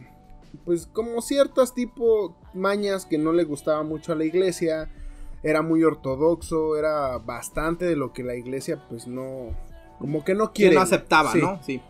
pues 0.65 0.88
como 0.88 1.21
ciertas 1.21 1.73
tipo 1.73 2.36
mañas 2.53 3.05
que 3.05 3.17
no 3.17 3.32
le 3.34 3.43
gustaba 3.43 3.84
mucho 3.84 4.11
a 4.11 4.15
la 4.15 4.25
iglesia. 4.25 4.89
Era 5.43 5.61
muy 5.61 5.84
ortodoxo, 5.84 6.78
era 6.78 7.19
bastante 7.19 7.86
de 7.86 7.95
lo 7.95 8.11
que 8.11 8.23
la 8.23 8.36
iglesia 8.36 8.84
pues 8.89 9.07
no, 9.07 9.55
como 9.99 10.25
que 10.25 10.34
no 10.34 10.47
Que 10.51 10.63
quiere. 10.63 10.75
no 10.75 10.82
aceptaba, 10.82 11.32
Sí. 11.32 11.39
¿no? 11.39 11.61
Sí. 11.63 11.82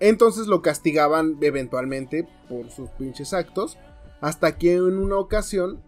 Entonces 0.00 0.46
lo 0.48 0.60
castigaban 0.60 1.38
eventualmente 1.40 2.28
por 2.48 2.70
sus 2.70 2.90
pinches 2.90 3.32
actos. 3.32 3.78
Hasta 4.20 4.58
que 4.58 4.74
en 4.74 4.98
una 4.98 5.16
ocasión 5.16 5.82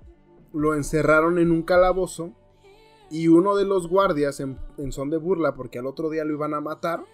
lo 0.53 0.75
encerraron 0.75 1.39
en 1.39 1.51
un 1.51 1.63
calabozo. 1.63 2.33
Y 3.11 3.29
uno 3.29 3.55
de 3.57 3.65
los 3.65 3.89
guardias, 3.89 4.41
en, 4.41 4.59
en 4.79 4.91
son 4.93 5.11
de 5.11 5.17
burla, 5.17 5.55
porque 5.55 5.79
al 5.79 5.87
otro 5.87 6.11
día 6.11 6.25
lo 6.25 6.33
iban 6.35 6.55
a 6.55 6.61
matar. 6.61 7.05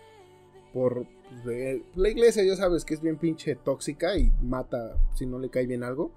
Por. 0.72 1.05
pues, 1.28 1.45
de- 1.45 1.82
la 1.95 2.09
iglesia, 2.09 2.43
ya 2.45 2.57
sabes 2.57 2.84
que 2.84 2.95
es 2.95 3.03
bien 3.03 3.16
pinche 3.18 3.57
tóxica 3.57 4.16
y 4.16 4.32
mata 4.43 4.97
si 5.14 5.26
no 5.26 5.38
le 5.38 5.51
cae 5.51 5.66
bien 5.66 5.82
algo. 5.84 6.11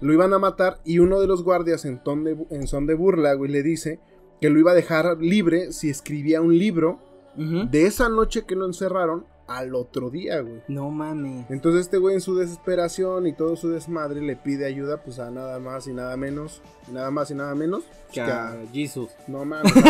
Lo 0.00 0.12
iban 0.12 0.32
a 0.32 0.38
matar. 0.40 0.80
Y 0.84 0.98
uno 0.98 1.20
de 1.20 1.28
los 1.28 1.44
guardias, 1.44 1.84
en, 1.84 2.02
ton 2.02 2.24
de, 2.24 2.36
en 2.50 2.66
son 2.66 2.86
de 2.86 2.94
burla, 2.94 3.34
güey, 3.34 3.50
le 3.50 3.62
dice 3.62 4.00
que 4.40 4.50
lo 4.50 4.58
iba 4.58 4.72
a 4.72 4.74
dejar 4.74 5.18
libre 5.22 5.72
si 5.72 5.88
escribía 5.90 6.40
un 6.40 6.58
libro 6.58 6.98
de 7.36 7.86
esa 7.86 8.08
noche 8.08 8.44
que 8.46 8.54
lo 8.56 8.64
encerraron 8.66 9.24
al 9.46 9.74
otro 9.74 10.10
día, 10.10 10.40
güey. 10.40 10.62
No 10.68 10.90
mames. 10.90 11.44
Entonces 11.50 11.82
este 11.82 11.98
güey 11.98 12.14
en 12.14 12.20
su 12.20 12.34
desesperación 12.36 13.26
y 13.26 13.32
todo 13.32 13.56
su 13.56 13.68
desmadre 13.70 14.20
le 14.22 14.36
pide 14.36 14.64
ayuda 14.66 14.98
pues 15.02 15.18
a 15.18 15.30
nada 15.30 15.58
más 15.58 15.86
y 15.86 15.92
nada 15.92 16.16
menos, 16.16 16.62
nada 16.90 17.10
más 17.10 17.30
y 17.30 17.34
nada 17.34 17.54
menos 17.54 17.84
Que 18.08 18.14
que 18.14 18.20
a 18.22 18.56
Jesus. 18.72 19.10
no 19.26 19.44
mames, 19.44 19.72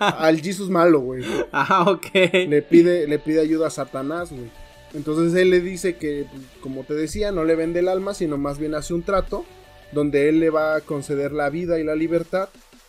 al 0.00 0.40
Jesus 0.40 0.70
malo, 0.70 1.00
güey. 1.00 1.24
ah, 1.52 1.86
ok. 1.90 2.06
Le 2.48 2.62
pide 2.62 3.06
le 3.08 3.18
pide 3.18 3.40
ayuda 3.40 3.66
a 3.68 3.70
Satanás, 3.70 4.30
güey. 4.30 4.50
Entonces 4.94 5.34
él 5.40 5.50
le 5.50 5.60
dice 5.60 5.96
que 5.96 6.26
como 6.60 6.84
te 6.84 6.94
decía, 6.94 7.32
no 7.32 7.44
le 7.44 7.56
vende 7.56 7.80
el 7.80 7.88
alma, 7.88 8.14
sino 8.14 8.36
más 8.38 8.58
bien 8.58 8.74
hace 8.74 8.94
un 8.94 9.02
trato 9.02 9.44
donde 9.92 10.28
él 10.28 10.40
le 10.40 10.50
va 10.50 10.76
a 10.76 10.80
conceder 10.80 11.32
la 11.32 11.50
vida 11.50 11.78
y 11.78 11.84
la 11.84 11.94
libertad 11.94 12.48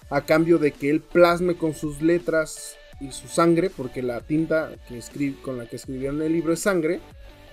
a 0.09 0.21
cambio 0.21 0.57
de 0.57 0.71
que 0.71 0.89
él 0.89 1.01
plasme 1.01 1.55
con 1.55 1.74
sus 1.74 2.01
letras 2.01 2.76
y 3.04 3.12
su 3.12 3.28
sangre, 3.28 3.70
porque 3.70 4.01
la 4.01 4.22
tinta 4.22 4.72
que 4.88 4.97
escribe, 4.97 5.41
con 5.41 5.58
la 5.58 5.68
que 5.68 5.76
escribieron 5.76 6.22
el 6.22 6.32
libro 6.32 6.54
es 6.54 6.60
sangre. 6.60 7.01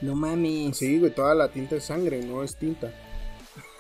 No 0.01 0.15
mames. 0.15 0.77
Sí, 0.77 0.99
güey, 0.99 1.15
toda 1.15 1.35
la 1.35 1.49
tinta 1.49 1.77
es 1.77 1.85
sangre, 1.85 2.23
no 2.25 2.43
es 2.43 2.57
tinta. 2.57 2.93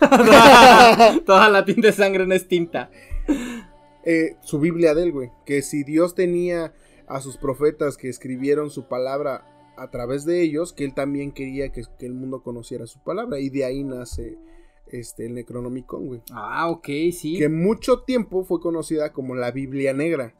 Toda 1.26 1.48
la 1.50 1.64
tinta 1.64 1.88
de 1.88 1.92
sangre 1.92 2.26
no 2.26 2.34
es 2.34 2.48
tinta. 2.48 2.90
Eh, 4.04 4.36
su 4.42 4.58
Biblia 4.58 4.94
de 4.94 5.04
él, 5.04 5.12
güey, 5.12 5.30
que 5.44 5.62
si 5.62 5.84
Dios 5.84 6.14
tenía 6.14 6.72
a 7.06 7.20
sus 7.20 7.36
profetas 7.36 7.96
que 7.96 8.08
escribieron 8.08 8.70
su 8.70 8.88
palabra 8.88 9.44
a 9.76 9.90
través 9.90 10.24
de 10.24 10.40
ellos, 10.40 10.72
que 10.72 10.84
él 10.84 10.94
también 10.94 11.32
quería 11.32 11.70
que, 11.70 11.82
que 11.98 12.06
el 12.06 12.14
mundo 12.14 12.42
conociera 12.42 12.86
su 12.86 12.98
palabra, 13.00 13.40
y 13.40 13.50
de 13.50 13.64
ahí 13.64 13.84
nace 13.84 14.38
este, 14.92 15.26
el 15.26 15.34
Necronomicon, 15.34 16.06
güey. 16.06 16.22
Ah, 16.32 16.68
ok, 16.68 16.86
sí. 17.12 17.36
Que 17.38 17.48
mucho 17.48 18.00
tiempo 18.00 18.44
fue 18.44 18.60
conocida 18.60 19.12
como 19.12 19.34
la 19.34 19.50
Biblia 19.50 19.92
Negra. 19.92 20.34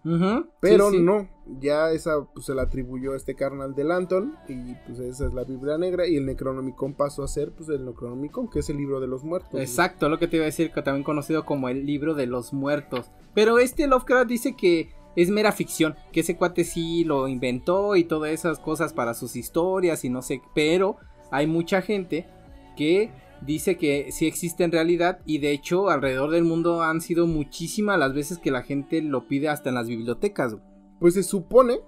Pero 0.61 0.91
sí, 0.91 0.97
sí. 0.97 1.03
no, 1.03 1.29
ya 1.59 1.91
esa 1.93 2.25
pues, 2.33 2.47
se 2.47 2.55
la 2.55 2.63
atribuyó 2.63 3.15
este 3.15 3.35
carnal 3.35 3.75
de 3.75 3.85
Lanton 3.85 4.37
y 4.49 4.75
pues 4.87 4.99
esa 5.01 5.27
es 5.27 5.35
la 5.35 5.45
Biblia 5.45 5.79
Negra 5.79 6.07
y 6.07 6.17
el 6.17 6.27
Necronomicon 6.27 6.95
pasó 6.95 7.23
a 7.23 7.29
ser 7.29 7.53
pues 7.53 7.69
el 7.69 7.85
Necronomicon, 7.85 8.49
que 8.49 8.61
es 8.61 8.71
el 8.71 8.77
libro 8.77 9.01
de 9.01 9.07
los 9.07 9.25
muertos. 9.25 9.53
güey. 9.53 9.65
Exacto, 9.65 10.09
lo 10.09 10.19
que 10.19 10.29
te 10.29 10.37
iba 10.37 10.45
a 10.45 10.47
decir, 10.47 10.73
que 10.73 10.83
también 10.83 11.05
conocido 11.05 11.45
como 11.45 11.69
el 11.69 11.87
libro 11.87 12.15
de 12.15 12.27
los 12.27 12.53
muertos. 12.53 13.11
Pero 13.35 13.59
este 13.59 13.87
Lovecraft 13.87 14.29
dice 14.29 14.57
que 14.57 14.91
es 15.17 15.31
mera 15.31 15.53
ficción, 15.53 15.97
que 16.13 16.21
ese 16.21 16.37
cuate 16.37 16.65
sí 16.65 17.05
lo 17.05 17.29
inventó 17.29 17.97
y 17.97 18.05
todas 18.05 18.31
esas 18.31 18.59
cosas 18.59 18.93
para 18.93 19.15
sus 19.15 19.37
historias 19.37 20.05
y 20.05 20.11
no 20.11 20.23
sé, 20.23 20.41
pero 20.55 20.97
hay 21.31 21.47
mucha 21.47 21.83
gente 21.83 22.29
que 22.77 23.11
dice 23.43 23.77
que 23.77 24.13
sí 24.13 24.27
existe 24.27 24.65
en 24.65 24.73
realidad 24.73 25.21
y 25.25 25.39
de 25.39 25.53
hecho 25.53 25.89
alrededor 25.89 26.31
del 26.31 26.45
mundo 26.45 26.83
han 26.83 27.01
sido 27.01 27.27
muchísimas 27.27 27.99
las 27.99 28.15
veces 28.15 28.39
que 28.39 28.51
la 28.51 28.63
gente 28.63 29.03
lo 29.03 29.27
pide 29.27 29.49
hasta 29.49 29.69
en 29.69 29.77
las 29.77 29.89
bibliotecas. 29.89 30.57
Pues 30.99 31.15
se 31.15 31.23
supone 31.23 31.81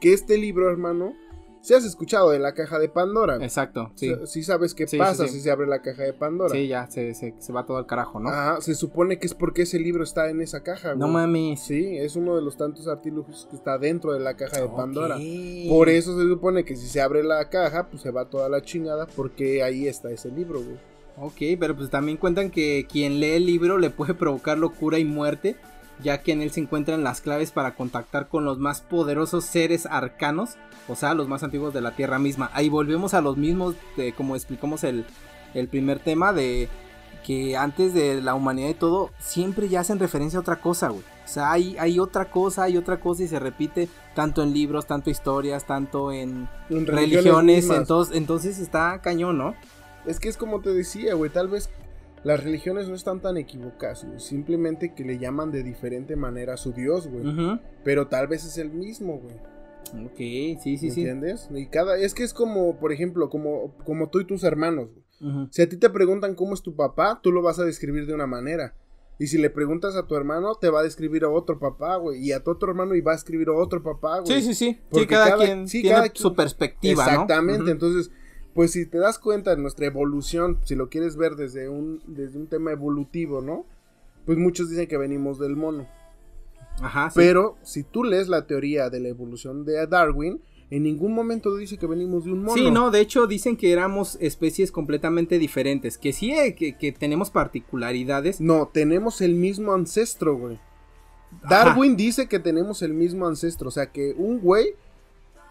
que 0.00 0.12
este 0.12 0.38
libro, 0.38 0.70
hermano, 0.70 1.14
si 1.66 1.74
has 1.74 1.84
escuchado 1.84 2.30
de 2.30 2.38
la 2.38 2.54
caja 2.54 2.78
de 2.78 2.88
Pandora. 2.88 3.36
Exacto, 3.42 3.90
sí. 3.96 4.14
Sí 4.24 4.44
sabes 4.44 4.72
qué 4.72 4.86
Sí, 4.86 4.98
pasa 4.98 5.24
sí, 5.24 5.30
sí. 5.30 5.34
si 5.36 5.40
se 5.40 5.50
abre 5.50 5.66
la 5.66 5.82
caja 5.82 6.04
de 6.04 6.12
Pandora. 6.12 6.54
Sí, 6.54 6.68
ya 6.68 6.88
se, 6.88 7.12
se- 7.14 7.34
se 7.38 7.52
va 7.52 7.66
todo 7.66 7.78
al 7.78 7.86
carajo, 7.86 8.20
¿no? 8.20 8.28
Ajá, 8.28 8.60
se 8.60 8.74
supone 8.76 9.18
que 9.18 9.26
es 9.26 9.34
porque 9.34 9.62
ese 9.62 9.80
libro 9.80 10.04
está 10.04 10.30
en 10.30 10.40
esa 10.42 10.62
caja. 10.62 10.94
no 10.94 11.06
güey. 11.06 11.12
mames. 11.12 11.60
Sí, 11.60 11.96
es 11.98 12.14
uno 12.14 12.36
de 12.36 12.42
los 12.42 12.56
tantos 12.56 12.86
artilugios 12.86 13.48
que 13.50 13.56
está 13.56 13.78
dentro 13.78 14.12
de 14.12 14.20
la 14.20 14.36
caja 14.36 14.60
de 14.60 14.68
Pandora. 14.68 15.18
Por 15.68 15.88
eso 15.88 16.16
se 16.16 16.28
supone 16.28 16.64
que 16.64 16.76
si 16.76 16.86
se 16.86 17.00
abre 17.00 17.24
la 17.24 17.48
caja, 17.50 17.88
pues 17.88 18.02
se 18.02 18.12
va 18.12 18.26
toda 18.30 18.48
la 18.48 18.62
chingada 18.62 19.06
porque 19.16 19.62
ahí 19.64 19.88
está 19.88 20.10
ese 20.12 20.30
libro, 20.30 20.60
güey. 20.62 20.76
Ok, 21.18 21.58
pero 21.58 21.74
pues 21.74 21.88
también 21.90 22.18
cuentan 22.18 22.50
que 22.50 22.86
quien 22.88 23.20
lee 23.20 23.32
el 23.36 23.46
libro 23.46 23.78
le 23.78 23.88
puede 23.90 24.12
provocar 24.14 24.58
locura 24.58 24.98
y 24.98 25.04
muerte, 25.06 25.56
ya 26.02 26.22
que 26.22 26.32
en 26.32 26.42
él 26.42 26.50
se 26.50 26.60
encuentran 26.60 27.02
las 27.04 27.20
claves 27.20 27.50
para 27.50 27.74
contactar 27.74 28.28
con 28.28 28.44
los 28.44 28.58
más 28.58 28.80
poderosos 28.80 29.44
seres 29.44 29.86
arcanos, 29.86 30.56
o 30.88 30.94
sea, 30.94 31.14
los 31.14 31.28
más 31.28 31.42
antiguos 31.42 31.74
de 31.74 31.80
la 31.80 31.92
Tierra 31.92 32.18
misma. 32.18 32.50
Ahí 32.54 32.68
volvemos 32.68 33.14
a 33.14 33.20
los 33.20 33.36
mismos, 33.36 33.74
de, 33.96 34.12
como 34.12 34.36
explicamos 34.36 34.84
el, 34.84 35.04
el 35.54 35.68
primer 35.68 35.98
tema, 35.98 36.32
de 36.32 36.68
que 37.24 37.56
antes 37.56 37.92
de 37.92 38.22
la 38.22 38.34
humanidad 38.34 38.68
y 38.68 38.74
todo, 38.74 39.10
siempre 39.18 39.68
ya 39.68 39.80
hacen 39.80 39.98
referencia 39.98 40.38
a 40.38 40.42
otra 40.42 40.60
cosa, 40.60 40.90
güey. 40.90 41.02
O 41.24 41.28
sea, 41.28 41.50
hay, 41.50 41.76
hay 41.78 41.98
otra 41.98 42.26
cosa, 42.26 42.62
hay 42.62 42.76
otra 42.76 43.00
cosa 43.00 43.24
y 43.24 43.28
se 43.28 43.40
repite 43.40 43.88
tanto 44.14 44.44
en 44.44 44.52
libros, 44.52 44.86
tanto 44.86 45.10
historias, 45.10 45.64
tanto 45.66 46.12
en 46.12 46.48
En 46.70 46.86
religiones, 46.86 47.64
mismas. 47.64 47.78
entonces, 47.78 48.16
entonces 48.16 48.58
está 48.60 49.00
cañón, 49.02 49.38
¿no? 49.38 49.56
Es 50.06 50.20
que 50.20 50.28
es 50.28 50.36
como 50.36 50.60
te 50.60 50.72
decía, 50.72 51.14
güey, 51.14 51.32
tal 51.32 51.48
vez 51.48 51.68
las 52.24 52.42
religiones 52.42 52.88
no 52.88 52.94
están 52.94 53.20
tan 53.20 53.36
equivocadas, 53.36 54.04
güey. 54.04 54.18
Simplemente 54.20 54.94
que 54.94 55.04
le 55.04 55.18
llaman 55.18 55.50
de 55.52 55.62
diferente 55.62 56.16
manera 56.16 56.54
a 56.54 56.56
su 56.56 56.72
Dios, 56.72 57.06
güey. 57.08 57.24
Pero 57.84 58.08
tal 58.08 58.26
vez 58.26 58.44
es 58.44 58.58
el 58.58 58.70
mismo, 58.70 59.18
güey. 59.20 59.36
Ok, 60.06 60.16
sí, 60.16 60.76
sí, 60.76 60.78
sí. 60.78 60.86
¿Entiendes? 61.02 61.48
Y 61.54 61.66
cada, 61.66 61.96
es 61.96 62.12
que 62.14 62.24
es 62.24 62.34
como, 62.34 62.78
por 62.80 62.92
ejemplo, 62.92 63.30
como, 63.30 63.76
como 63.84 64.08
tú 64.10 64.18
y 64.20 64.24
tus 64.26 64.42
hermanos, 64.44 64.88
güey. 64.92 65.48
Si 65.50 65.62
a 65.62 65.68
ti 65.68 65.76
te 65.76 65.88
preguntan 65.88 66.34
cómo 66.34 66.52
es 66.54 66.62
tu 66.62 66.74
papá, 66.74 67.20
tú 67.22 67.32
lo 67.32 67.40
vas 67.42 67.58
a 67.58 67.64
describir 67.64 68.06
de 68.06 68.12
una 68.14 68.26
manera. 68.26 68.74
Y 69.18 69.28
si 69.28 69.38
le 69.38 69.48
preguntas 69.48 69.96
a 69.96 70.06
tu 70.06 70.14
hermano, 70.14 70.56
te 70.56 70.68
va 70.68 70.80
a 70.80 70.82
describir 70.82 71.24
a 71.24 71.30
otro 71.30 71.58
papá, 71.58 71.96
güey. 71.96 72.20
Y 72.22 72.32
a 72.32 72.44
tu 72.44 72.50
otro 72.50 72.68
hermano 72.68 72.94
y 72.94 73.00
va 73.00 73.12
a 73.12 73.14
escribir 73.14 73.48
a 73.48 73.52
otro 73.52 73.82
papá, 73.82 74.18
güey. 74.20 74.42
Sí, 74.42 74.46
sí, 74.48 74.54
sí. 74.54 74.78
Sí, 74.92 75.06
cada, 75.06 75.30
cada- 75.30 75.44
quien 75.44 75.68
sí, 75.68 75.80
tiene 75.80 75.96
cada 75.96 76.08
quien- 76.10 76.20
su 76.22 76.34
perspectiva, 76.34 77.04
¿no? 77.04 77.10
Exactamente. 77.12 77.70
Entonces, 77.70 78.10
pues 78.56 78.72
si 78.72 78.86
te 78.86 78.96
das 78.96 79.18
cuenta 79.18 79.54
de 79.54 79.60
nuestra 79.60 79.84
evolución, 79.84 80.58
si 80.64 80.74
lo 80.74 80.88
quieres 80.88 81.16
ver 81.16 81.36
desde 81.36 81.68
un, 81.68 82.00
desde 82.06 82.38
un 82.38 82.46
tema 82.46 82.72
evolutivo, 82.72 83.42
¿no? 83.42 83.66
Pues 84.24 84.38
muchos 84.38 84.70
dicen 84.70 84.88
que 84.88 84.96
venimos 84.96 85.38
del 85.38 85.56
mono. 85.56 85.86
Ajá, 86.80 87.10
sí. 87.10 87.16
Pero 87.16 87.58
si 87.62 87.82
tú 87.82 88.02
lees 88.02 88.28
la 88.28 88.46
teoría 88.46 88.88
de 88.88 88.98
la 89.00 89.08
evolución 89.08 89.66
de 89.66 89.86
Darwin, 89.86 90.40
en 90.70 90.84
ningún 90.84 91.12
momento 91.12 91.54
dice 91.54 91.76
que 91.76 91.86
venimos 91.86 92.24
de 92.24 92.32
un 92.32 92.44
mono. 92.44 92.54
Sí, 92.54 92.70
no, 92.70 92.90
de 92.90 93.00
hecho 93.00 93.26
dicen 93.26 93.58
que 93.58 93.72
éramos 93.72 94.16
especies 94.22 94.72
completamente 94.72 95.38
diferentes, 95.38 95.98
que 95.98 96.14
sí, 96.14 96.32
eh, 96.32 96.54
que, 96.54 96.78
que 96.78 96.92
tenemos 96.92 97.30
particularidades. 97.30 98.40
No, 98.40 98.70
tenemos 98.72 99.20
el 99.20 99.34
mismo 99.34 99.74
ancestro, 99.74 100.34
güey. 100.34 100.58
Darwin 101.46 101.94
dice 101.94 102.26
que 102.26 102.38
tenemos 102.38 102.80
el 102.80 102.94
mismo 102.94 103.26
ancestro, 103.26 103.68
o 103.68 103.70
sea 103.70 103.92
que 103.92 104.14
un 104.16 104.40
güey 104.40 104.74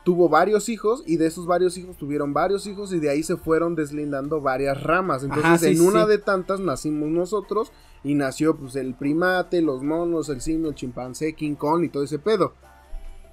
tuvo 0.06 0.30
varios 0.30 0.70
hijos 0.70 1.04
y 1.08 1.18
de 1.18 1.26
esos 1.26 1.48
varios 1.48 1.78
hijos 1.80 1.98
tuvieron 1.98 2.32
varios 2.32 2.68
hijos 2.68 2.94
y 2.94 3.00
de 3.00 3.10
ahí 3.10 3.24
se 3.24 3.38
fueron 3.38 3.74
deslindando 3.74 4.40
varias 4.40 4.82
ramas. 4.84 5.24
Entonces 5.24 5.46
Ajá, 5.46 5.58
sí, 5.58 5.70
en 5.70 5.82
una 5.82 6.04
sí. 6.04 6.12
de 6.12 6.18
tantas 6.20 6.60
nacimos 6.60 7.10
nosotros 7.10 7.72
y 8.04 8.14
nació 8.14 8.56
pues 8.56 8.76
el 8.76 8.94
primate, 8.94 9.64
los 9.64 9.82
monos, 9.82 10.30
el 10.30 10.42
simio, 10.42 10.70
el 10.70 10.76
chimpancé, 10.76 11.34
King 11.34 11.56
Kong 11.56 11.84
y 11.84 11.90
todo 11.90 12.04
ese 12.04 12.20
pedo. 12.20 12.54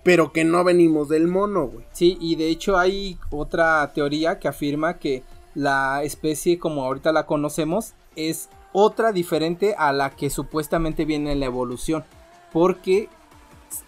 Pero 0.03 0.33
que 0.33 0.45
no 0.45 0.65
venimos 0.65 1.11
del 1.11 1.29
mono, 1.29 1.69
güey. 1.69 1.85
Sí, 1.93 2.17
y 2.19 2.37
de 2.37 2.49
hecho 2.49 2.79
hay 2.79 3.19
otra 3.31 3.93
teoría 3.95 4.39
que 4.39 4.49
afirma 4.49 4.99
que 4.99 5.23
la 5.55 6.03
especie 6.05 6.59
como 6.59 6.85
ahorita 6.85 7.13
la 7.13 7.27
conocemos 7.27 7.93
es 8.17 8.49
otra 8.73 9.13
diferente 9.13 9.75
a 9.77 9.93
la 9.93 10.17
que 10.17 10.31
supuestamente 10.31 11.05
viene 11.05 11.33
en 11.33 11.41
la 11.41 11.47
evolución, 11.47 12.03
porque 12.51 13.11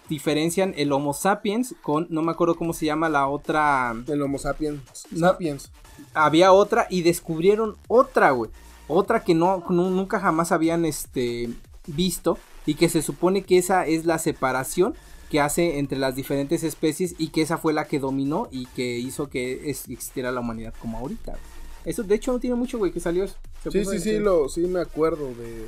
diferencian 0.09 0.73
el 0.77 0.91
Homo 0.91 1.13
sapiens 1.13 1.75
con, 1.81 2.07
no 2.09 2.21
me 2.21 2.31
acuerdo 2.31 2.55
cómo 2.55 2.73
se 2.73 2.85
llama 2.85 3.09
la 3.09 3.27
otra, 3.27 3.93
El 4.07 4.21
Homo 4.21 4.37
sapiens. 4.39 4.79
No. 5.11 5.27
Sapiens. 5.29 5.71
había 6.13 6.51
otra 6.51 6.87
y 6.89 7.01
descubrieron 7.01 7.75
otra, 7.87 8.31
güey. 8.31 8.51
Otra 8.87 9.23
que 9.23 9.33
no, 9.33 9.63
nu- 9.69 9.89
nunca 9.89 10.19
jamás 10.19 10.51
habían 10.51 10.85
este, 10.85 11.49
visto 11.87 12.37
y 12.65 12.75
que 12.75 12.89
se 12.89 13.01
supone 13.01 13.43
que 13.43 13.57
esa 13.57 13.85
es 13.87 14.05
la 14.05 14.19
separación 14.19 14.95
que 15.31 15.39
hace 15.41 15.79
entre 15.79 15.97
las 15.97 16.15
diferentes 16.15 16.63
especies 16.63 17.15
y 17.17 17.29
que 17.29 17.41
esa 17.41 17.57
fue 17.57 17.73
la 17.73 17.85
que 17.87 17.99
dominó 17.99 18.47
y 18.51 18.67
que 18.67 18.99
hizo 18.99 19.27
que 19.29 19.69
existiera 19.71 20.31
la 20.31 20.41
humanidad 20.41 20.73
como 20.79 20.99
ahorita. 20.99 21.31
güey. 21.31 21.43
Eso 21.85 22.03
de 22.03 22.15
hecho 22.15 22.31
no 22.31 22.39
tiene 22.39 22.55
mucho, 22.55 22.77
güey, 22.77 22.91
que 22.91 22.99
salió 22.99 23.23
eso. 23.23 23.35
Sí, 23.71 23.83
sí, 23.85 23.99
sí, 23.99 24.19
lo, 24.19 24.47
sí 24.49 24.61
me 24.61 24.79
acuerdo 24.81 25.31
de, 25.33 25.67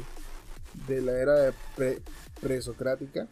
de 0.87 1.01
la 1.01 1.11
era 1.13 1.53
pre- 1.75 2.01
presocrática. 2.39 3.27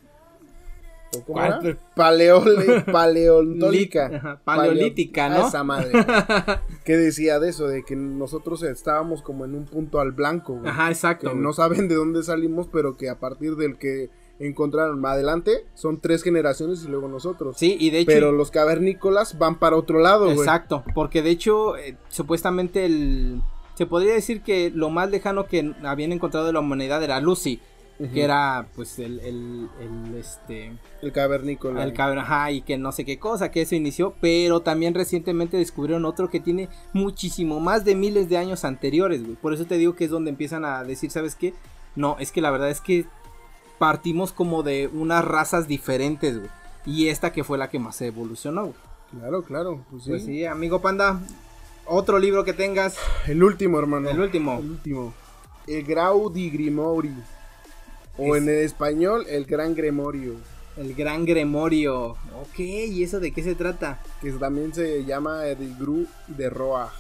¿O 1.18 1.24
cómo 1.24 1.34
¿Cuál? 1.40 1.66
era? 1.66 1.78
Paleole, 1.96 2.82
paleontólica. 2.92 4.10
Lit- 4.10 4.16
ajá, 4.18 4.42
paleolítica, 4.44 5.28
Paleo- 5.30 5.42
¿no? 5.42 5.48
Esa 5.48 5.64
madre. 5.64 5.92
que 6.86 6.98
decía 6.98 7.40
de 7.40 7.50
eso, 7.50 7.68
de 7.68 7.84
que 7.84 7.96
nosotros 7.96 8.64
estábamos 8.64 9.22
como 9.22 9.46
en 9.46 9.56
un 9.56 9.66
punto 9.66 10.00
al 10.00 10.12
blanco, 10.12 10.54
güey. 10.56 10.68
Ajá, 10.70 10.90
exacto. 10.90 11.30
Que 11.30 11.36
no 11.36 11.54
saben 11.54 11.88
de 11.88 11.96
dónde 11.96 12.24
salimos, 12.24 12.68
pero 12.72 12.98
que 12.98 13.10
a 13.10 13.20
partir 13.20 13.56
del 13.56 13.78
que 13.78 14.10
encontraron. 14.40 15.00
Más 15.00 15.14
adelante 15.14 15.66
son 15.76 16.00
tres 16.02 16.22
generaciones 16.24 16.84
y 16.84 16.88
luego 16.90 17.08
nosotros. 17.08 17.56
Sí, 17.58 17.78
y 17.80 17.90
de 17.90 18.00
hecho. 18.00 18.12
Pero 18.12 18.32
los 18.32 18.52
cavernícolas 18.52 19.38
van 19.38 19.60
para 19.60 19.76
otro 19.78 20.00
lado, 20.00 20.26
güey. 20.26 20.38
Exacto, 20.38 20.84
porque 20.94 21.22
de 21.22 21.30
hecho, 21.32 21.78
eh, 21.78 21.98
supuestamente 22.10 22.86
el. 22.86 23.42
Se 23.76 23.86
podría 23.86 24.14
decir 24.14 24.42
que 24.42 24.72
lo 24.74 24.90
más 24.90 25.10
lejano 25.10 25.46
que 25.48 25.74
habían 25.84 26.14
encontrado 26.14 26.46
de 26.46 26.54
la 26.54 26.62
humanidad 26.62 27.04
era 27.04 27.20
Lucy. 27.20 27.60
Que 27.98 28.24
era, 28.24 28.68
pues, 28.76 29.00
el, 29.00 29.20
el, 29.22 29.70
el 29.80 30.16
este... 30.16 30.74
El 31.02 31.14
cavernícola. 31.14 31.82
El 31.82 31.94
cavernícola, 31.94 32.52
y 32.52 32.62
que 32.62 32.78
no 32.78 32.92
sé 32.92 33.06
qué 33.06 33.20
cosa, 33.20 33.52
que 33.52 33.62
eso 33.62 33.74
inició. 33.76 34.16
Pero 34.20 34.60
también 34.60 34.94
recientemente 34.94 35.56
descubrieron 35.56 36.04
otro 36.04 36.30
que 36.30 36.42
tiene 36.42 36.68
muchísimo 36.92 37.62
más 37.62 37.86
de 37.86 37.96
miles 37.96 38.28
de 38.28 38.38
años 38.38 38.66
anteriores, 38.66 39.24
güey. 39.24 39.36
Por 39.36 39.54
eso 39.54 39.66
te 39.66 39.78
digo 39.78 39.96
que 39.96 40.06
es 40.06 40.10
donde 40.10 40.30
empiezan 40.30 40.66
a 40.66 40.84
decir, 40.84 41.10
¿sabes 41.10 41.36
qué? 41.36 41.54
No, 41.96 42.18
es 42.20 42.34
que 42.34 42.42
la 42.42 42.52
verdad 42.52 42.70
es 42.70 42.82
que 42.82 43.06
partimos 43.78 44.34
como 44.34 44.62
de 44.62 44.90
unas 44.94 45.24
razas 45.24 45.68
diferentes, 45.68 46.38
güey. 46.38 46.50
Y 46.86 47.08
esta 47.08 47.32
que 47.32 47.46
fue 47.46 47.58
la 47.58 47.70
que 47.70 47.80
más 47.80 47.96
se 47.96 48.08
evolucionó, 48.08 48.64
güey. 48.64 48.76
Claro, 49.12 49.44
claro. 49.44 49.86
Pues 49.90 50.04
sí. 50.04 50.10
pues 50.10 50.26
sí, 50.26 50.46
amigo 50.46 50.82
panda. 50.82 51.22
Otro 51.86 52.20
libro 52.20 52.44
que 52.44 52.54
tengas. 52.54 52.98
El 53.28 53.42
último, 53.42 53.80
hermano. 53.80 54.10
El 54.10 54.20
último. 54.20 54.60
El 54.60 54.72
último. 54.72 55.14
El 55.68 55.84
Grau 55.86 56.30
di 56.30 56.50
Grimori. 56.50 57.14
O 58.18 58.36
en 58.36 58.50
español, 58.50 59.26
el 59.28 59.46
Gran 59.46 59.76
Gremorio. 59.76 60.36
El 60.78 60.94
Gran 60.94 61.26
Gremorio. 61.26 62.12
Ok, 62.42 62.60
¿y 62.60 63.04
eso 63.04 63.20
de 63.20 63.32
qué 63.32 63.44
se 63.44 63.56
trata? 63.56 64.02
Que 64.22 64.32
también 64.34 64.74
se 64.74 65.06
llama 65.06 65.48
el 65.48 65.76
Gru 65.78 66.06
de 66.28 66.50
Roa. 66.50 66.92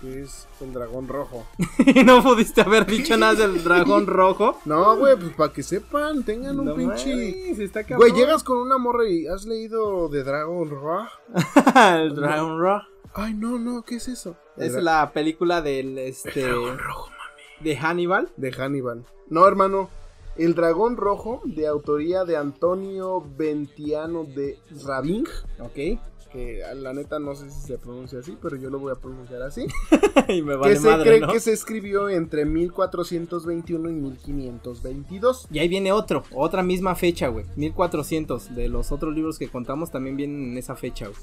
Que 0.00 0.22
es 0.22 0.46
el 0.60 0.72
dragón 0.74 1.08
rojo. 1.08 1.46
¿No 2.04 2.22
pudiste 2.22 2.60
haber 2.60 2.84
dicho 2.84 3.16
nada 3.16 3.46
del 3.46 3.64
dragón 3.64 4.06
rojo? 4.06 4.60
No, 4.66 4.96
güey, 4.96 5.16
pues 5.16 5.32
para 5.32 5.52
que 5.52 5.62
sepan, 5.62 6.22
tengan 6.24 6.60
un 6.60 6.76
pinche. 6.76 7.54
Güey, 7.96 8.12
llegas 8.12 8.42
con 8.42 8.58
una 8.58 8.76
morra 8.76 9.08
y 9.08 9.26
has 9.26 9.46
leído 9.46 10.08
de 10.08 10.22
Dragon 10.22 10.68
Rojo. 10.68 11.08
el 11.96 12.14
Dragon 12.14 12.58
Rojo. 12.58 12.84
Ay, 13.14 13.32
no, 13.32 13.58
no, 13.58 13.82
¿qué 13.82 13.96
es 13.96 14.08
eso? 14.08 14.36
Es 14.56 14.74
la 14.74 15.10
película 15.12 15.62
del 15.62 15.96
este. 15.98 16.40
El 16.40 16.50
dragón 16.50 16.78
rojo, 16.78 17.08
mami. 17.08 17.64
De 17.64 17.76
Hannibal. 17.76 18.32
De 18.36 18.52
Hannibal. 18.52 19.06
No, 19.30 19.46
hermano. 19.46 19.88
El 20.36 20.54
Dragón 20.54 20.96
Rojo, 20.96 21.40
de 21.44 21.66
autoría 21.66 22.24
de 22.24 22.36
Antonio 22.36 23.24
Ventiano 23.36 24.24
de 24.24 24.58
Rabing. 24.84 25.24
Ok. 25.60 26.00
Que 26.32 26.62
la 26.74 26.92
neta 26.92 27.20
no 27.20 27.36
sé 27.36 27.48
si 27.48 27.60
se 27.60 27.78
pronuncia 27.78 28.18
así, 28.18 28.36
pero 28.42 28.56
yo 28.56 28.68
lo 28.68 28.80
voy 28.80 28.90
a 28.90 28.96
pronunciar 28.96 29.42
así. 29.42 29.66
y 30.28 30.42
me 30.42 30.56
vale 30.56 30.74
que 30.74 30.80
se 30.80 30.88
madre, 30.88 31.04
cree 31.04 31.20
¿no? 31.20 31.32
que 31.32 31.38
se 31.38 31.52
escribió 31.52 32.08
entre 32.08 32.44
1421 32.44 33.90
y 33.90 33.92
1522. 33.92 35.46
Y 35.52 35.60
ahí 35.60 35.68
viene 35.68 35.92
otro, 35.92 36.24
otra 36.32 36.64
misma 36.64 36.96
fecha, 36.96 37.28
güey. 37.28 37.46
1400. 37.54 38.56
De 38.56 38.68
los 38.68 38.90
otros 38.90 39.14
libros 39.14 39.38
que 39.38 39.48
contamos 39.48 39.92
también 39.92 40.16
vienen 40.16 40.50
en 40.50 40.58
esa 40.58 40.74
fecha, 40.74 41.06
güey. 41.06 41.20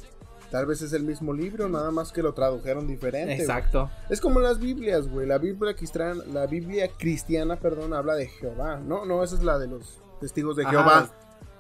Tal 0.51 0.65
vez 0.65 0.81
es 0.81 0.91
el 0.91 1.03
mismo 1.03 1.33
libro, 1.33 1.69
nada 1.69 1.91
más 1.91 2.11
que 2.11 2.21
lo 2.21 2.33
tradujeron 2.33 2.85
diferente. 2.85 3.35
Exacto. 3.35 3.89
Es 4.09 4.19
como 4.19 4.41
las 4.41 4.59
Biblias, 4.59 5.07
güey. 5.07 5.25
La 5.25 5.37
Biblia 5.37 5.73
cristiana, 5.73 6.21
la 6.31 6.45
Biblia 6.45 6.89
cristiana, 6.97 7.55
perdón, 7.55 7.93
habla 7.93 8.15
de 8.15 8.27
Jehová. 8.27 8.81
No, 8.85 9.05
no, 9.05 9.23
esa 9.23 9.35
es 9.35 9.43
la 9.43 9.57
de 9.57 9.67
los 9.67 10.01
testigos 10.19 10.57
de 10.57 10.63
Ajá. 10.63 10.71
Jehová. 10.71 11.09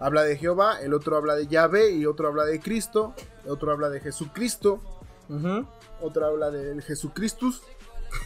Habla 0.01 0.23
de 0.23 0.35
Jehová, 0.35 0.81
el 0.81 0.93
otro 0.93 1.15
habla 1.15 1.35
de 1.35 1.47
Yahvé 1.47 1.91
y 1.91 2.05
otro 2.05 2.27
habla 2.27 2.43
de 2.43 2.59
Cristo, 2.59 3.13
otro 3.47 3.71
habla 3.71 3.89
de 3.89 4.01
Jesucristo, 4.01 4.81
otro 6.01 6.25
habla 6.25 6.51
del 6.51 6.81
Jesucristus. 6.81 7.61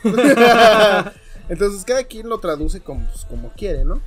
Entonces 1.50 1.84
cada 1.86 2.06
quien 2.06 2.28
lo 2.28 2.40
traduce 2.40 2.80
como, 2.82 3.06
pues, 3.08 3.26
como 3.26 3.52
quiere, 3.52 3.86
¿no? 3.86 4.02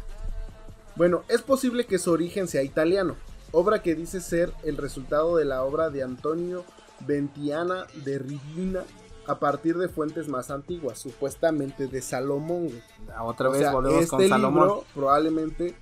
Bueno, 0.97 1.23
es 1.29 1.43
posible 1.43 1.87
que 1.87 1.99
su 1.99 2.11
origen 2.11 2.49
sea 2.49 2.63
italiano, 2.63 3.17
obra 3.53 3.83
que 3.83 3.95
dice 3.95 4.21
ser 4.21 4.53
el 4.65 4.77
resultado 4.77 5.37
de 5.37 5.45
la 5.45 5.63
obra 5.65 5.91
de 5.91 6.03
Antonio 6.03 6.65
Ventiana 7.07 7.87
de 8.05 8.19
Rivina 8.19 8.85
a 9.27 9.39
partir 9.39 9.77
de 9.77 9.89
fuentes 9.89 10.27
más 10.29 10.51
antiguas, 10.51 10.99
supuestamente 10.99 11.87
de 11.87 12.01
Salomón. 12.01 12.69
güey. 12.69 12.83
Otra 13.23 13.49
O 13.49 13.53
vez 13.53 13.61
sea, 13.61 13.73
volvemos 13.73 14.03
este 14.05 14.17
con 14.17 14.29
Salomón. 14.29 14.63
libro 14.69 14.85
probablemente 14.95 15.75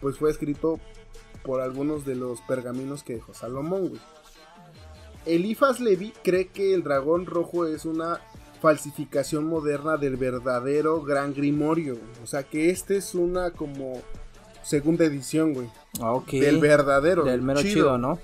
pues 0.00 0.16
fue 0.18 0.30
escrito 0.30 0.78
por 1.42 1.60
algunos 1.60 2.04
de 2.04 2.14
los 2.14 2.40
pergaminos 2.42 3.02
que 3.02 3.14
dejó 3.14 3.34
Salomón, 3.34 3.88
güey. 3.90 4.00
Elifas 5.26 5.80
Levi 5.80 6.12
cree 6.22 6.48
que 6.48 6.74
el 6.74 6.82
dragón 6.82 7.26
rojo 7.26 7.66
es 7.66 7.84
una 7.84 8.20
falsificación 8.60 9.44
moderna 9.46 9.96
del 9.96 10.16
verdadero 10.16 11.02
Gran 11.02 11.34
Grimorio. 11.34 11.96
O 12.22 12.26
sea 12.26 12.42
que 12.44 12.70
este 12.70 12.96
es 12.96 13.14
una 13.14 13.50
como 13.50 14.00
segunda 14.64 15.04
edición, 15.04 15.54
güey. 15.54 15.68
Ah, 16.00 16.12
Ok. 16.14 16.30
Del 16.32 16.58
verdadero. 16.58 17.24
Del 17.24 17.42
mero 17.42 17.60
chido, 17.62 17.98
¿no? 17.98 18.18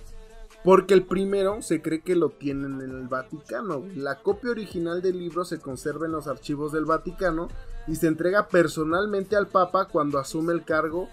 Porque 0.65 0.93
el 0.93 1.05
primero 1.05 1.63
se 1.63 1.81
cree 1.81 2.03
que 2.03 2.17
lo 2.17 2.31
tienen 2.31 2.81
en 2.83 2.91
el 2.91 3.09
Vaticano. 3.09 3.83
La 3.97 4.17
copia 4.17 4.51
original 4.51 5.01
del 5.01 5.19
libro 5.19 5.45
se 5.45 5.59
conserva 5.59 6.07
en 6.07 6.13
los 6.13 6.27
archivos 6.27 6.73
del 6.73 6.85
Vaticano 6.85 7.49
y 7.87 7.97
se 7.97 8.09
entrega 8.09 8.49
personalmente 8.49 9.37
al 9.37 9.47
Papa 9.47 9.87
cuando 9.87 10.19
asume 10.19 10.53
el 10.53 10.65
cargo, 10.65 11.09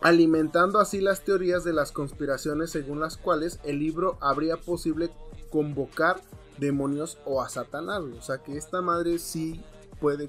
alimentando 0.00 0.80
así 0.80 1.00
las 1.00 1.20
teorías 1.22 1.62
de 1.62 1.72
las 1.72 1.92
conspiraciones 1.92 2.70
según 2.70 2.98
las 2.98 3.16
cuales 3.16 3.60
el 3.62 3.78
libro 3.78 4.18
habría 4.20 4.56
posible 4.56 5.10
convocar 5.50 6.20
demonios 6.58 7.18
o 7.24 7.42
a 7.42 7.48
Satanás. 7.48 8.02
O 8.18 8.22
sea 8.22 8.38
que 8.38 8.56
esta 8.56 8.80
madre 8.80 9.18
sí 9.18 9.62
puede 10.00 10.28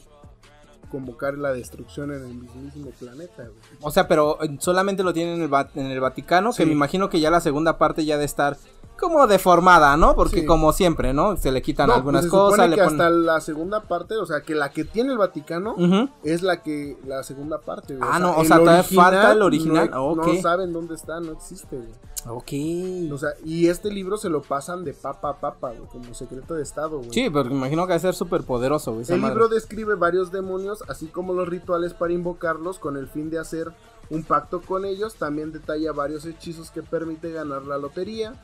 convocar 0.94 1.40
la 1.40 1.52
destrucción 1.52 2.14
en 2.14 2.24
el 2.24 2.36
mismísimo 2.36 2.92
planeta. 2.92 3.38
güey. 3.38 3.58
O 3.82 3.90
sea, 3.90 4.08
pero 4.08 4.38
solamente 4.60 5.02
lo 5.02 5.12
tienen 5.12 5.42
en 5.42 5.52
el, 5.52 5.66
en 5.74 5.88
el 5.88 6.00
Vaticano, 6.00 6.54
que 6.54 6.68
me 6.68 6.72
imagino 6.72 7.10
que 7.10 7.20
ya 7.20 7.32
la 7.32 7.42
segunda 7.42 7.80
parte 7.80 8.06
ya 8.06 8.20
de 8.20 8.26
estar 8.26 8.58
como 9.04 9.28
deformada, 9.28 9.98
¿no? 9.98 10.16
Porque 10.16 10.42
Sí. 10.42 10.46
como 10.46 10.72
siempre, 10.74 11.14
¿no? 11.14 11.36
Se 11.38 11.52
le 11.52 11.62
quitan 11.62 11.88
No, 11.88 11.94
algunas 11.96 12.22
pues 12.22 12.32
se 12.32 12.38
supone 12.38 12.52
cosas, 12.52 12.70
le 12.70 12.76
que 12.76 12.84
ponen... 12.84 13.02
hasta 13.02 13.10
la 13.12 13.42
segunda 13.42 13.82
parte, 13.82 14.16
o 14.16 14.26
sea, 14.26 14.42
que 14.42 14.56
la 14.56 14.72
que 14.72 14.84
tiene 14.86 15.12
el 15.12 15.18
Vaticano 15.18 15.76
es 16.24 16.42
la 16.42 16.62
que 16.64 16.98
la 17.06 17.24
segunda 17.24 17.60
parte. 17.60 17.98
Ah, 18.02 18.20
no, 18.20 18.36
o 18.38 18.46
sea, 18.46 18.58
todavía 18.60 18.84
falta 18.84 19.32
el 19.34 19.42
original. 19.42 19.90
No, 19.92 20.16
saben 20.42 20.72
dónde 20.74 20.96
está, 20.96 21.20
no 21.20 21.32
existe. 21.34 21.76
güey. 21.78 21.90
Ok. 22.26 23.14
O 23.14 23.18
sea, 23.18 23.32
y 23.44 23.68
este 23.68 23.92
libro 23.92 24.16
se 24.18 24.30
lo 24.30 24.42
pasan 24.42 24.86
de 24.86 24.94
papa 24.94 25.30
a 25.32 25.40
papa, 25.40 25.72
güey, 25.78 25.90
como 25.90 26.14
secreto 26.14 26.54
de 26.54 26.64
estado, 26.64 27.00
güey. 27.00 27.12
Sí, 27.12 27.30
pero 27.30 27.46
me 27.50 27.56
imagino 27.58 27.86
que 27.86 27.90
va 27.92 27.98
a 27.98 28.00
ser 28.00 28.16
súper 28.16 28.44
poderoso, 28.44 28.94
güey. 28.94 29.06
El 29.10 29.20
madre. 29.20 29.36
libro 29.36 29.50
describe 29.50 29.96
varios 29.96 30.32
demonios, 30.32 30.84
así 30.88 31.08
como 31.08 31.34
los 31.34 31.50
rituales 31.50 31.94
para 31.94 32.14
invocarlos 32.14 32.80
con 32.80 32.96
el 32.96 33.08
fin 33.10 33.30
de 33.30 33.40
hacer 33.40 33.74
un 34.10 34.24
pacto 34.24 34.62
con 34.62 34.86
ellos. 34.86 35.16
También 35.16 35.52
detalla 35.52 35.92
varios 35.92 36.26
hechizos 36.26 36.72
que 36.72 36.82
permite 36.82 37.32
ganar 37.34 37.64
la 37.64 37.78
lotería, 37.78 38.36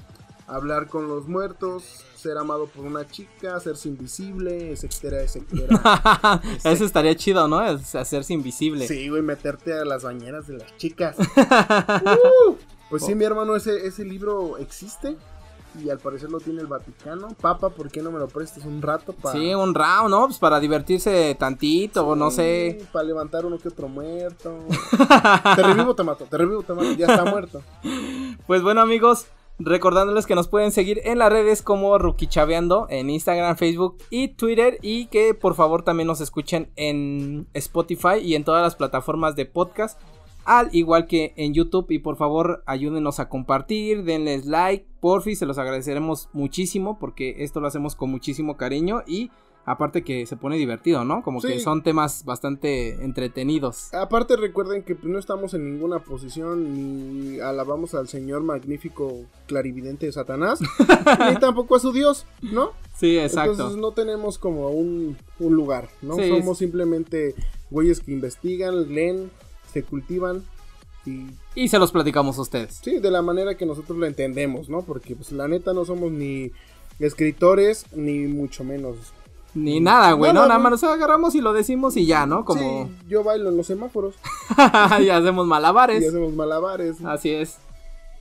hablar 0.50 0.88
con 0.88 1.08
los 1.08 1.28
muertos, 1.28 1.84
ser 2.16 2.38
amado 2.38 2.68
por 2.68 2.86
una 2.86 3.08
chica, 3.08 3.56
hacerse 3.56 3.88
invisible, 3.90 4.72
etcétera, 4.72 5.22
etcétera. 5.22 6.42
Eso 6.64 6.86
estaría 6.86 7.16
chido, 7.16 7.48
¿no? 7.48 7.60
Hacerse 7.60 8.34
invisible. 8.34 8.88
Sí, 8.88 9.10
güey, 9.10 9.22
meterte 9.22 9.74
a 9.74 9.86
las 9.86 10.04
bañeras 10.04 10.48
de 10.48 10.58
las 10.58 10.76
chicas. 10.78 11.16
Uh, 11.20 12.56
pues 12.90 13.06
sí, 13.06 13.16
mi 13.16 13.26
hermano, 13.26 13.56
ese, 13.56 13.86
ese 13.88 14.04
libro 14.04 14.58
existe. 14.58 15.16
Y 15.84 15.92
al 15.92 16.00
parecer 16.00 16.32
lo 16.32 16.40
tiene 16.40 16.62
el 16.62 16.68
Vaticano. 16.68 17.28
Papa, 17.40 17.70
¿por 17.70 17.92
qué 17.92 18.02
no 18.02 18.12
me 18.12 18.18
lo 18.18 18.28
prestas 18.28 18.66
un 18.66 18.82
rato 18.82 19.14
para... 19.14 19.38
Sí, 19.38 19.54
un 19.54 19.76
round, 19.76 20.10
¿no? 20.10 20.26
Pues 20.26 20.40
para 20.40 20.60
divertirse 20.60 21.36
tantito, 21.40 22.08
o 22.08 22.16
no 22.16 22.32
sé. 22.32 22.84
Para 22.92 23.06
levantar 23.06 23.46
uno 23.46 23.60
que 23.60 23.68
otro 23.68 23.88
muerto. 23.88 24.58
te 25.56 25.62
revivo, 25.62 25.94
te 25.94 26.04
mato. 26.04 26.26
Te 26.26 26.38
revivo, 26.38 26.64
te 26.64 26.74
mato. 26.74 26.92
Ya 26.94 27.06
está 27.06 27.24
muerto. 27.24 27.62
Pues 28.48 28.64
bueno, 28.64 28.82
amigos, 28.82 29.28
recordándoles 29.60 30.26
que 30.26 30.36
nos 30.36 30.48
pueden 30.48 30.72
seguir 30.72 31.02
en 31.04 31.20
las 31.20 31.32
redes 31.32 31.62
como 31.62 31.98
Rukichaveando 31.98 32.88
en 32.90 33.10
Instagram, 33.10 33.58
Facebook 33.58 33.98
y 34.10 34.30
Twitter. 34.30 34.78
Y 34.82 35.08
que 35.08 35.34
por 35.34 35.56
favor 35.56 35.84
también 35.84 36.08
nos 36.08 36.22
escuchen 36.22 36.70
en 36.76 37.48
Spotify 37.54 38.20
y 38.22 38.36
en 38.36 38.44
todas 38.44 38.64
las 38.64 38.76
plataformas 38.76 39.36
de 39.36 39.46
podcast. 39.46 40.00
Al 40.46 40.70
igual 40.72 41.06
que 41.06 41.34
en 41.36 41.54
YouTube. 41.54 41.92
Y 41.92 42.00
por 42.00 42.16
favor, 42.16 42.64
ayúdenos 42.66 43.20
a 43.20 43.30
compartir, 43.30 44.04
denles 44.04 44.46
like, 44.46 44.88
porfi, 45.00 45.36
se 45.36 45.46
los 45.46 45.58
agradeceremos 45.58 46.30
muchísimo. 46.34 46.98
Porque 46.98 47.44
esto 47.44 47.60
lo 47.60 47.68
hacemos 47.68 47.96
con 47.96 48.10
muchísimo 48.10 48.58
cariño. 48.58 49.04
Y 49.06 49.30
aparte 49.66 50.04
que 50.04 50.26
se 50.26 50.36
pone 50.36 50.58
divertido, 50.58 51.04
¿no? 51.06 51.22
Como 51.22 51.42
que 51.42 51.60
son 51.60 51.84
temas 51.84 52.26
bastante 52.26 53.04
entretenidos. 53.04 53.94
Aparte, 53.94 54.36
recuerden 54.36 54.84
que 54.84 54.96
pues, 54.96 55.12
no 55.12 55.20
estamos 55.20 55.54
en 55.54 55.72
ninguna 55.72 56.00
posición. 56.00 56.74
Ni 56.74 57.40
alabamos 57.40 57.94
al 57.94 58.08
señor 58.08 58.42
magnífico 58.42 59.26
clarividente 59.48 60.08
de 60.08 60.12
Satanás. 60.12 60.60
ni 61.30 61.36
tampoco 61.38 61.76
a 61.76 61.80
su 61.80 61.92
Dios, 61.92 62.26
¿no? 62.42 62.72
Sí, 62.96 63.18
exacto. 63.18 63.52
Entonces 63.52 63.78
no 63.80 63.92
tenemos 63.92 64.38
como 64.38 64.70
un, 64.70 65.18
un 65.40 65.56
lugar, 65.56 65.90
¿no? 66.02 66.16
Sí, 66.16 66.30
Somos 66.30 66.58
simplemente 66.58 67.36
güeyes 67.70 68.00
que 68.00 68.12
investigan, 68.12 68.94
leen, 68.94 69.30
se 69.72 69.84
cultivan 69.84 70.44
y 71.06 71.28
Y 71.56 71.68
se 71.70 71.80
los 71.80 71.92
platicamos 71.92 72.38
a 72.38 72.42
ustedes. 72.42 72.80
sí, 72.84 73.00
de 73.00 73.12
la 73.12 73.22
manera 73.22 73.56
que 73.56 73.66
nosotros 73.66 73.98
lo 73.98 74.06
entendemos, 74.06 74.70
¿no? 74.70 74.82
Porque 74.82 75.16
pues 75.16 75.32
la 75.32 75.48
neta 75.48 75.74
no 75.74 75.86
somos 75.86 76.12
ni 76.12 76.52
escritores 77.00 77.86
ni 77.94 78.28
mucho 78.28 78.64
menos 78.64 78.98
Ni 79.56 79.80
nada, 79.80 80.12
güey, 80.14 80.32
¿no? 80.32 80.42
Nada, 80.42 80.48
Nada 80.50 80.60
más 80.60 80.72
nos 80.72 80.84
agarramos 80.84 81.34
y 81.36 81.42
lo 81.42 81.54
decimos 81.54 81.98
y 81.98 82.06
ya, 82.06 82.26
¿no? 82.26 82.46
Como 82.46 82.86
Sí, 82.88 83.08
yo 83.10 83.24
bailo 83.24 83.50
en 83.50 83.58
los 83.58 83.66
semáforos 83.68 84.16
y 85.02 85.10
hacemos 85.10 85.46
y 85.46 85.50
malabares. 85.50 86.08
hacemos 86.08 86.34
malabares. 86.34 87.04
Así 87.04 87.32
es. 87.32 87.58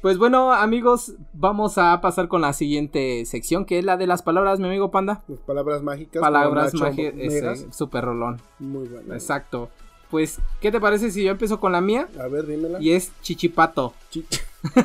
Pues 0.01 0.17
bueno, 0.17 0.53
amigos, 0.53 1.15
vamos 1.33 1.77
a 1.77 2.01
pasar 2.01 2.29
con 2.29 2.41
la 2.41 2.53
siguiente 2.53 3.25
sección, 3.27 3.65
que 3.65 3.81
es 3.81 3.85
la 3.85 3.97
de 3.97 4.07
las 4.07 4.23
palabras, 4.23 4.61
mi 4.61 4.67
amigo 4.69 4.91
Panda. 4.91 5.23
Las 5.27 5.41
palabras 5.41 5.83
mágicas. 5.83 6.21
Palabras 6.21 6.73
mágicas, 6.75 7.67
super 7.73 8.05
rolón. 8.05 8.41
Muy 8.61 8.87
bueno. 8.87 9.13
Exacto. 9.13 9.69
Pues, 10.11 10.39
¿qué 10.61 10.71
te 10.73 10.81
parece 10.81 11.11
si 11.11 11.23
yo 11.25 11.31
empiezo 11.33 11.61
con 11.61 11.73
la 11.73 11.81
mía? 11.83 12.09
A 12.19 12.29
ver, 12.29 12.47
dímela. 12.47 12.81
Y 12.81 12.93
es 12.93 13.13
chichipato. 13.21 13.93
Chi- 14.11 14.25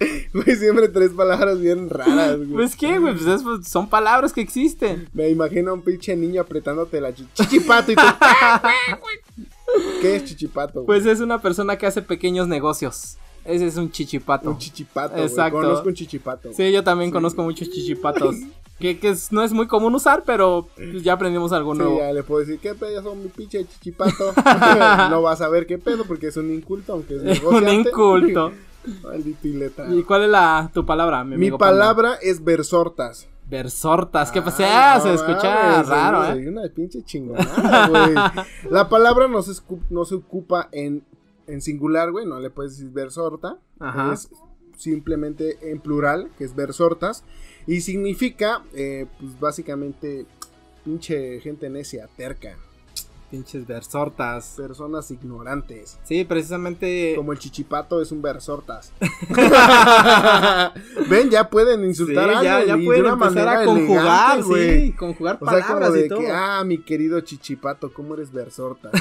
Güey, 0.32 0.56
siempre 0.56 0.88
tres 0.88 1.10
palabras 1.10 1.60
bien 1.60 1.90
raras, 1.90 2.36
güey. 2.38 2.50
Pues 2.52 2.74
qué, 2.76 2.98
güey, 2.98 3.14
pues 3.14 3.26
es- 3.26 3.68
son 3.68 3.88
palabras 3.88 4.32
que 4.32 4.40
existen. 4.40 5.08
Me 5.12 5.28
imagino 5.28 5.70
a 5.72 5.74
un 5.74 5.82
pinche 5.82 6.16
niño 6.16 6.40
apretándote 6.40 7.00
la 7.00 7.12
chi- 7.14 7.26
chichipato 7.34 7.92
y 7.92 7.96
tú. 7.96 8.02
¿Qué 10.00 10.16
es 10.16 10.24
chichipato? 10.24 10.82
güey? 10.82 10.86
Pues 10.86 11.06
es 11.06 11.20
una 11.20 11.40
persona 11.40 11.76
que 11.76 11.86
hace 11.86 12.02
pequeños 12.02 12.48
negocios. 12.48 13.16
Ese 13.44 13.66
es 13.66 13.76
un 13.76 13.90
chichipato. 13.90 14.50
un 14.50 14.58
chichipato. 14.58 15.12
güey. 15.14 15.24
Exacto. 15.26 15.58
Conozco 15.60 15.88
un 15.88 15.94
chichipato. 15.94 16.52
Sí, 16.52 16.72
yo 16.72 16.82
también 16.84 17.10
conozco 17.10 17.42
muchos 17.42 17.70
chichipatos. 17.72 18.36
Que, 18.78 18.98
que 18.98 19.10
es- 19.10 19.30
no 19.32 19.42
es 19.42 19.52
muy 19.52 19.66
común 19.66 19.94
usar, 19.94 20.22
pero 20.24 20.68
pues, 20.74 21.02
ya 21.02 21.12
aprendimos 21.14 21.52
algo 21.52 21.72
Sí, 21.74 21.78
nuevo. 21.80 21.98
ya 21.98 22.12
le 22.12 22.22
puedo 22.22 22.40
decir, 22.40 22.58
¿qué 22.60 22.74
pedo 22.74 23.02
son 23.02 23.22
mi 23.22 23.28
pinche 23.28 23.66
chichipato? 23.66 24.32
no 25.10 25.20
vas 25.22 25.40
a 25.42 25.48
ver 25.48 25.66
qué 25.66 25.76
pedo 25.78 26.04
porque 26.04 26.28
es 26.28 26.36
un 26.38 26.50
inculto, 26.52 26.94
aunque 26.94 27.16
es 27.16 27.20
un 27.20 27.26
negociante. 27.26 27.90
inculto. 27.90 28.52
¿Y 29.92 30.02
cuál 30.04 30.24
es 30.24 30.30
la 30.30 30.70
tu 30.72 30.84
palabra, 30.86 31.22
mi 31.24 31.30
Mi 31.30 31.34
amigo 31.36 31.58
Panda? 31.58 31.72
palabra 31.80 32.14
es 32.22 32.42
versortas. 32.42 33.28
Versortas, 33.48 34.30
¿qué 34.30 34.40
pasa? 34.42 34.64
Ah, 34.94 34.96
no 34.98 35.02
se 35.02 35.14
escucha 35.14 35.82
raro, 35.82 36.24
¿eh? 36.38 36.48
Una 36.48 36.62
pinche 36.68 37.02
chingonada, 37.02 37.88
güey. 37.88 38.14
La 38.70 38.88
palabra 38.88 39.26
no 39.28 39.42
se, 39.42 39.50
escu- 39.52 39.82
no 39.90 40.04
se 40.04 40.14
ocupa 40.14 40.68
en, 40.70 41.02
en 41.48 41.60
singular, 41.60 42.12
güey. 42.12 42.26
No 42.26 42.38
le 42.38 42.50
puedes 42.50 42.72
decir 42.78 42.90
versorta. 42.92 43.58
Ajá. 43.80 44.12
Es 44.12 44.30
simplemente 44.76 45.58
en 45.70 45.80
plural, 45.80 46.30
que 46.38 46.44
es 46.44 46.54
versortas. 46.54 47.24
Y 47.66 47.80
significa, 47.80 48.62
eh, 48.72 49.06
pues 49.18 49.38
básicamente, 49.40 50.26
pinche 50.84 51.40
gente 51.40 51.68
necia, 51.68 52.08
terca. 52.16 52.56
Pinches 53.30 53.66
versortas. 53.66 54.54
Personas 54.56 55.10
ignorantes. 55.10 55.98
Sí, 56.04 56.24
precisamente. 56.24 57.14
Como 57.16 57.32
el 57.32 57.38
chichipato 57.38 58.00
es 58.02 58.12
un 58.12 58.22
versortas. 58.22 58.92
Ven, 61.08 61.30
ya 61.30 61.48
pueden 61.48 61.84
insultar 61.84 62.28
Sí, 62.28 62.46
a 62.46 62.56
alguien 62.56 62.66
ya 62.66 62.84
pueden 62.84 63.04
de 63.04 63.12
una 63.12 63.26
empezar 63.26 63.48
a 63.48 63.64
conjugar, 63.64 64.38
elegante, 64.38 64.80
sí, 64.86 64.92
conjugar 64.92 65.38
O 65.40 65.48
sea, 65.48 65.60
como 65.60 65.66
palabras 65.68 65.92
de 65.92 66.06
y 66.06 66.08
todo. 66.08 66.18
que, 66.20 66.30
ah, 66.30 66.62
mi 66.64 66.78
querido 66.78 67.20
chichipato, 67.20 67.92
¿cómo 67.92 68.14
eres 68.14 68.32
versorta? 68.32 68.90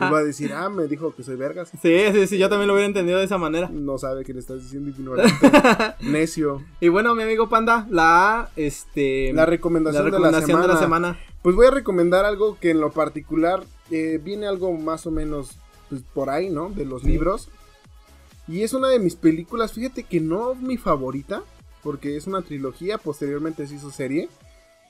Y 0.00 0.10
va 0.10 0.18
a 0.18 0.24
decir, 0.24 0.52
ah, 0.52 0.68
me 0.68 0.86
dijo 0.86 1.14
que 1.14 1.22
soy 1.22 1.36
vergas. 1.36 1.70
Sí, 1.82 1.98
sí, 2.12 2.26
sí, 2.26 2.38
yo 2.38 2.48
también 2.48 2.68
lo 2.68 2.74
hubiera 2.74 2.86
entendido 2.86 3.18
de 3.18 3.24
esa 3.24 3.38
manera. 3.38 3.68
No 3.72 3.98
sabe 3.98 4.24
que 4.24 4.32
le 4.32 4.40
estás 4.40 4.62
diciendo 4.62 4.90
ignorante. 4.90 5.32
Necio. 6.00 6.62
Y 6.80 6.88
bueno, 6.88 7.14
mi 7.14 7.22
amigo 7.24 7.48
Panda, 7.48 7.86
la 7.90 8.50
este 8.56 9.32
La 9.32 9.46
recomendación, 9.46 10.04
la 10.04 10.10
recomendación 10.10 10.62
de, 10.62 10.68
la 10.68 10.76
semana. 10.76 11.14
semana. 11.14 11.18
Pues 11.48 11.56
voy 11.56 11.66
a 11.66 11.70
recomendar 11.70 12.26
algo 12.26 12.58
que 12.60 12.68
en 12.72 12.78
lo 12.82 12.92
particular 12.92 13.64
eh, 13.90 14.20
viene 14.22 14.46
algo 14.46 14.70
más 14.72 15.06
o 15.06 15.10
menos 15.10 15.56
pues, 15.88 16.02
por 16.12 16.28
ahí, 16.28 16.50
¿no? 16.50 16.68
De 16.68 16.84
los 16.84 17.00
Sí. 17.00 17.08
libros. 17.08 17.48
Y 18.46 18.64
es 18.64 18.74
una 18.74 18.88
de 18.90 18.98
mis 18.98 19.16
películas, 19.16 19.72
fíjate 19.72 20.02
que 20.02 20.20
no 20.20 20.54
mi 20.54 20.76
favorita, 20.76 21.42
porque 21.82 22.18
es 22.18 22.26
una 22.26 22.42
trilogía, 22.42 22.98
posteriormente 22.98 23.66
se 23.66 23.76
hizo 23.76 23.90
serie, 23.90 24.28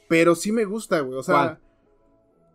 pero 0.09 0.35
sí 0.35 0.51
me 0.51 0.65
gusta, 0.65 0.99
güey. 0.99 1.17
O 1.17 1.23
sea, 1.23 1.35
¿Cuál? 1.37 1.59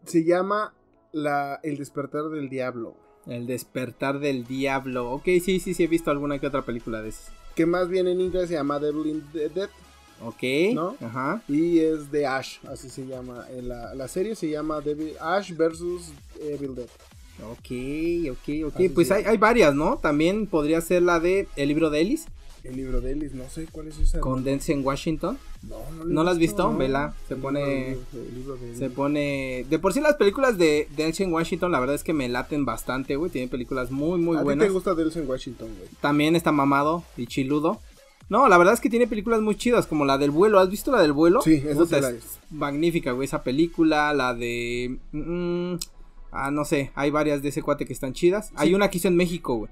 se 0.05 0.25
llama 0.25 0.73
la, 1.13 1.61
El 1.63 1.77
despertar 1.77 2.25
del 2.25 2.49
diablo. 2.49 2.97
El 3.25 3.47
despertar 3.47 4.19
del 4.19 4.43
diablo. 4.45 5.11
Ok, 5.13 5.27
sí, 5.41 5.61
sí, 5.61 5.73
sí 5.73 5.81
he 5.81 5.87
visto 5.87 6.11
alguna 6.11 6.39
que 6.39 6.47
otra 6.47 6.63
película 6.63 7.01
de 7.01 7.07
esas. 7.07 7.31
Que 7.55 7.65
más 7.65 7.87
bien 7.87 8.09
en 8.09 8.19
inglés 8.19 8.49
se 8.49 8.55
llama 8.55 8.79
Devil 8.79 9.07
in 9.07 9.23
the 9.31 9.47
Dead. 9.47 9.69
Ok. 10.25 10.73
¿No? 10.73 10.95
Ajá. 11.01 11.41
Y 11.47 11.79
es 11.79 12.11
de 12.11 12.25
Ash, 12.25 12.57
así 12.67 12.89
se 12.89 13.05
llama. 13.05 13.45
La, 13.61 13.93
la 13.93 14.07
serie 14.07 14.35
se 14.35 14.49
llama 14.49 14.79
Devil- 14.81 15.15
Ash 15.19 15.53
versus 15.55 16.11
Evil 16.41 16.75
Dead. 16.75 16.87
Ok, 17.41 18.31
ok, 18.31 18.67
ok. 18.67 18.75
Así 18.75 18.89
Pues 18.89 19.07
se 19.07 19.15
hay, 19.15 19.23
hay 19.25 19.37
varias, 19.37 19.73
¿no? 19.75 19.97
También 19.97 20.47
podría 20.47 20.79
ser 20.81 21.01
la 21.01 21.19
de 21.19 21.47
El 21.55 21.67
libro 21.69 21.89
de 21.89 22.01
Ellis 22.01 22.25
El 22.63 22.77
libro 22.77 23.01
de 23.01 23.11
Ellis, 23.11 23.33
no 23.33 23.49
sé 23.49 23.67
cuál 23.71 23.87
es 23.87 23.97
esa. 23.99 24.19
con 24.19 24.43
Denzel 24.43 24.79
Washington. 24.81 25.37
No, 25.63 25.77
he 26.03 26.05
¿No 26.05 26.23
la 26.23 26.31
has 26.31 26.37
visto? 26.37 26.71
no. 26.71 26.77
Vela, 26.77 27.13
se 27.27 27.33
El 27.33 27.39
pone- 27.41 27.89
libro 27.89 28.01
de- 28.13 28.27
el 28.27 28.35
libro 28.35 28.55
de 28.55 28.75
Se 28.75 28.85
Ellis. 28.85 28.95
pone. 28.95 29.65
De 29.69 29.79
por 29.79 29.93
sí 29.93 29.99
las 29.99 30.15
películas 30.15 30.57
de 30.57 30.87
Denzel 30.95 31.29
Washington, 31.33 31.71
la 31.71 31.79
verdad 31.79 31.95
es 31.95 32.03
que 32.03 32.13
me 32.13 32.29
laten 32.29 32.63
bastante, 32.65 33.15
güey. 33.17 33.31
Tienen 33.31 33.49
películas 33.49 33.91
muy, 33.91 34.19
muy 34.19 34.37
¿A 34.37 34.39
ti 34.41 34.43
buenas. 34.45 34.67
te 34.67 34.71
gusta 34.73 34.93
Delson 34.95 35.27
Washington, 35.27 35.69
güey? 35.77 35.89
También 35.99 36.35
está 36.37 36.51
mamado 36.53 37.03
y 37.17 37.27
chiludo. 37.27 37.81
No, 38.33 38.47
la 38.49 38.57
verdad 38.57 38.73
es 38.73 38.79
que 38.81 38.89
tiene 38.89 39.05
películas 39.05 39.41
muy 39.41 39.53
chidas, 39.55 39.85
como 39.85 40.05
la 40.05 40.17
del 40.17 40.31
vuelo. 40.31 40.57
¿Has 40.57 40.67
visto 40.71 40.91
la 40.91 40.99
del 41.03 41.13
vuelo? 41.13 41.39
Sí, 41.43 41.53
esa 41.63 41.75
Puta, 41.81 41.97
sí 41.97 42.01
la 42.01 42.09
es 42.09 42.39
magnífica, 42.49 43.11
güey. 43.11 43.25
Esa 43.27 43.43
película, 43.43 44.11
la 44.11 44.33
de. 44.33 44.97
mm, 45.11 45.75
ah, 46.31 46.49
no 46.49 46.65
sé, 46.65 46.91
hay 46.95 47.11
varias 47.11 47.43
de 47.43 47.49
ese 47.49 47.61
cuate 47.61 47.85
que 47.85 47.93
están 47.93 48.13
chidas. 48.13 48.51
Hay 48.55 48.73
una 48.73 48.89
que 48.89 48.97
hizo 48.97 49.07
en 49.07 49.15
México, 49.17 49.53
güey. 49.55 49.71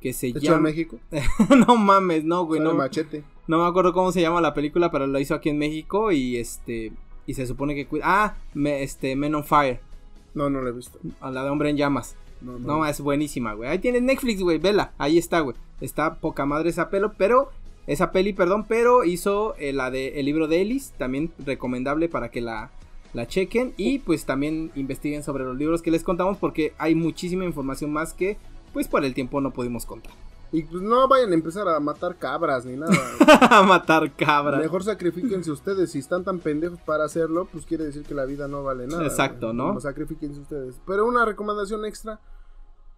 Que 0.00 0.12
se 0.12 0.26
Hecho 0.26 0.38
en 0.38 0.42
llama. 0.44 0.58
México. 0.62 0.98
no 1.68 1.76
mames, 1.76 2.24
no, 2.24 2.44
güey. 2.44 2.60
No, 2.60 2.74
machete. 2.74 3.22
no 3.46 3.58
me 3.62 3.68
acuerdo 3.68 3.92
cómo 3.92 4.10
se 4.10 4.20
llama 4.20 4.40
la 4.40 4.52
película, 4.52 4.90
pero 4.90 5.06
lo 5.06 5.20
hizo 5.20 5.36
aquí 5.36 5.50
en 5.50 5.58
México 5.58 6.10
y 6.10 6.38
este. 6.38 6.90
Y 7.28 7.34
se 7.34 7.46
supone 7.46 7.76
que. 7.76 7.86
Ah, 8.02 8.34
me- 8.52 8.82
este, 8.82 9.14
Men 9.14 9.36
on 9.36 9.44
Fire. 9.44 9.78
No, 10.34 10.50
no 10.50 10.60
lo 10.60 10.70
he 10.70 10.72
visto. 10.72 10.98
A 11.20 11.30
la 11.30 11.44
de 11.44 11.50
Hombre 11.50 11.70
en 11.70 11.76
Llamas. 11.76 12.16
No, 12.40 12.58
No, 12.58 12.84
es 12.84 13.00
buenísima, 13.00 13.52
güey. 13.54 13.70
Ahí 13.70 13.78
tienes 13.78 14.02
Netflix, 14.02 14.42
güey. 14.42 14.58
Vela. 14.58 14.92
Ahí 14.98 15.18
está, 15.18 15.38
güey. 15.38 15.56
Está 15.80 16.14
poca 16.16 16.46
madre 16.46 16.70
esa 16.70 16.90
pelo, 16.90 17.12
pero. 17.16 17.50
Esa 17.86 18.12
peli, 18.12 18.32
perdón, 18.32 18.64
pero 18.68 19.04
hizo 19.04 19.54
eh, 19.56 19.72
la 19.72 19.90
de 19.90 20.20
El 20.20 20.26
libro 20.26 20.48
de 20.48 20.62
Ellis. 20.62 20.92
También 20.98 21.32
recomendable 21.44 22.08
para 22.08 22.30
que 22.30 22.40
la, 22.40 22.70
la 23.12 23.26
chequen. 23.26 23.74
Y 23.76 23.98
pues 23.98 24.24
también 24.24 24.70
investiguen 24.74 25.22
sobre 25.22 25.44
los 25.44 25.56
libros 25.56 25.82
que 25.82 25.90
les 25.90 26.04
contamos. 26.04 26.38
Porque 26.38 26.74
hay 26.78 26.94
muchísima 26.94 27.44
información 27.44 27.92
más 27.92 28.14
que, 28.14 28.38
pues 28.72 28.88
por 28.88 29.04
el 29.04 29.14
tiempo 29.14 29.40
no 29.40 29.52
pudimos 29.52 29.86
contar. 29.86 30.12
Y 30.52 30.64
pues 30.64 30.82
no 30.82 31.08
vayan 31.08 31.30
a 31.30 31.34
empezar 31.34 31.66
a 31.66 31.80
matar 31.80 32.16
cabras 32.16 32.66
ni 32.66 32.76
nada. 32.76 32.92
A 33.50 33.62
matar 33.62 34.14
cabras. 34.14 34.60
Mejor 34.60 34.84
sacrifíquense 34.84 35.50
ustedes. 35.50 35.92
Si 35.92 35.98
están 35.98 36.24
tan 36.24 36.40
pendejos 36.40 36.78
para 36.80 37.04
hacerlo, 37.04 37.48
pues 37.50 37.64
quiere 37.64 37.84
decir 37.84 38.02
que 38.02 38.12
la 38.12 38.26
vida 38.26 38.48
no 38.48 38.62
vale 38.62 38.86
nada. 38.86 39.06
Exacto, 39.06 39.46
güey. 39.46 39.56
¿no? 39.56 39.80
Sacrifíquense 39.80 40.40
ustedes. 40.40 40.78
Pero 40.86 41.06
una 41.06 41.24
recomendación 41.24 41.86
extra. 41.86 42.20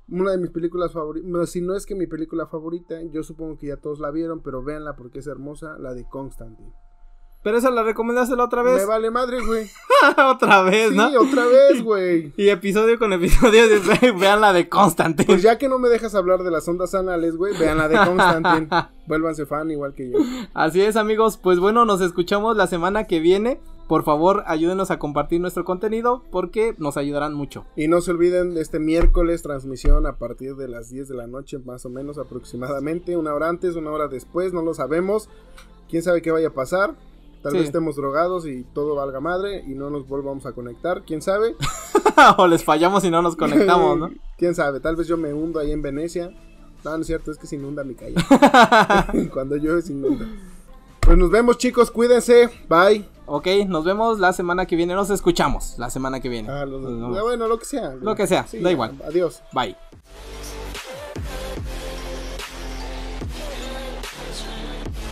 Una 0.09 0.33
de 0.33 0.39
mis 0.39 0.51
películas 0.51 0.93
favoritas. 0.93 1.51
Si 1.51 1.61
no 1.61 1.75
es 1.75 1.87
que 1.87 1.95
mi 1.95 2.07
película 2.07 2.47
favorita, 2.47 2.97
yo 3.13 3.23
supongo 3.23 3.57
que 3.59 3.69
ya 3.69 3.77
todos 3.77 4.01
la 4.01 4.11
vieron, 4.11 4.41
pero 4.43 4.63
véanla 4.63 4.97
porque 4.97 5.21
es 5.21 5.27
hermosa. 5.27 5.77
La 5.79 5.95
de 5.95 6.07
Constantine. 6.09 6.73
Pero 7.43 7.59
esa 7.59 7.71
la 7.71 7.83
recomendaste 7.83 8.37
la 8.37 8.45
otra 8.45 8.63
vez. 8.63 8.77
Me 8.77 8.85
vale 8.87 9.11
madre, 9.11 9.45
güey. 9.45 9.67
otra 10.31 10.63
vez, 10.63 10.89
Sí, 10.91 10.97
¿no? 10.97 11.09
otra 11.21 11.45
vez, 11.47 11.83
güey. 11.83 12.33
Y 12.39 12.49
episodio 12.49 12.99
con 12.99 13.13
episodio, 13.13 13.65
vean 14.19 14.41
la 14.41 14.55
de 14.55 14.67
Constantine. 14.71 15.27
Pues 15.27 15.43
ya 15.43 15.59
que 15.59 15.69
no 15.69 15.79
me 15.79 15.91
dejas 15.91 16.15
hablar 16.15 16.43
de 16.43 16.51
las 16.51 16.67
ondas 16.69 16.95
anales, 16.95 17.37
güey, 17.37 17.55
vean 17.59 17.77
la 17.77 17.89
de 17.89 17.97
Constantine. 17.97 18.69
Vuélvanse 19.07 19.45
fan 19.45 19.71
igual 19.71 19.95
que 19.95 20.11
yo. 20.11 20.19
Así 20.55 20.81
es, 20.81 20.97
amigos. 20.97 21.37
Pues 21.37 21.59
bueno, 21.59 21.85
nos 21.85 22.01
escuchamos 22.01 22.57
la 22.57 22.67
semana 22.67 23.05
que 23.05 23.21
viene. 23.21 23.61
Por 23.89 24.03
favor, 24.03 24.43
ayúdenos 24.47 24.91
a 24.91 24.99
compartir 24.99 25.41
nuestro 25.41 25.65
contenido 25.65 26.25
porque 26.31 26.75
nos 26.79 26.97
ayudarán 26.97 27.35
mucho. 27.35 27.65
Y 27.77 27.87
no 27.89 28.01
se 28.01 28.13
olviden 28.13 28.55
de 28.55 28.63
este 28.63 28.79
miércoles 28.79 29.43
transmisión 29.43 30.07
a 30.07 30.17
partir 30.17 30.57
de 30.57 30.69
las 30.69 30.89
10 30.89 31.09
de 31.09 31.15
la 31.15 31.27
noche, 31.27 31.59
más 31.59 31.85
o 31.85 31.91
menos 31.91 32.17
aproximadamente. 32.17 33.17
Una 33.17 33.35
hora 33.35 33.49
antes, 33.51 33.77
una 33.77 33.91
hora 33.91 34.09
después, 34.09 34.53
no 34.55 34.63
lo 34.63 34.73
sabemos. 34.73 35.29
Quién 35.91 36.03
sabe 36.03 36.23
qué 36.23 36.31
vaya 36.31 36.49
a 36.49 36.55
pasar. 36.55 36.95
Tal 37.43 37.53
Sí. 37.53 37.59
vez 37.59 37.67
estemos 37.67 37.95
drogados 37.97 38.47
y 38.47 38.65
todo 38.73 38.95
valga 38.95 39.21
madre 39.21 39.63
y 39.67 39.75
no 39.75 39.91
nos 39.91 40.09
volvamos 40.09 40.47
a 40.47 40.53
conectar. 40.53 41.03
¿Quién 41.07 41.21
sabe? 41.21 41.55
o 42.39 42.47
les 42.47 42.65
fallamos 42.65 43.05
y 43.05 43.11
no 43.11 43.21
nos 43.21 43.37
conectamos, 43.37 43.99
¿no? 43.99 44.11
¿Quién 44.39 44.55
sabe? 44.55 44.81
Tal 44.81 44.97
vez 44.97 45.07
yo 45.07 45.19
me 45.19 45.35
hundo 45.35 45.61
ahí 45.61 45.71
en 45.73 45.83
Venecia. 45.83 46.31
No, 46.85 46.91
no 46.97 47.01
es 47.03 47.07
cierto, 47.07 47.31
es 47.31 47.37
que 47.37 47.47
se 47.47 47.57
inunda 47.57 47.85
mi 47.85 47.95
calle. 47.95 48.15
Cuando 49.33 49.57
llueve 49.57 49.83
se 49.83 49.93
inunda. 49.93 50.27
Pues 51.01 51.19
nos 51.19 51.31
vemos 51.31 51.59
chicos, 51.59 51.91
cuídense. 51.91 52.49
Bye. 52.67 53.07
Ok, 53.27 53.47
nos 53.67 53.85
vemos 53.85 54.19
la 54.19 54.33
semana 54.33 54.67
que 54.67 54.77
viene. 54.77 54.95
Nos 54.95 55.11
escuchamos 55.11 55.75
la 55.79 55.91
semana 55.91 56.21
que 56.21 56.29
viene. 56.29 56.49
Ah, 56.51 56.65
los- 56.65 56.83
vemos. 56.83 57.23
bueno, 57.23 57.49
lo 57.49 57.59
que 57.59 57.65
sea. 57.65 57.95
Lo 58.01 58.15
que 58.15 58.27
sea, 58.27 58.47
da 58.61 58.71
igual. 58.71 58.93
Adiós. 59.07 59.43
Bye. 59.53 59.77